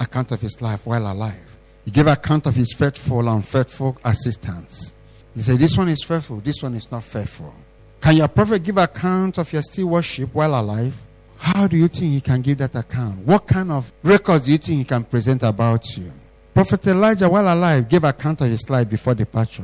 account 0.00 0.32
of 0.32 0.40
his 0.40 0.60
life 0.60 0.86
while 0.86 1.10
alive. 1.10 1.56
He 1.84 1.90
gave 1.90 2.06
account 2.06 2.46
of 2.46 2.54
his 2.54 2.72
faithful 2.72 3.28
and 3.28 3.44
faithful 3.44 3.96
assistants. 4.04 4.94
He 5.34 5.42
said, 5.42 5.58
This 5.58 5.76
one 5.76 5.88
is 5.88 6.02
faithful, 6.02 6.38
this 6.38 6.62
one 6.62 6.74
is 6.74 6.90
not 6.90 7.04
faithful. 7.04 7.54
Can 8.00 8.16
your 8.16 8.28
prophet 8.28 8.62
give 8.62 8.76
account 8.76 9.38
of 9.38 9.52
your 9.52 9.62
still 9.62 9.86
worship 9.88 10.34
while 10.34 10.60
alive? 10.60 10.94
How 11.38 11.66
do 11.68 11.76
you 11.76 11.88
think 11.88 12.12
he 12.12 12.20
can 12.20 12.42
give 12.42 12.58
that 12.58 12.74
account? 12.74 13.18
What 13.20 13.46
kind 13.46 13.70
of 13.70 13.92
records 14.02 14.46
do 14.46 14.52
you 14.52 14.58
think 14.58 14.78
he 14.78 14.84
can 14.84 15.04
present 15.04 15.42
about 15.42 15.96
you? 15.96 16.12
Prophet 16.58 16.88
Elijah, 16.88 17.28
while 17.28 17.54
alive, 17.54 17.88
gave 17.88 18.02
account 18.02 18.40
of 18.40 18.48
his 18.48 18.68
life 18.68 18.90
before 18.90 19.14
departure. 19.14 19.62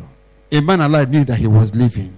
A 0.52 0.60
man 0.60 0.80
alive 0.80 1.10
knew 1.10 1.24
that 1.24 1.36
he 1.36 1.48
was 1.48 1.74
living. 1.74 2.14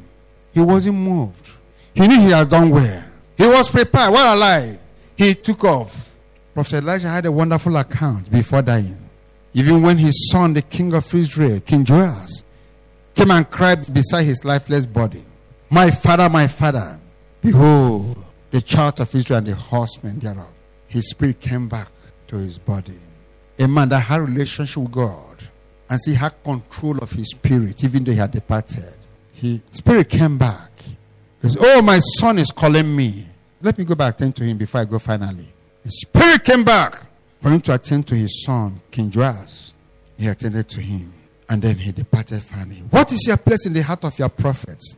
He 0.53 0.61
wasn't 0.61 0.99
moved. 0.99 1.51
He 1.95 2.07
knew 2.07 2.21
he 2.21 2.29
had 2.29 2.51
done 2.51 2.69
well. 2.69 3.03
He 3.39 3.47
was 3.47 3.71
prepared 3.71 4.13
while 4.13 4.37
alive. 4.37 4.79
He 5.17 5.35
took 5.35 5.65
off. 5.65 6.19
Prophet 6.53 6.85
Elijah 6.85 7.09
had 7.09 7.25
a 7.25 7.33
wonderful 7.33 7.75
account 7.79 8.31
before 8.31 8.61
dying. 8.61 8.99
Even 9.55 9.81
when 9.81 9.97
his 9.97 10.29
son, 10.31 10.53
the 10.53 10.61
king 10.61 10.93
of 10.93 11.15
Israel, 11.15 11.59
King 11.61 11.87
Joash, 11.89 12.43
came 13.15 13.31
and 13.31 13.51
cried 13.51 13.91
beside 13.95 14.25
his 14.25 14.45
lifeless 14.45 14.85
body, 14.85 15.25
My 15.71 15.91
father, 15.91 16.29
my 16.29 16.49
father, 16.49 17.01
behold, 17.41 18.23
the 18.51 18.61
child 18.61 19.01
of 19.01 19.15
Israel 19.15 19.39
and 19.39 19.47
the 19.47 19.55
horsemen 19.55 20.19
thereof. 20.19 20.49
His 20.87 21.09
spirit 21.09 21.41
came 21.41 21.67
back 21.67 21.89
to 22.29 22.37
his 22.37 22.59
body. 22.59 22.99
A 23.59 23.67
man 23.67 23.89
that 23.89 24.01
had 24.01 24.21
a 24.21 24.25
relationship 24.25 24.77
with 24.77 24.93
God 24.93 25.49
and 25.89 26.01
he 26.05 26.15
had 26.15 26.43
control 26.43 26.99
of 26.99 27.13
his 27.13 27.31
spirit, 27.31 27.83
even 27.85 28.05
though 28.05 28.13
he 28.13 28.19
had 28.19 28.31
departed. 28.31 28.97
His 29.33 29.61
spirit 29.71 30.09
came 30.09 30.39
back. 30.39 30.71
He 31.43 31.49
said, 31.49 31.59
Oh, 31.61 31.83
my 31.83 32.01
son 32.19 32.39
is 32.39 32.51
calling 32.51 32.95
me. 32.95 33.27
Let 33.63 33.79
me 33.79 33.85
go 33.85 33.95
back 33.95 34.15
attend 34.15 34.37
to 34.37 34.45
him 34.45 34.59
before 34.59 34.81
I 34.81 34.85
go 34.85 34.99
finally. 34.99 35.53
His 35.85 36.01
spirit 36.01 36.45
came 36.45 36.65
back 36.65 37.07
for 37.41 37.51
him 37.51 37.61
to 37.63 37.75
attend 37.75 38.07
to 38.09 38.15
his 38.15 38.45
son, 38.45 38.81
King 38.91 39.11
Joash. 39.15 39.73
He 40.19 40.27
attended 40.27 40.69
to 40.71 40.81
him. 40.81 41.13
And 41.49 41.63
then 41.63 41.77
he 41.77 41.93
departed 41.93 42.43
finally. 42.43 42.83
What 42.91 43.13
is 43.13 43.25
your 43.27 43.37
place 43.37 43.67
in 43.67 43.73
the 43.73 43.83
heart 43.83 44.05
of 44.05 44.19
your 44.19 44.29
prophets? 44.29 44.97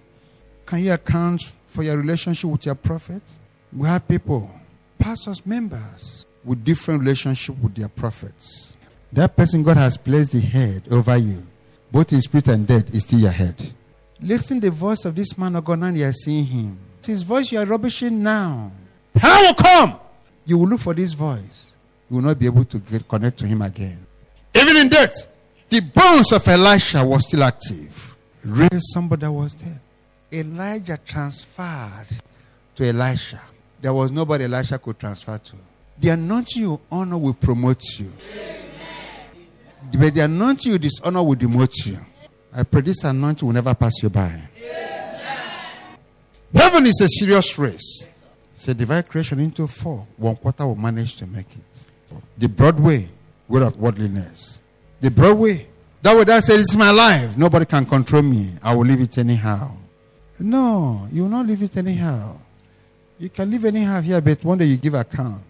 Can 0.65 0.83
you 0.83 0.93
account 0.93 1.43
for 1.67 1.83
your 1.83 1.99
relationship 1.99 2.51
with 2.51 2.65
your 2.65 2.75
prophets? 2.75 3.39
We 3.73 3.87
have 3.87 4.09
people, 4.09 4.51
pastors, 4.99 5.45
members, 5.45 6.25
with 6.49 6.65
different 6.65 7.01
relationship 7.01 7.57
with 7.59 7.75
their 7.75 7.89
prophets. 7.89 8.75
That 9.13 9.37
person 9.37 9.63
God 9.63 9.77
has 9.77 9.97
placed 9.97 10.33
the 10.33 10.41
head 10.41 10.83
over 10.91 11.17
you, 11.17 11.47
both 11.93 12.13
in 12.13 12.21
spirit 12.23 12.49
and 12.49 12.67
dead, 12.67 12.91
is 12.95 13.05
still 13.05 13.21
your 13.21 13.31
head. 13.31 13.73
Listen 14.21 14.59
the 14.59 14.71
voice 14.71 15.05
of 15.05 15.15
this 15.15 15.37
man 15.37 15.55
of 15.57 15.65
God 15.65 15.79
now 15.79 15.91
you 15.91 16.05
are 16.05 16.13
seeing 16.13 16.45
him. 16.45 16.79
It's 16.99 17.09
his 17.09 17.23
voice 17.23 17.53
you 17.53 17.59
are 17.59 17.67
rubbishing 17.67 18.23
now. 18.23 18.73
How 19.17 19.45
will 19.45 19.55
come? 19.55 20.01
You 20.45 20.59
will 20.59 20.69
look 20.69 20.81
for 20.81 20.95
this 20.95 21.13
voice. 21.13 21.75
You 22.11 22.17
will 22.17 22.25
not 22.25 22.39
be 22.39 22.47
able 22.47 22.65
to 22.65 22.79
get 22.79 23.07
connect 23.07 23.39
to 23.39 23.47
him 23.47 23.63
again. 23.63 24.05
Even 24.55 24.77
in 24.77 24.89
death, 24.89 25.29
the 25.69 25.81
bones 25.81 26.33
of 26.33 26.47
Elisha 26.49 27.05
was 27.05 27.29
still 27.29 27.45
active. 27.45 28.17
Raised 28.43 28.87
somebody 28.93 29.21
that 29.21 29.33
was 29.33 29.55
dead. 29.55 29.79
Elijah 30.33 30.99
transferred 31.05 32.07
to 32.75 32.87
Elisha. 32.87 33.41
There 33.81 33.93
was 33.93 34.11
nobody 34.11 34.45
Elisha 34.45 34.79
could 34.79 34.99
transfer 34.99 35.39
to. 35.39 35.57
The 36.01 36.11
anointing 36.11 36.63
you 36.63 36.81
honor 36.91 37.19
will 37.19 37.35
promote 37.35 37.83
you. 37.99 38.13
But 39.93 40.15
the 40.15 40.21
anointing 40.21 40.73
you 40.73 40.79
dishonor 40.79 41.23
will 41.23 41.35
demote 41.35 41.87
you. 41.87 41.99
I 42.53 42.63
pray 42.63 42.83
this 42.83 43.05
anointing 43.05 43.47
will 43.47 43.55
never 43.55 43.75
pass 43.75 43.93
you 44.03 44.11
by. 44.11 44.49
Heaven 46.55 46.87
is 46.87 47.01
a 47.01 47.09
serious 47.09 47.59
race. 47.59 48.05
It's 48.53 48.69
a 48.69 48.75
divide 48.75 49.09
creation 49.09 49.39
into 49.41 49.67
four. 49.67 50.07
One 50.17 50.37
quarter 50.37 50.67
will 50.67 50.77
manage 50.77 51.17
to 51.17 51.27
make 51.27 51.47
it. 51.53 51.87
The 52.37 52.49
broad 52.49 52.81
way, 52.81 53.09
way 53.49 53.63
of 53.63 53.77
worldliness. 53.77 54.61
The 55.01 55.11
Broadway. 55.11 55.67
That 56.03 56.17
way 56.17 56.25
that 56.25 56.45
says, 56.45 56.61
It's 56.61 56.77
my 56.77 56.91
life. 56.91 57.37
Nobody 57.37 57.65
can 57.65 57.85
control 57.87 58.23
me. 58.23 58.51
I 58.63 58.75
will 58.75 58.85
live 58.85 59.01
it 59.01 59.17
anyhow. 59.19 59.71
No, 60.39 61.09
you 61.13 61.23
will 61.23 61.31
not 61.31 61.47
live 61.47 61.63
it 61.63 61.77
anyhow. 61.77 62.37
You 63.19 63.29
can 63.29 63.51
live 63.51 63.65
anyhow 63.65 64.01
here, 64.01 64.21
but 64.21 64.43
one 64.45 64.59
day 64.59 64.65
you 64.67 64.77
give 64.77 64.95
account. 64.95 65.43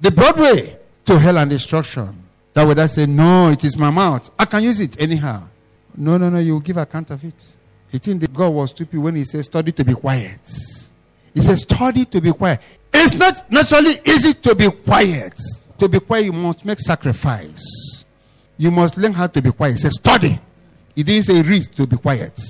The 0.00 0.10
Broadway 0.10 0.78
to 1.06 1.18
hell 1.18 1.38
and 1.38 1.50
destruction. 1.50 2.24
That 2.54 2.66
way 2.66 2.74
that 2.74 2.90
say, 2.90 3.06
No, 3.06 3.50
it 3.50 3.64
is 3.64 3.76
my 3.76 3.90
mouth. 3.90 4.30
I 4.38 4.44
can 4.44 4.62
use 4.62 4.80
it 4.80 5.00
anyhow. 5.00 5.48
No, 5.96 6.16
no, 6.18 6.30
no, 6.30 6.38
you 6.38 6.54
will 6.54 6.60
give 6.60 6.76
account 6.76 7.10
of 7.10 7.22
it. 7.24 7.56
You 7.90 7.98
think 7.98 8.20
that 8.22 8.32
God 8.32 8.50
was 8.50 8.70
stupid 8.70 8.98
when 8.98 9.16
he 9.16 9.24
said, 9.24 9.44
Study 9.44 9.72
to 9.72 9.84
be 9.84 9.94
quiet. 9.94 10.40
He 11.32 11.40
says, 11.40 11.62
Study 11.62 12.04
to 12.06 12.20
be 12.20 12.32
quiet. 12.32 12.60
It's 12.92 13.14
not 13.14 13.50
naturally 13.50 13.94
easy 14.04 14.34
to 14.34 14.54
be 14.54 14.70
quiet. 14.70 15.34
To 15.78 15.88
be 15.88 16.00
quiet, 16.00 16.26
you 16.26 16.32
must 16.32 16.64
make 16.64 16.78
sacrifice. 16.80 18.04
You 18.56 18.70
must 18.70 18.96
learn 18.96 19.12
how 19.12 19.26
to 19.26 19.42
be 19.42 19.50
quiet. 19.50 19.72
He 19.72 19.78
says, 19.78 19.94
Study. 19.94 20.38
He 20.94 21.02
didn't 21.02 21.24
say 21.24 21.42
read 21.42 21.72
to 21.76 21.86
be 21.86 21.96
quiet. 21.96 22.40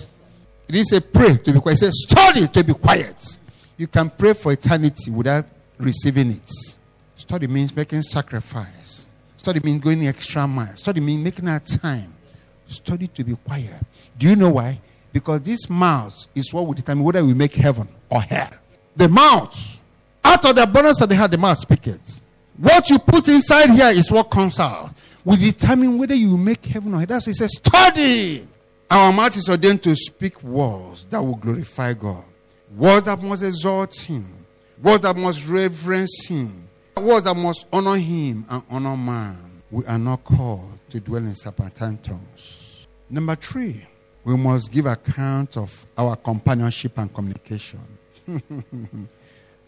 He 0.67 0.73
didn't 0.73 0.89
say 0.89 1.01
pray 1.01 1.37
to 1.37 1.53
be 1.53 1.61
quiet. 1.61 1.79
He 1.79 1.87
said, 1.87 1.95
Study 1.95 2.49
to 2.49 2.65
be 2.65 2.75
quiet. 2.75 3.39
You 3.77 3.87
can 3.87 4.11
pray 4.11 4.35
for 4.35 4.53
eternity 4.53 5.11
without 5.11 5.47
receiving 5.79 6.31
it. 6.31 6.51
Study 7.25 7.47
means 7.47 7.75
making 7.75 8.03
sacrifice. 8.03 9.09
Study 9.39 9.59
means 9.61 9.83
going 9.83 10.07
extra 10.07 10.47
mile. 10.47 10.77
Study 10.77 11.01
means 11.01 11.25
making 11.25 11.49
our 11.49 11.59
time. 11.59 12.13
Study 12.67 13.07
to 13.09 13.25
be 13.25 13.35
quiet. 13.35 13.81
Do 14.19 14.29
you 14.29 14.37
know 14.37 14.51
why? 14.51 14.79
Because 15.11 15.41
this 15.41 15.71
mouth 15.71 16.27
is 16.35 16.53
what 16.53 16.67
will 16.67 16.75
determine 16.75 17.03
whether 17.03 17.25
we 17.25 17.33
make 17.33 17.55
heaven 17.55 17.89
or 18.11 18.21
hell. 18.21 18.51
The 18.95 19.09
mouth, 19.09 19.79
out 20.23 20.45
of 20.45 20.55
the 20.55 20.65
abundance 20.65 21.01
of 21.01 21.09
the 21.09 21.17
heart, 21.17 21.31
the 21.31 21.39
mouth 21.39 21.57
speaks. 21.57 22.21
What 22.59 22.91
you 22.91 22.99
put 22.99 23.27
inside 23.29 23.71
here 23.71 23.89
is 23.89 24.13
what 24.13 24.25
comes 24.25 24.61
out. 24.61 24.91
will 25.25 25.37
determine 25.37 25.97
whether 25.97 26.15
you 26.15 26.37
make 26.37 26.63
heaven 26.67 26.93
or 26.93 26.99
hell. 26.99 27.07
That's 27.07 27.27
why 27.27 27.31
he 27.31 27.35
says, 27.35 27.57
study. 27.57 28.47
Our 28.91 29.15
mouth 29.15 29.35
is 29.39 29.49
ordained 29.49 29.83
to 29.85 29.97
speak 29.97 30.43
words 30.43 31.07
that 31.09 31.23
will 31.23 31.37
glorify 31.37 31.95
God, 31.95 32.25
words 32.77 33.07
that 33.07 33.23
must 33.23 33.43
exalt 33.43 33.99
Him, 33.99 34.27
words 34.83 35.05
that 35.05 35.17
must 35.17 35.49
reverence 35.49 36.27
Him, 36.27 36.64
words 37.01 37.25
that 37.25 37.35
must 37.35 37.67
honor 37.73 37.97
Him 37.97 38.45
and 38.49 38.63
honor 38.71 38.97
man. 38.97 39.37
We 39.71 39.85
are 39.87 39.99
not 39.99 40.25
called 40.25 40.79
to 40.91 41.01
dwell 41.01 41.23
in 41.23 41.35
serpentine 41.35 41.99
tongues. 41.99 42.87
Number 43.11 43.35
three, 43.35 43.87
we 44.25 44.37
must 44.37 44.71
give 44.71 44.87
account 44.87 45.57
of 45.57 45.87
our 45.99 46.17
companionship 46.17 46.97
and 46.99 47.13
communication. 47.13 47.81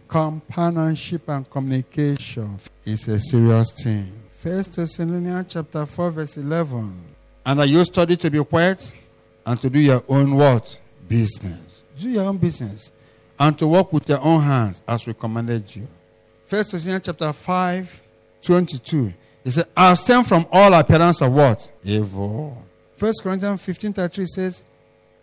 companionship 0.08 1.28
and 1.28 1.48
communication 1.50 2.58
is 2.84 3.08
a 3.08 3.20
serious 3.20 3.72
thing. 3.72 4.12
First 4.38 4.74
Thessalonians 4.74 5.46
chapter 5.48 5.84
4, 5.84 6.10
verse 6.10 6.36
11. 6.36 6.94
And 7.44 7.60
are 7.60 7.66
you 7.66 7.84
study 7.84 8.16
to 8.16 8.30
be 8.30 8.42
quiet 8.44 8.94
and 9.44 9.60
to 9.60 9.68
do 9.68 9.78
your 9.78 10.04
own 10.08 10.34
what? 10.36 10.78
Business. 11.08 11.82
Do 11.98 12.08
your 12.08 12.26
own 12.26 12.38
business. 12.38 12.92
And 13.38 13.58
to 13.58 13.66
work 13.66 13.92
with 13.92 14.08
your 14.08 14.20
own 14.20 14.42
hands 14.42 14.82
as 14.88 15.06
we 15.06 15.14
commanded 15.14 15.74
you. 15.74 15.86
First 16.46 16.70
Thessalonians 16.70 17.04
chapter 17.06 17.32
5, 17.32 18.02
22. 18.42 19.12
He 19.42 19.50
said, 19.50 19.66
"I 19.76 19.90
abstain 19.90 20.22
from 20.24 20.46
all 20.52 20.72
appearance 20.74 21.20
of 21.20 21.32
what? 21.32 21.70
Evil. 21.84 22.56
First 22.96 23.22
Corinthians 23.22 23.62
15, 23.62 23.92
33 23.92 24.26
says, 24.26 24.64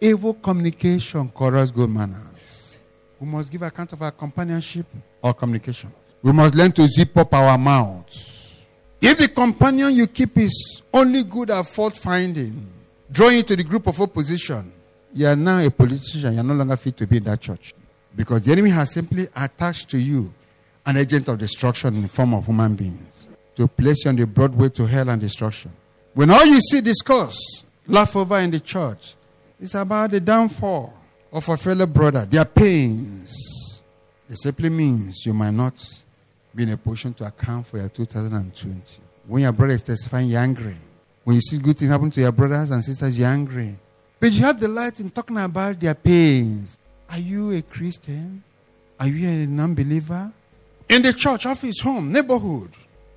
evil 0.02 0.34
communication 0.34 1.30
corrupts 1.30 1.72
good 1.72 1.90
manners. 1.90 2.80
We 3.20 3.28
must 3.28 3.50
give 3.50 3.62
account 3.62 3.94
of 3.94 4.02
our 4.02 4.12
companionship 4.12 4.86
or 5.22 5.34
communication. 5.34 5.92
We 6.22 6.34
must 6.34 6.56
learn 6.56 6.72
to 6.74 6.88
zip 6.88 7.18
up 7.18 7.34
our 7.34 7.58
mouths. 7.58 8.64
If 9.02 9.18
the 9.18 9.30
companion 9.30 9.96
you 9.96 10.08
keep 10.08 10.38
is 10.38 10.82
only 10.94 11.24
good 11.24 11.50
at 11.52 11.68
fault 11.68 11.98
finding, 11.98 12.68
drawing 13.12 13.38
you 13.38 13.44
to 13.44 13.56
the 13.56 13.64
group 13.64 13.88
of 13.88 14.00
opposition, 14.02 14.72
you 15.14 15.26
are 15.28 15.36
now 15.36 15.60
a 15.60 15.70
politician. 15.70 16.34
You 16.34 16.40
are 16.42 16.44
no 16.44 16.54
longer 16.54 16.76
fit 16.76 16.98
to 16.98 17.08
be 17.08 17.18
in 17.18 17.24
that 17.24 17.40
church. 17.40 17.74
Because 18.16 18.42
the 18.44 18.52
enemy 18.52 18.70
has 18.72 18.92
simply 18.92 19.28
attached 19.36 19.90
to 19.90 19.98
you 19.98 20.34
an 20.86 20.98
agent 20.98 21.28
of 21.28 21.38
destruction 21.38 21.96
in 21.96 22.02
the 22.04 22.08
form 22.08 22.34
of 22.34 22.46
human 22.46 22.76
beings 22.76 23.28
to 23.56 23.68
place 23.68 24.06
you 24.06 24.10
on 24.10 24.16
the 24.16 24.26
broad 24.26 24.56
way 24.56 24.70
to 24.70 24.86
hell 24.86 25.10
and 25.10 25.22
destruction. 25.22 25.72
When 26.14 26.30
all 26.30 26.46
you 26.46 26.60
see 26.60 26.82
discuss, 26.82 27.38
laugh 27.88 28.16
over 28.16 28.38
in 28.40 28.52
the 28.52 28.60
church, 28.60 29.16
it's 29.60 29.76
about 29.76 30.12
the 30.12 30.20
downfall 30.20 30.94
of 31.32 31.48
a 31.50 31.58
fellow 31.58 31.86
brother, 31.86 32.26
their 32.26 32.46
pains. 32.46 33.82
It 34.30 34.38
simply 34.38 34.70
means 34.70 35.26
you 35.26 35.34
might 35.34 35.54
not 35.54 35.74
be 36.54 36.64
in 36.64 36.70
a 36.70 36.78
position 36.78 37.14
to 37.16 37.26
account 37.26 37.68
for 37.68 37.78
your 37.78 37.90
2020. 37.90 38.82
When 39.28 39.42
your 39.44 39.52
brother 39.52 39.74
is 39.74 39.84
testifying, 39.84 40.30
you're 40.30 40.42
angry. 40.42 40.78
When 41.24 41.36
you 41.36 41.42
see 41.42 41.58
good 41.58 41.78
things 41.78 41.92
happen 41.92 42.12
to 42.12 42.22
your 42.22 42.32
brothers 42.32 42.72
and 42.72 42.84
sisters, 42.84 43.18
you're 43.18 43.28
angry. 43.28 43.76
But 44.20 44.32
you 44.34 44.42
have 44.42 44.60
the 44.60 44.68
light 44.68 45.00
in 45.00 45.10
talking 45.10 45.38
about 45.38 45.80
their 45.80 45.96
pains. 45.96 46.78
Are 47.10 47.20
you 47.20 47.52
a 47.52 47.62
Christian? 47.62 48.44
Are 49.00 49.08
you 49.08 49.28
a 49.28 49.48
non 49.48 49.74
believer? 49.74 50.32
In 50.94 51.02
the 51.02 51.12
church, 51.12 51.48
office, 51.48 51.82
home, 51.82 52.12
neighborhood, 52.12 52.70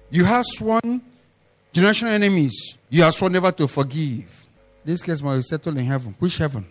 you 0.08 0.24
have 0.24 0.46
sworn 0.46 1.02
generational 1.74 2.08
enemies. 2.08 2.78
You 2.88 3.02
have 3.02 3.12
sworn 3.12 3.32
never 3.32 3.52
to 3.52 3.68
forgive. 3.68 4.46
This 4.82 5.02
case 5.02 5.20
must 5.20 5.40
be 5.40 5.42
settled 5.42 5.76
in 5.76 5.84
heaven. 5.84 6.16
Which 6.18 6.38
heaven? 6.38 6.64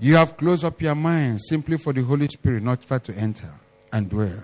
You 0.00 0.16
have 0.16 0.36
closed 0.36 0.64
up 0.64 0.82
your 0.82 0.96
mind 0.96 1.40
simply 1.42 1.78
for 1.78 1.92
the 1.92 2.02
Holy 2.02 2.26
Spirit 2.26 2.64
not 2.64 2.82
to 2.82 3.14
enter 3.14 3.48
and 3.92 4.10
dwell. 4.10 4.42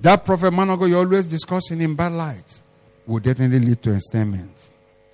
That 0.00 0.24
prophet 0.24 0.50
man 0.50 0.68
of 0.70 0.80
God 0.80 0.86
you're 0.86 0.98
always 0.98 1.26
discussing 1.26 1.80
in 1.80 1.94
bad 1.94 2.10
light 2.10 2.60
will 3.06 3.20
definitely 3.20 3.60
lead 3.60 3.84
to 3.84 3.90
ensnarement. 3.90 4.72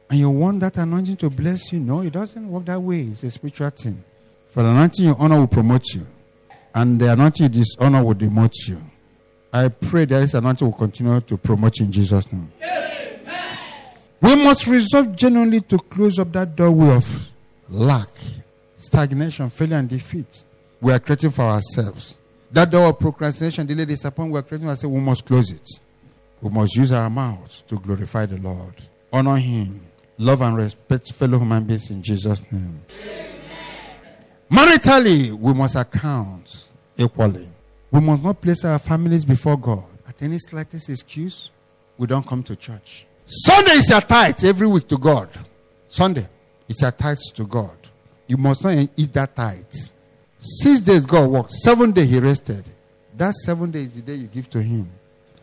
And 0.08 0.18
you 0.18 0.30
want 0.30 0.60
that 0.60 0.78
anointing 0.78 1.18
to 1.18 1.28
bless 1.28 1.74
you? 1.74 1.78
No, 1.78 2.00
it 2.00 2.14
doesn't 2.14 2.48
work 2.48 2.64
that 2.64 2.80
way. 2.80 3.02
It's 3.02 3.22
a 3.22 3.30
spiritual 3.30 3.68
thing. 3.68 4.02
For 4.46 4.62
the 4.62 4.70
anointing 4.70 5.04
you 5.04 5.16
honor 5.18 5.40
will 5.40 5.46
promote 5.46 5.84
you, 5.92 6.06
and 6.74 6.98
the 6.98 7.12
anointing 7.12 7.44
you 7.44 7.50
dishonor 7.50 8.02
will 8.02 8.14
demote 8.14 8.66
you. 8.66 8.80
I 9.52 9.68
pray 9.68 10.04
that 10.04 10.20
this 10.20 10.34
anointing 10.34 10.66
will 10.66 10.76
continue 10.76 11.20
to 11.20 11.36
promote 11.36 11.80
in 11.80 11.90
Jesus' 11.90 12.30
name. 12.32 12.52
We 14.20 14.34
must 14.34 14.66
resolve 14.66 15.14
genuinely 15.16 15.60
to 15.62 15.78
close 15.78 16.18
up 16.18 16.32
that 16.32 16.56
doorway 16.56 16.96
of 16.96 17.30
lack, 17.68 18.08
stagnation, 18.76 19.48
failure, 19.48 19.76
and 19.76 19.88
defeat. 19.88 20.44
We 20.80 20.92
are 20.92 20.98
creating 20.98 21.30
for 21.30 21.42
ourselves. 21.42 22.18
That 22.50 22.70
door 22.70 22.86
of 22.88 22.98
procrastination, 22.98 23.66
delay, 23.66 23.84
disappointment, 23.84 24.32
we 24.32 24.38
are 24.40 24.42
creating 24.42 24.66
for 24.66 24.70
ourselves. 24.70 24.94
We 24.94 25.00
must 25.00 25.24
close 25.24 25.50
it. 25.50 25.68
We 26.40 26.50
must 26.50 26.76
use 26.76 26.92
our 26.92 27.08
mouths 27.10 27.62
to 27.68 27.78
glorify 27.78 28.26
the 28.26 28.38
Lord, 28.38 28.74
honor 29.12 29.36
Him, 29.36 29.80
love 30.18 30.42
and 30.42 30.56
respect 30.56 31.12
fellow 31.12 31.38
human 31.38 31.64
beings 31.64 31.90
in 31.90 32.02
Jesus' 32.02 32.42
name. 32.50 32.80
Maritally, 34.50 35.32
we 35.32 35.52
must 35.52 35.76
account 35.76 36.70
equally. 36.96 37.48
We 37.90 38.00
must 38.00 38.22
not 38.22 38.40
place 38.40 38.64
our 38.64 38.78
families 38.78 39.24
before 39.24 39.56
God. 39.56 39.84
At 40.06 40.22
any 40.22 40.38
slightest 40.38 40.88
excuse, 40.90 41.50
we 41.96 42.06
don't 42.06 42.26
come 42.26 42.42
to 42.44 42.56
church. 42.56 43.06
Sunday 43.24 43.72
is 43.72 43.88
your 43.88 44.00
tithe 44.00 44.42
every 44.44 44.66
week 44.66 44.88
to 44.88 44.98
God. 44.98 45.28
Sunday 45.88 46.28
is 46.68 46.80
your 46.80 46.90
tithe 46.90 47.18
to 47.34 47.44
God. 47.46 47.76
You 48.26 48.36
must 48.36 48.62
not 48.62 48.88
eat 48.96 49.12
that 49.14 49.34
tithe. 49.34 49.64
Six 50.38 50.80
days 50.80 51.06
God 51.06 51.28
worked. 51.30 51.52
Seven 51.52 51.92
days 51.92 52.10
He 52.10 52.18
rested. 52.18 52.64
That 53.16 53.34
seven 53.34 53.70
days 53.70 53.86
is 53.86 53.94
the 53.96 54.02
day 54.02 54.14
you 54.14 54.28
give 54.28 54.48
to 54.50 54.62
Him. 54.62 54.88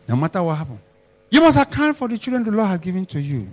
No 0.08 0.16
matter 0.16 0.42
what 0.42 0.56
happens. 0.56 0.80
You 1.30 1.40
must 1.40 1.58
account 1.58 1.96
for 1.96 2.08
the 2.08 2.16
children 2.16 2.44
the 2.44 2.52
Lord 2.52 2.68
has 2.68 2.78
given 2.78 3.04
to 3.06 3.20
you. 3.20 3.48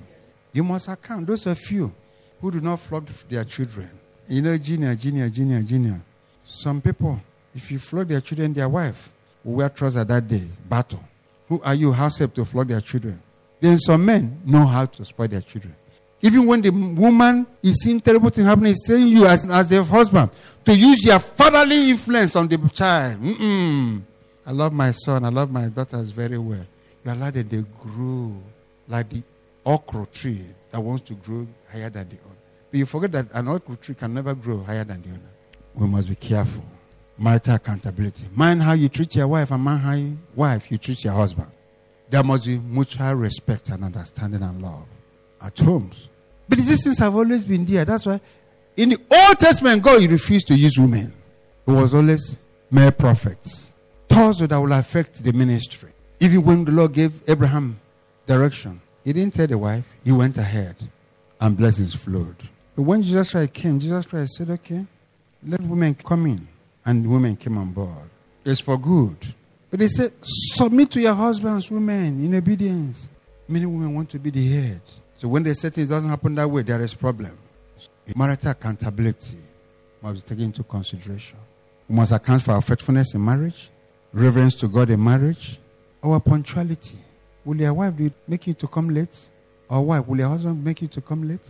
You 0.53 0.63
must 0.63 0.87
account. 0.87 1.25
Those 1.27 1.47
are 1.47 1.55
few 1.55 1.93
who 2.39 2.51
do 2.51 2.61
not 2.61 2.79
flog 2.79 3.07
their 3.29 3.43
children. 3.43 3.89
You 4.27 4.41
know, 4.41 4.57
junior, 4.57 4.95
junior, 4.95 5.29
junior, 5.29 5.61
junior. 5.61 6.01
Some 6.45 6.81
people, 6.81 7.19
if 7.55 7.71
you 7.71 7.79
flog 7.79 8.07
their 8.07 8.21
children, 8.21 8.53
their 8.53 8.69
wife 8.69 9.11
will 9.43 9.55
wear 9.55 9.69
trousers 9.69 10.05
that 10.05 10.27
day. 10.27 10.47
Battle. 10.67 11.03
Who 11.49 11.61
are 11.63 11.75
you, 11.75 11.91
house 11.91 12.17
help 12.17 12.33
to 12.35 12.45
flog 12.45 12.67
their 12.67 12.81
children? 12.81 13.21
Then 13.59 13.77
some 13.79 14.05
men 14.05 14.41
know 14.45 14.65
how 14.65 14.85
to 14.85 15.05
spoil 15.05 15.27
their 15.27 15.41
children. 15.41 15.75
Even 16.21 16.45
when 16.45 16.61
the 16.61 16.69
woman 16.69 17.45
is 17.61 17.81
seeing 17.83 17.99
terrible 17.99 18.29
things 18.29 18.47
happening, 18.47 18.69
he's 18.69 18.85
saying 18.85 19.07
you 19.07 19.25
as, 19.25 19.45
as 19.49 19.71
a 19.71 19.83
husband 19.83 20.31
to 20.65 20.75
use 20.75 21.03
your 21.03 21.19
fatherly 21.19 21.89
influence 21.89 22.35
on 22.35 22.47
the 22.47 22.57
child. 22.69 23.21
Mm-mm. 23.21 24.01
I 24.45 24.51
love 24.51 24.73
my 24.73 24.91
son, 24.91 25.25
I 25.25 25.29
love 25.29 25.51
my 25.51 25.67
daughters 25.67 26.11
very 26.11 26.37
well. 26.37 26.65
You 27.05 27.11
allow 27.11 27.29
them 27.29 27.49
to 27.49 27.61
grow 27.77 28.33
like 28.87 29.09
the 29.09 29.23
okra 29.65 30.05
tree 30.07 30.45
that 30.71 30.79
wants 30.79 31.07
to 31.09 31.13
grow 31.13 31.45
higher 31.71 31.89
than 31.89 32.07
the 32.07 32.15
other. 32.15 32.37
But 32.71 32.77
you 32.77 32.85
forget 32.85 33.11
that 33.11 33.27
an 33.33 33.47
okra 33.49 33.75
tree 33.75 33.95
can 33.95 34.13
never 34.13 34.33
grow 34.33 34.63
higher 34.63 34.83
than 34.83 35.01
the 35.01 35.09
other. 35.09 35.29
We 35.75 35.87
must 35.87 36.07
be 36.07 36.15
careful. 36.15 36.63
Marital 37.17 37.55
accountability. 37.55 38.25
Mind 38.33 38.61
how 38.61 38.73
you 38.73 38.89
treat 38.89 39.15
your 39.15 39.27
wife 39.27 39.51
and 39.51 39.63
mind 39.63 39.81
how 39.81 39.93
you, 39.93 40.17
wife 40.35 40.71
you 40.71 40.77
treat 40.77 41.03
your 41.03 41.13
husband. 41.13 41.51
There 42.09 42.23
must 42.23 42.45
be 42.45 42.59
mutual 42.59 43.13
respect 43.13 43.69
and 43.69 43.83
understanding 43.83 44.41
and 44.41 44.61
love 44.61 44.85
at 45.41 45.57
homes. 45.59 46.09
But 46.49 46.57
these 46.57 46.83
things 46.83 46.99
have 46.99 47.15
always 47.15 47.45
been 47.45 47.65
there. 47.65 47.85
That's 47.85 48.05
why 48.05 48.19
in 48.75 48.89
the 48.89 48.97
Old 49.11 49.39
Testament, 49.39 49.83
God 49.83 50.01
refused 50.03 50.47
to 50.47 50.55
use 50.55 50.77
women. 50.77 51.13
It 51.67 51.71
was 51.71 51.93
always 51.93 52.35
male 52.71 52.91
prophets. 52.91 53.73
Thoughts 54.09 54.39
that 54.39 54.57
will 54.57 54.73
affect 54.73 55.23
the 55.23 55.31
ministry. 55.31 55.91
Even 56.19 56.43
when 56.43 56.65
the 56.65 56.71
Lord 56.71 56.93
gave 56.93 57.27
Abraham 57.29 57.79
direction, 58.25 58.81
he 59.03 59.13
didn't 59.13 59.33
tell 59.33 59.47
the 59.47 59.57
wife, 59.57 59.85
he 60.03 60.11
went 60.11 60.37
ahead 60.37 60.75
and 61.39 61.57
blessings 61.57 61.93
flowed. 61.93 62.35
But 62.75 62.83
when 62.83 63.01
Jesus 63.01 63.31
Christ 63.31 63.53
came, 63.53 63.79
Jesus 63.79 64.05
Christ 64.05 64.35
said, 64.35 64.49
Okay, 64.49 64.85
let 65.45 65.61
women 65.61 65.93
come 65.95 66.25
in. 66.25 66.47
And 66.85 67.09
women 67.09 67.35
came 67.35 67.57
on 67.57 67.71
board. 67.71 68.09
It's 68.45 68.59
for 68.59 68.77
good. 68.77 69.17
But 69.69 69.79
they 69.79 69.87
said, 69.87 70.11
Submit 70.21 70.91
to 70.91 71.01
your 71.01 71.13
husbands, 71.13 71.71
women, 71.71 72.23
in 72.25 72.35
obedience. 72.35 73.09
Many 73.47 73.65
women 73.65 73.93
want 73.93 74.09
to 74.11 74.19
be 74.19 74.29
the 74.29 74.47
head. 74.47 74.81
So 75.17 75.27
when 75.27 75.43
they 75.43 75.53
say 75.53 75.69
things 75.69 75.89
doesn't 75.89 76.09
happen 76.09 76.35
that 76.35 76.49
way, 76.49 76.61
there 76.61 76.81
is 76.81 76.93
problem. 76.93 77.37
Marital 78.15 78.51
accountability 78.51 79.37
must 80.01 80.15
be 80.15 80.29
taken 80.29 80.45
into 80.45 80.63
consideration. 80.63 81.37
We 81.87 81.95
must 81.95 82.11
account 82.11 82.41
for 82.41 82.51
our 82.51 82.61
faithfulness 82.61 83.13
in 83.13 83.23
marriage, 83.23 83.69
reverence 84.11 84.55
to 84.55 84.67
God 84.67 84.89
in 84.89 85.01
marriage, 85.01 85.59
our 86.03 86.19
punctuality. 86.19 86.97
Will 87.45 87.55
your 87.57 87.73
wife 87.73 87.93
make 88.27 88.47
you 88.47 88.53
to 88.53 88.67
come 88.67 88.89
late? 88.89 89.29
Or 89.69 89.81
wife, 89.81 90.07
will 90.07 90.17
your 90.17 90.29
husband 90.29 90.63
make 90.63 90.81
you 90.81 90.87
to 90.89 91.01
come 91.01 91.27
late? 91.27 91.49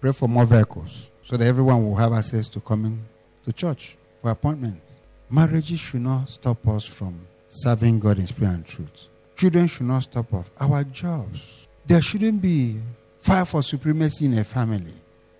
Pray 0.00 0.12
for 0.12 0.28
more 0.28 0.44
vehicles 0.44 1.08
so 1.22 1.36
that 1.36 1.46
everyone 1.46 1.84
will 1.84 1.96
have 1.96 2.12
access 2.12 2.48
to 2.48 2.60
coming 2.60 3.02
to 3.44 3.52
church 3.52 3.96
for 4.22 4.30
appointments. 4.30 5.00
Marriages 5.28 5.80
should 5.80 6.02
not 6.02 6.30
stop 6.30 6.66
us 6.68 6.84
from 6.84 7.20
serving 7.48 7.98
God 7.98 8.18
in 8.18 8.26
spirit 8.26 8.52
and 8.52 8.64
truth. 8.64 9.08
Children 9.36 9.66
should 9.66 9.86
not 9.86 10.04
stop 10.04 10.32
us. 10.32 10.46
Our 10.60 10.84
jobs. 10.84 11.66
There 11.86 12.00
shouldn't 12.00 12.40
be 12.40 12.80
fire 13.20 13.44
for 13.44 13.62
supremacy 13.62 14.26
in 14.26 14.38
a 14.38 14.44
family. 14.44 14.92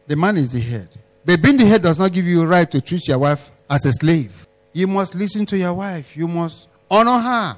The 0.08 0.16
man 0.16 0.36
is 0.36 0.52
the 0.52 0.60
head. 0.60 0.88
But 1.24 1.40
being 1.40 1.56
the 1.56 1.64
head 1.64 1.82
does 1.82 1.98
not 1.98 2.12
give 2.12 2.26
you 2.26 2.42
a 2.42 2.46
right 2.46 2.68
to 2.72 2.80
treat 2.80 3.06
your 3.06 3.20
wife 3.20 3.52
as 3.70 3.86
a 3.86 3.92
slave. 3.92 4.46
You 4.72 4.88
must 4.88 5.14
listen 5.14 5.46
to 5.46 5.56
your 5.56 5.74
wife. 5.74 6.16
You 6.16 6.26
must 6.26 6.66
honor 6.90 7.18
her. 7.18 7.56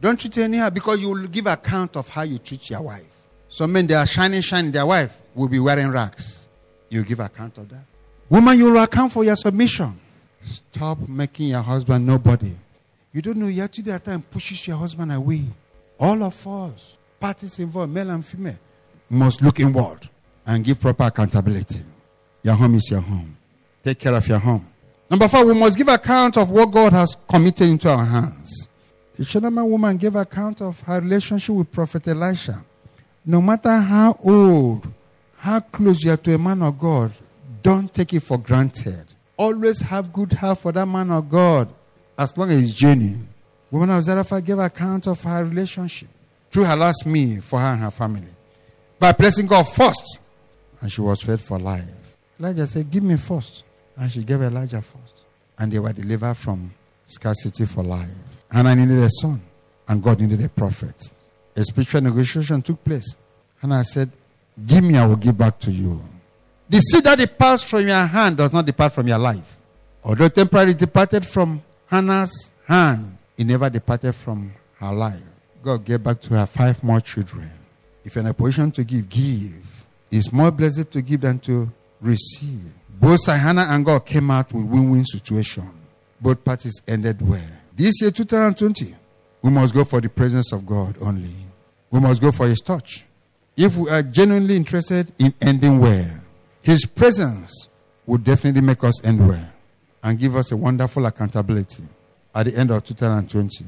Don't 0.00 0.18
treat 0.18 0.34
her 0.36 0.42
anyhow 0.42 0.70
because 0.70 1.00
you 1.00 1.08
will 1.08 1.26
give 1.26 1.46
account 1.46 1.96
of 1.96 2.08
how 2.08 2.22
you 2.22 2.38
treat 2.38 2.70
your 2.70 2.82
wife. 2.82 3.08
Some 3.48 3.72
men, 3.72 3.86
they 3.86 3.94
are 3.94 4.06
shining, 4.06 4.40
shining. 4.40 4.70
Their 4.70 4.86
wife 4.86 5.22
will 5.34 5.48
be 5.48 5.58
wearing 5.58 5.88
rags. 5.88 6.46
You 6.88 7.02
give 7.02 7.20
account 7.20 7.58
of 7.58 7.68
that. 7.70 7.84
Woman, 8.28 8.56
you 8.56 8.70
will 8.70 8.82
account 8.82 9.12
for 9.12 9.24
your 9.24 9.36
submission. 9.36 9.98
Stop 10.44 11.08
making 11.08 11.48
your 11.48 11.62
husband 11.62 12.06
nobody. 12.06 12.52
You 13.12 13.22
don't 13.22 13.36
know 13.36 13.46
yet 13.46 13.72
to 13.74 13.82
that 13.82 14.04
time 14.04 14.22
pushes 14.22 14.66
your 14.66 14.76
husband 14.76 15.12
away. 15.12 15.42
All 15.98 16.22
of 16.22 16.46
us, 16.46 16.96
parties 17.20 17.58
involved, 17.58 17.92
male 17.92 18.10
and 18.10 18.24
female, 18.24 18.58
must 19.10 19.42
look 19.42 19.60
inward 19.60 20.08
and 20.46 20.64
give 20.64 20.80
proper 20.80 21.04
accountability. 21.04 21.80
Your 22.42 22.54
home 22.54 22.74
is 22.74 22.90
your 22.90 23.00
home. 23.00 23.36
Take 23.84 23.98
care 24.00 24.14
of 24.14 24.26
your 24.26 24.38
home. 24.38 24.66
Number 25.10 25.28
four, 25.28 25.44
we 25.44 25.54
must 25.54 25.76
give 25.76 25.88
account 25.88 26.36
of 26.38 26.50
what 26.50 26.70
God 26.70 26.92
has 26.92 27.16
committed 27.28 27.68
into 27.68 27.90
our 27.90 28.04
hands. 28.04 28.66
The 29.14 29.24
Shunammite 29.24 29.66
woman 29.66 29.96
gave 29.98 30.16
account 30.16 30.62
of 30.62 30.80
her 30.80 31.00
relationship 31.00 31.54
with 31.54 31.70
Prophet 31.70 32.08
Elisha. 32.08 32.64
No 33.24 33.42
matter 33.42 33.76
how 33.76 34.18
old, 34.24 34.90
how 35.36 35.60
close 35.60 36.02
you 36.02 36.12
are 36.12 36.16
to 36.16 36.34
a 36.34 36.38
man 36.38 36.62
of 36.62 36.78
God, 36.78 37.12
don't 37.62 37.92
take 37.92 38.14
it 38.14 38.20
for 38.20 38.38
granted. 38.38 39.04
Always 39.42 39.80
have 39.80 40.12
good 40.12 40.34
heart 40.34 40.58
for 40.58 40.70
that 40.70 40.86
man 40.86 41.10
of 41.10 41.28
God 41.28 41.68
as 42.16 42.38
long 42.38 42.52
as 42.52 42.60
he's 42.60 42.74
genuine. 42.74 43.26
Woman 43.72 43.90
of 43.90 44.04
Zarephath 44.04 44.44
gave 44.44 44.60
account 44.60 45.08
of 45.08 45.20
her 45.24 45.44
relationship 45.44 46.08
through 46.48 46.62
her 46.62 46.76
last 46.76 47.04
meal 47.06 47.40
for 47.40 47.58
her 47.58 47.72
and 47.72 47.80
her 47.80 47.90
family 47.90 48.28
by 49.00 49.10
placing 49.10 49.46
God 49.46 49.64
first, 49.64 50.20
and 50.80 50.92
she 50.92 51.00
was 51.00 51.22
fed 51.22 51.40
for 51.40 51.58
life. 51.58 52.16
Elijah 52.38 52.68
said, 52.68 52.88
Give 52.88 53.02
me 53.02 53.16
first. 53.16 53.64
And 53.96 54.12
she 54.12 54.22
gave 54.22 54.42
Elijah 54.42 54.80
first. 54.80 55.24
And 55.58 55.72
they 55.72 55.80
were 55.80 55.92
delivered 55.92 56.34
from 56.36 56.72
scarcity 57.06 57.66
for 57.66 57.82
life. 57.82 58.14
Hannah 58.48 58.76
needed 58.76 58.98
a 58.98 59.10
son, 59.10 59.42
and 59.88 60.00
God 60.00 60.20
needed 60.20 60.44
a 60.44 60.48
prophet. 60.50 60.94
A 61.56 61.64
spiritual 61.64 62.02
negotiation 62.02 62.62
took 62.62 62.84
place. 62.84 63.16
And 63.60 63.74
I 63.74 63.82
said, 63.82 64.12
Give 64.64 64.84
me, 64.84 64.98
I 64.98 65.04
will 65.04 65.16
give 65.16 65.36
back 65.36 65.58
to 65.60 65.72
you. 65.72 66.00
The 66.72 66.80
seed 66.80 67.04
that 67.04 67.18
departs 67.18 67.62
from 67.62 67.86
your 67.86 68.06
hand 68.06 68.38
does 68.38 68.50
not 68.50 68.64
depart 68.64 68.94
from 68.94 69.06
your 69.06 69.18
life. 69.18 69.58
Although 70.02 70.28
temporarily 70.28 70.72
departed 70.72 71.26
from 71.26 71.62
Hannah's 71.84 72.54
hand, 72.66 73.18
it 73.36 73.44
never 73.44 73.68
departed 73.68 74.14
from 74.14 74.54
her 74.78 74.90
life. 74.90 75.20
God 75.62 75.84
gave 75.84 76.02
back 76.02 76.22
to 76.22 76.30
her 76.30 76.46
five 76.46 76.82
more 76.82 76.98
children. 76.98 77.50
If 78.06 78.14
you're 78.14 78.24
in 78.24 78.30
a 78.30 78.32
position 78.32 78.70
to 78.70 78.84
give, 78.84 79.06
give. 79.10 79.84
It's 80.10 80.32
more 80.32 80.50
blessed 80.50 80.90
to 80.92 81.02
give 81.02 81.20
than 81.20 81.40
to 81.40 81.70
receive. 82.00 82.72
Both 82.98 83.26
Hannah 83.26 83.66
and 83.68 83.84
God 83.84 84.06
came 84.06 84.30
out 84.30 84.50
with 84.50 84.62
a 84.62 84.66
win-win 84.66 85.04
situation. 85.04 85.68
Both 86.22 86.42
parties 86.42 86.80
ended 86.88 87.20
well. 87.20 87.40
This 87.76 88.00
year, 88.00 88.10
2020, 88.10 88.94
we 89.42 89.50
must 89.50 89.74
go 89.74 89.84
for 89.84 90.00
the 90.00 90.08
presence 90.08 90.50
of 90.52 90.64
God 90.64 90.96
only. 91.02 91.34
We 91.90 92.00
must 92.00 92.22
go 92.22 92.32
for 92.32 92.46
His 92.46 92.60
touch. 92.60 93.04
If 93.58 93.76
we 93.76 93.90
are 93.90 94.02
genuinely 94.02 94.56
interested 94.56 95.12
in 95.18 95.34
ending 95.42 95.78
well, 95.78 96.21
His 96.62 96.86
presence 96.86 97.68
would 98.06 98.24
definitely 98.24 98.60
make 98.60 98.82
us 98.84 99.04
end 99.04 99.26
well 99.26 99.52
and 100.02 100.18
give 100.18 100.36
us 100.36 100.52
a 100.52 100.56
wonderful 100.56 101.04
accountability 101.06 101.84
at 102.34 102.46
the 102.46 102.56
end 102.56 102.70
of 102.70 102.84
2020. 102.84 103.64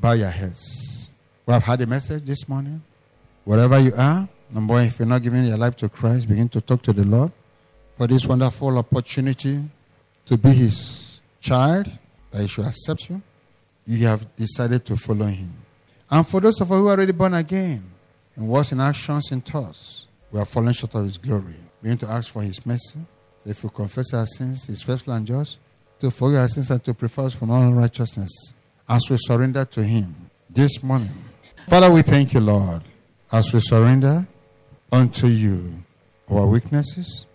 Bow 0.00 0.12
your 0.12 0.30
heads. 0.30 1.12
We 1.46 1.52
have 1.52 1.62
had 1.62 1.80
a 1.82 1.86
message 1.86 2.24
this 2.24 2.48
morning. 2.48 2.82
Wherever 3.44 3.78
you 3.78 3.92
are, 3.94 4.28
number 4.52 4.74
one, 4.74 4.84
if 4.84 4.98
you're 4.98 5.08
not 5.08 5.22
giving 5.22 5.44
your 5.44 5.58
life 5.58 5.76
to 5.76 5.88
Christ, 5.88 6.28
begin 6.28 6.48
to 6.50 6.60
talk 6.60 6.82
to 6.82 6.92
the 6.92 7.04
Lord 7.04 7.32
for 7.98 8.06
this 8.06 8.24
wonderful 8.24 8.78
opportunity 8.78 9.62
to 10.24 10.38
be 10.38 10.50
His 10.50 11.20
child, 11.40 11.90
that 12.30 12.40
He 12.40 12.46
should 12.48 12.64
accept 12.64 13.10
you. 13.10 13.20
You 13.86 14.06
have 14.06 14.34
decided 14.36 14.84
to 14.86 14.96
follow 14.96 15.26
Him. 15.26 15.52
And 16.10 16.26
for 16.26 16.40
those 16.40 16.60
of 16.60 16.72
us 16.72 16.78
who 16.78 16.88
are 16.88 16.92
already 16.92 17.12
born 17.12 17.34
again, 17.34 17.84
in 18.36 18.48
words, 18.48 18.72
in 18.72 18.80
actions, 18.80 19.30
in 19.30 19.42
thoughts, 19.42 20.06
we 20.32 20.40
are 20.40 20.46
falling 20.46 20.72
short 20.72 20.94
of 20.94 21.04
His 21.04 21.18
glory. 21.18 21.56
Begin 21.82 21.98
to 21.98 22.08
ask 22.08 22.32
for 22.32 22.42
His 22.42 22.64
mercy. 22.64 22.98
If 23.44 23.64
we 23.64 23.70
confess 23.70 24.12
our 24.12 24.26
sins, 24.26 24.66
He's 24.66 24.82
faithful 24.82 25.14
and 25.14 25.26
just 25.26 25.58
to 26.00 26.10
forgive 26.10 26.40
our 26.40 26.48
sins 26.48 26.70
and 26.70 26.84
to 26.84 26.94
prefer 26.94 27.26
us 27.26 27.34
from 27.34 27.50
all 27.50 27.62
unrighteousness 27.62 28.54
as 28.88 29.02
we 29.10 29.16
surrender 29.18 29.64
to 29.64 29.82
Him 29.82 30.14
this 30.48 30.82
morning. 30.82 31.10
Father, 31.68 31.90
we 31.90 32.02
thank 32.02 32.34
you, 32.34 32.40
Lord, 32.40 32.82
as 33.30 33.52
we 33.52 33.60
surrender 33.60 34.26
unto 34.90 35.26
you 35.26 35.82
our 36.28 36.46
weaknesses, 36.46 37.26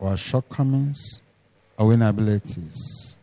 our 0.00 0.16
shortcomings, 0.16 1.20
our 1.78 1.92
inabilities. 1.92 3.16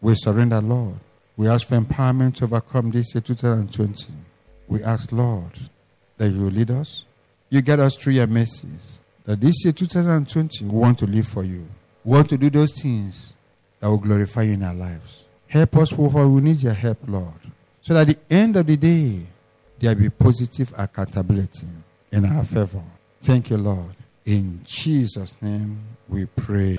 We 0.00 0.14
surrender, 0.14 0.60
Lord. 0.60 0.96
We 1.36 1.48
ask 1.48 1.66
for 1.66 1.78
empowerment 1.78 2.36
to 2.36 2.44
overcome 2.44 2.90
this 2.90 3.14
year 3.14 3.22
2020. 3.22 4.12
We 4.68 4.82
ask, 4.82 5.10
Lord, 5.10 5.58
that 6.16 6.30
you 6.30 6.50
lead 6.50 6.70
us. 6.70 7.04
You 7.50 7.60
get 7.60 7.80
us 7.80 7.96
through 7.96 8.14
your 8.14 8.26
mercies. 8.26 9.02
That 9.24 9.40
this 9.40 9.64
year 9.64 9.72
2020, 9.72 10.64
we 10.66 10.70
want 10.70 10.98
to 10.98 11.06
live 11.06 11.26
for 11.26 11.44
you. 11.44 11.66
We 12.04 12.12
want 12.16 12.28
to 12.28 12.36
do 12.36 12.50
those 12.50 12.72
things 12.72 13.32
that 13.80 13.88
will 13.88 13.96
glorify 13.98 14.42
you 14.42 14.52
in 14.52 14.62
our 14.62 14.74
lives. 14.74 15.22
Help 15.48 15.76
us, 15.78 15.90
for 15.90 16.28
we 16.28 16.40
need 16.42 16.62
your 16.62 16.74
help, 16.74 16.98
Lord. 17.06 17.32
So 17.82 17.94
that 17.94 18.08
at 18.08 18.16
the 18.16 18.34
end 18.34 18.56
of 18.56 18.66
the 18.66 18.76
day, 18.76 19.20
there 19.78 19.94
be 19.94 20.10
positive 20.10 20.72
accountability 20.76 21.66
in 22.12 22.24
our 22.26 22.44
favor. 22.44 22.82
Thank 23.22 23.50
you, 23.50 23.56
Lord. 23.56 23.94
In 24.26 24.60
Jesus' 24.64 25.32
name 25.40 25.78
we 26.08 26.26
pray. 26.26 26.78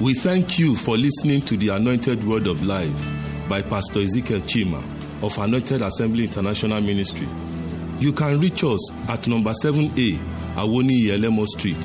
We 0.00 0.14
thank 0.14 0.58
you 0.58 0.74
for 0.74 0.96
listening 0.96 1.40
to 1.42 1.56
the 1.56 1.68
Anointed 1.68 2.24
Word 2.24 2.46
of 2.46 2.64
Life 2.64 3.48
by 3.48 3.62
Pastor 3.62 4.00
Ezekiel 4.00 4.40
Chima 4.40 4.93
of 5.24 5.38
Anointed 5.38 5.80
Assembly 5.80 6.24
International 6.24 6.82
Ministry. 6.82 7.26
You 7.98 8.12
can 8.12 8.38
reach 8.38 8.62
us 8.62 8.92
at 9.08 9.26
number 9.26 9.52
7A 9.64 10.18
Awoni 10.56 11.06
Yelemo 11.06 11.46
Street, 11.46 11.78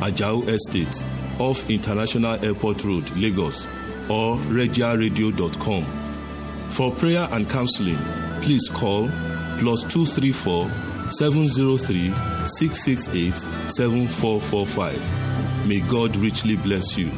Ajao 0.00 0.46
Estate, 0.46 1.04
off 1.40 1.68
International 1.68 2.42
Airport 2.44 2.84
Road, 2.84 3.10
Lagos, 3.16 3.66
or 4.08 4.36
regiaradio.com. 4.36 5.84
For 6.70 6.92
prayer 6.92 7.26
and 7.32 7.50
counseling, 7.50 7.98
please 8.42 8.68
call 8.72 9.08
plus 9.58 9.82
234 9.84 10.68
703 11.10 12.12
668 12.46 13.40
7445. 13.70 15.66
May 15.66 15.80
God 15.80 16.16
richly 16.16 16.54
bless 16.56 16.96
you. 16.96 17.10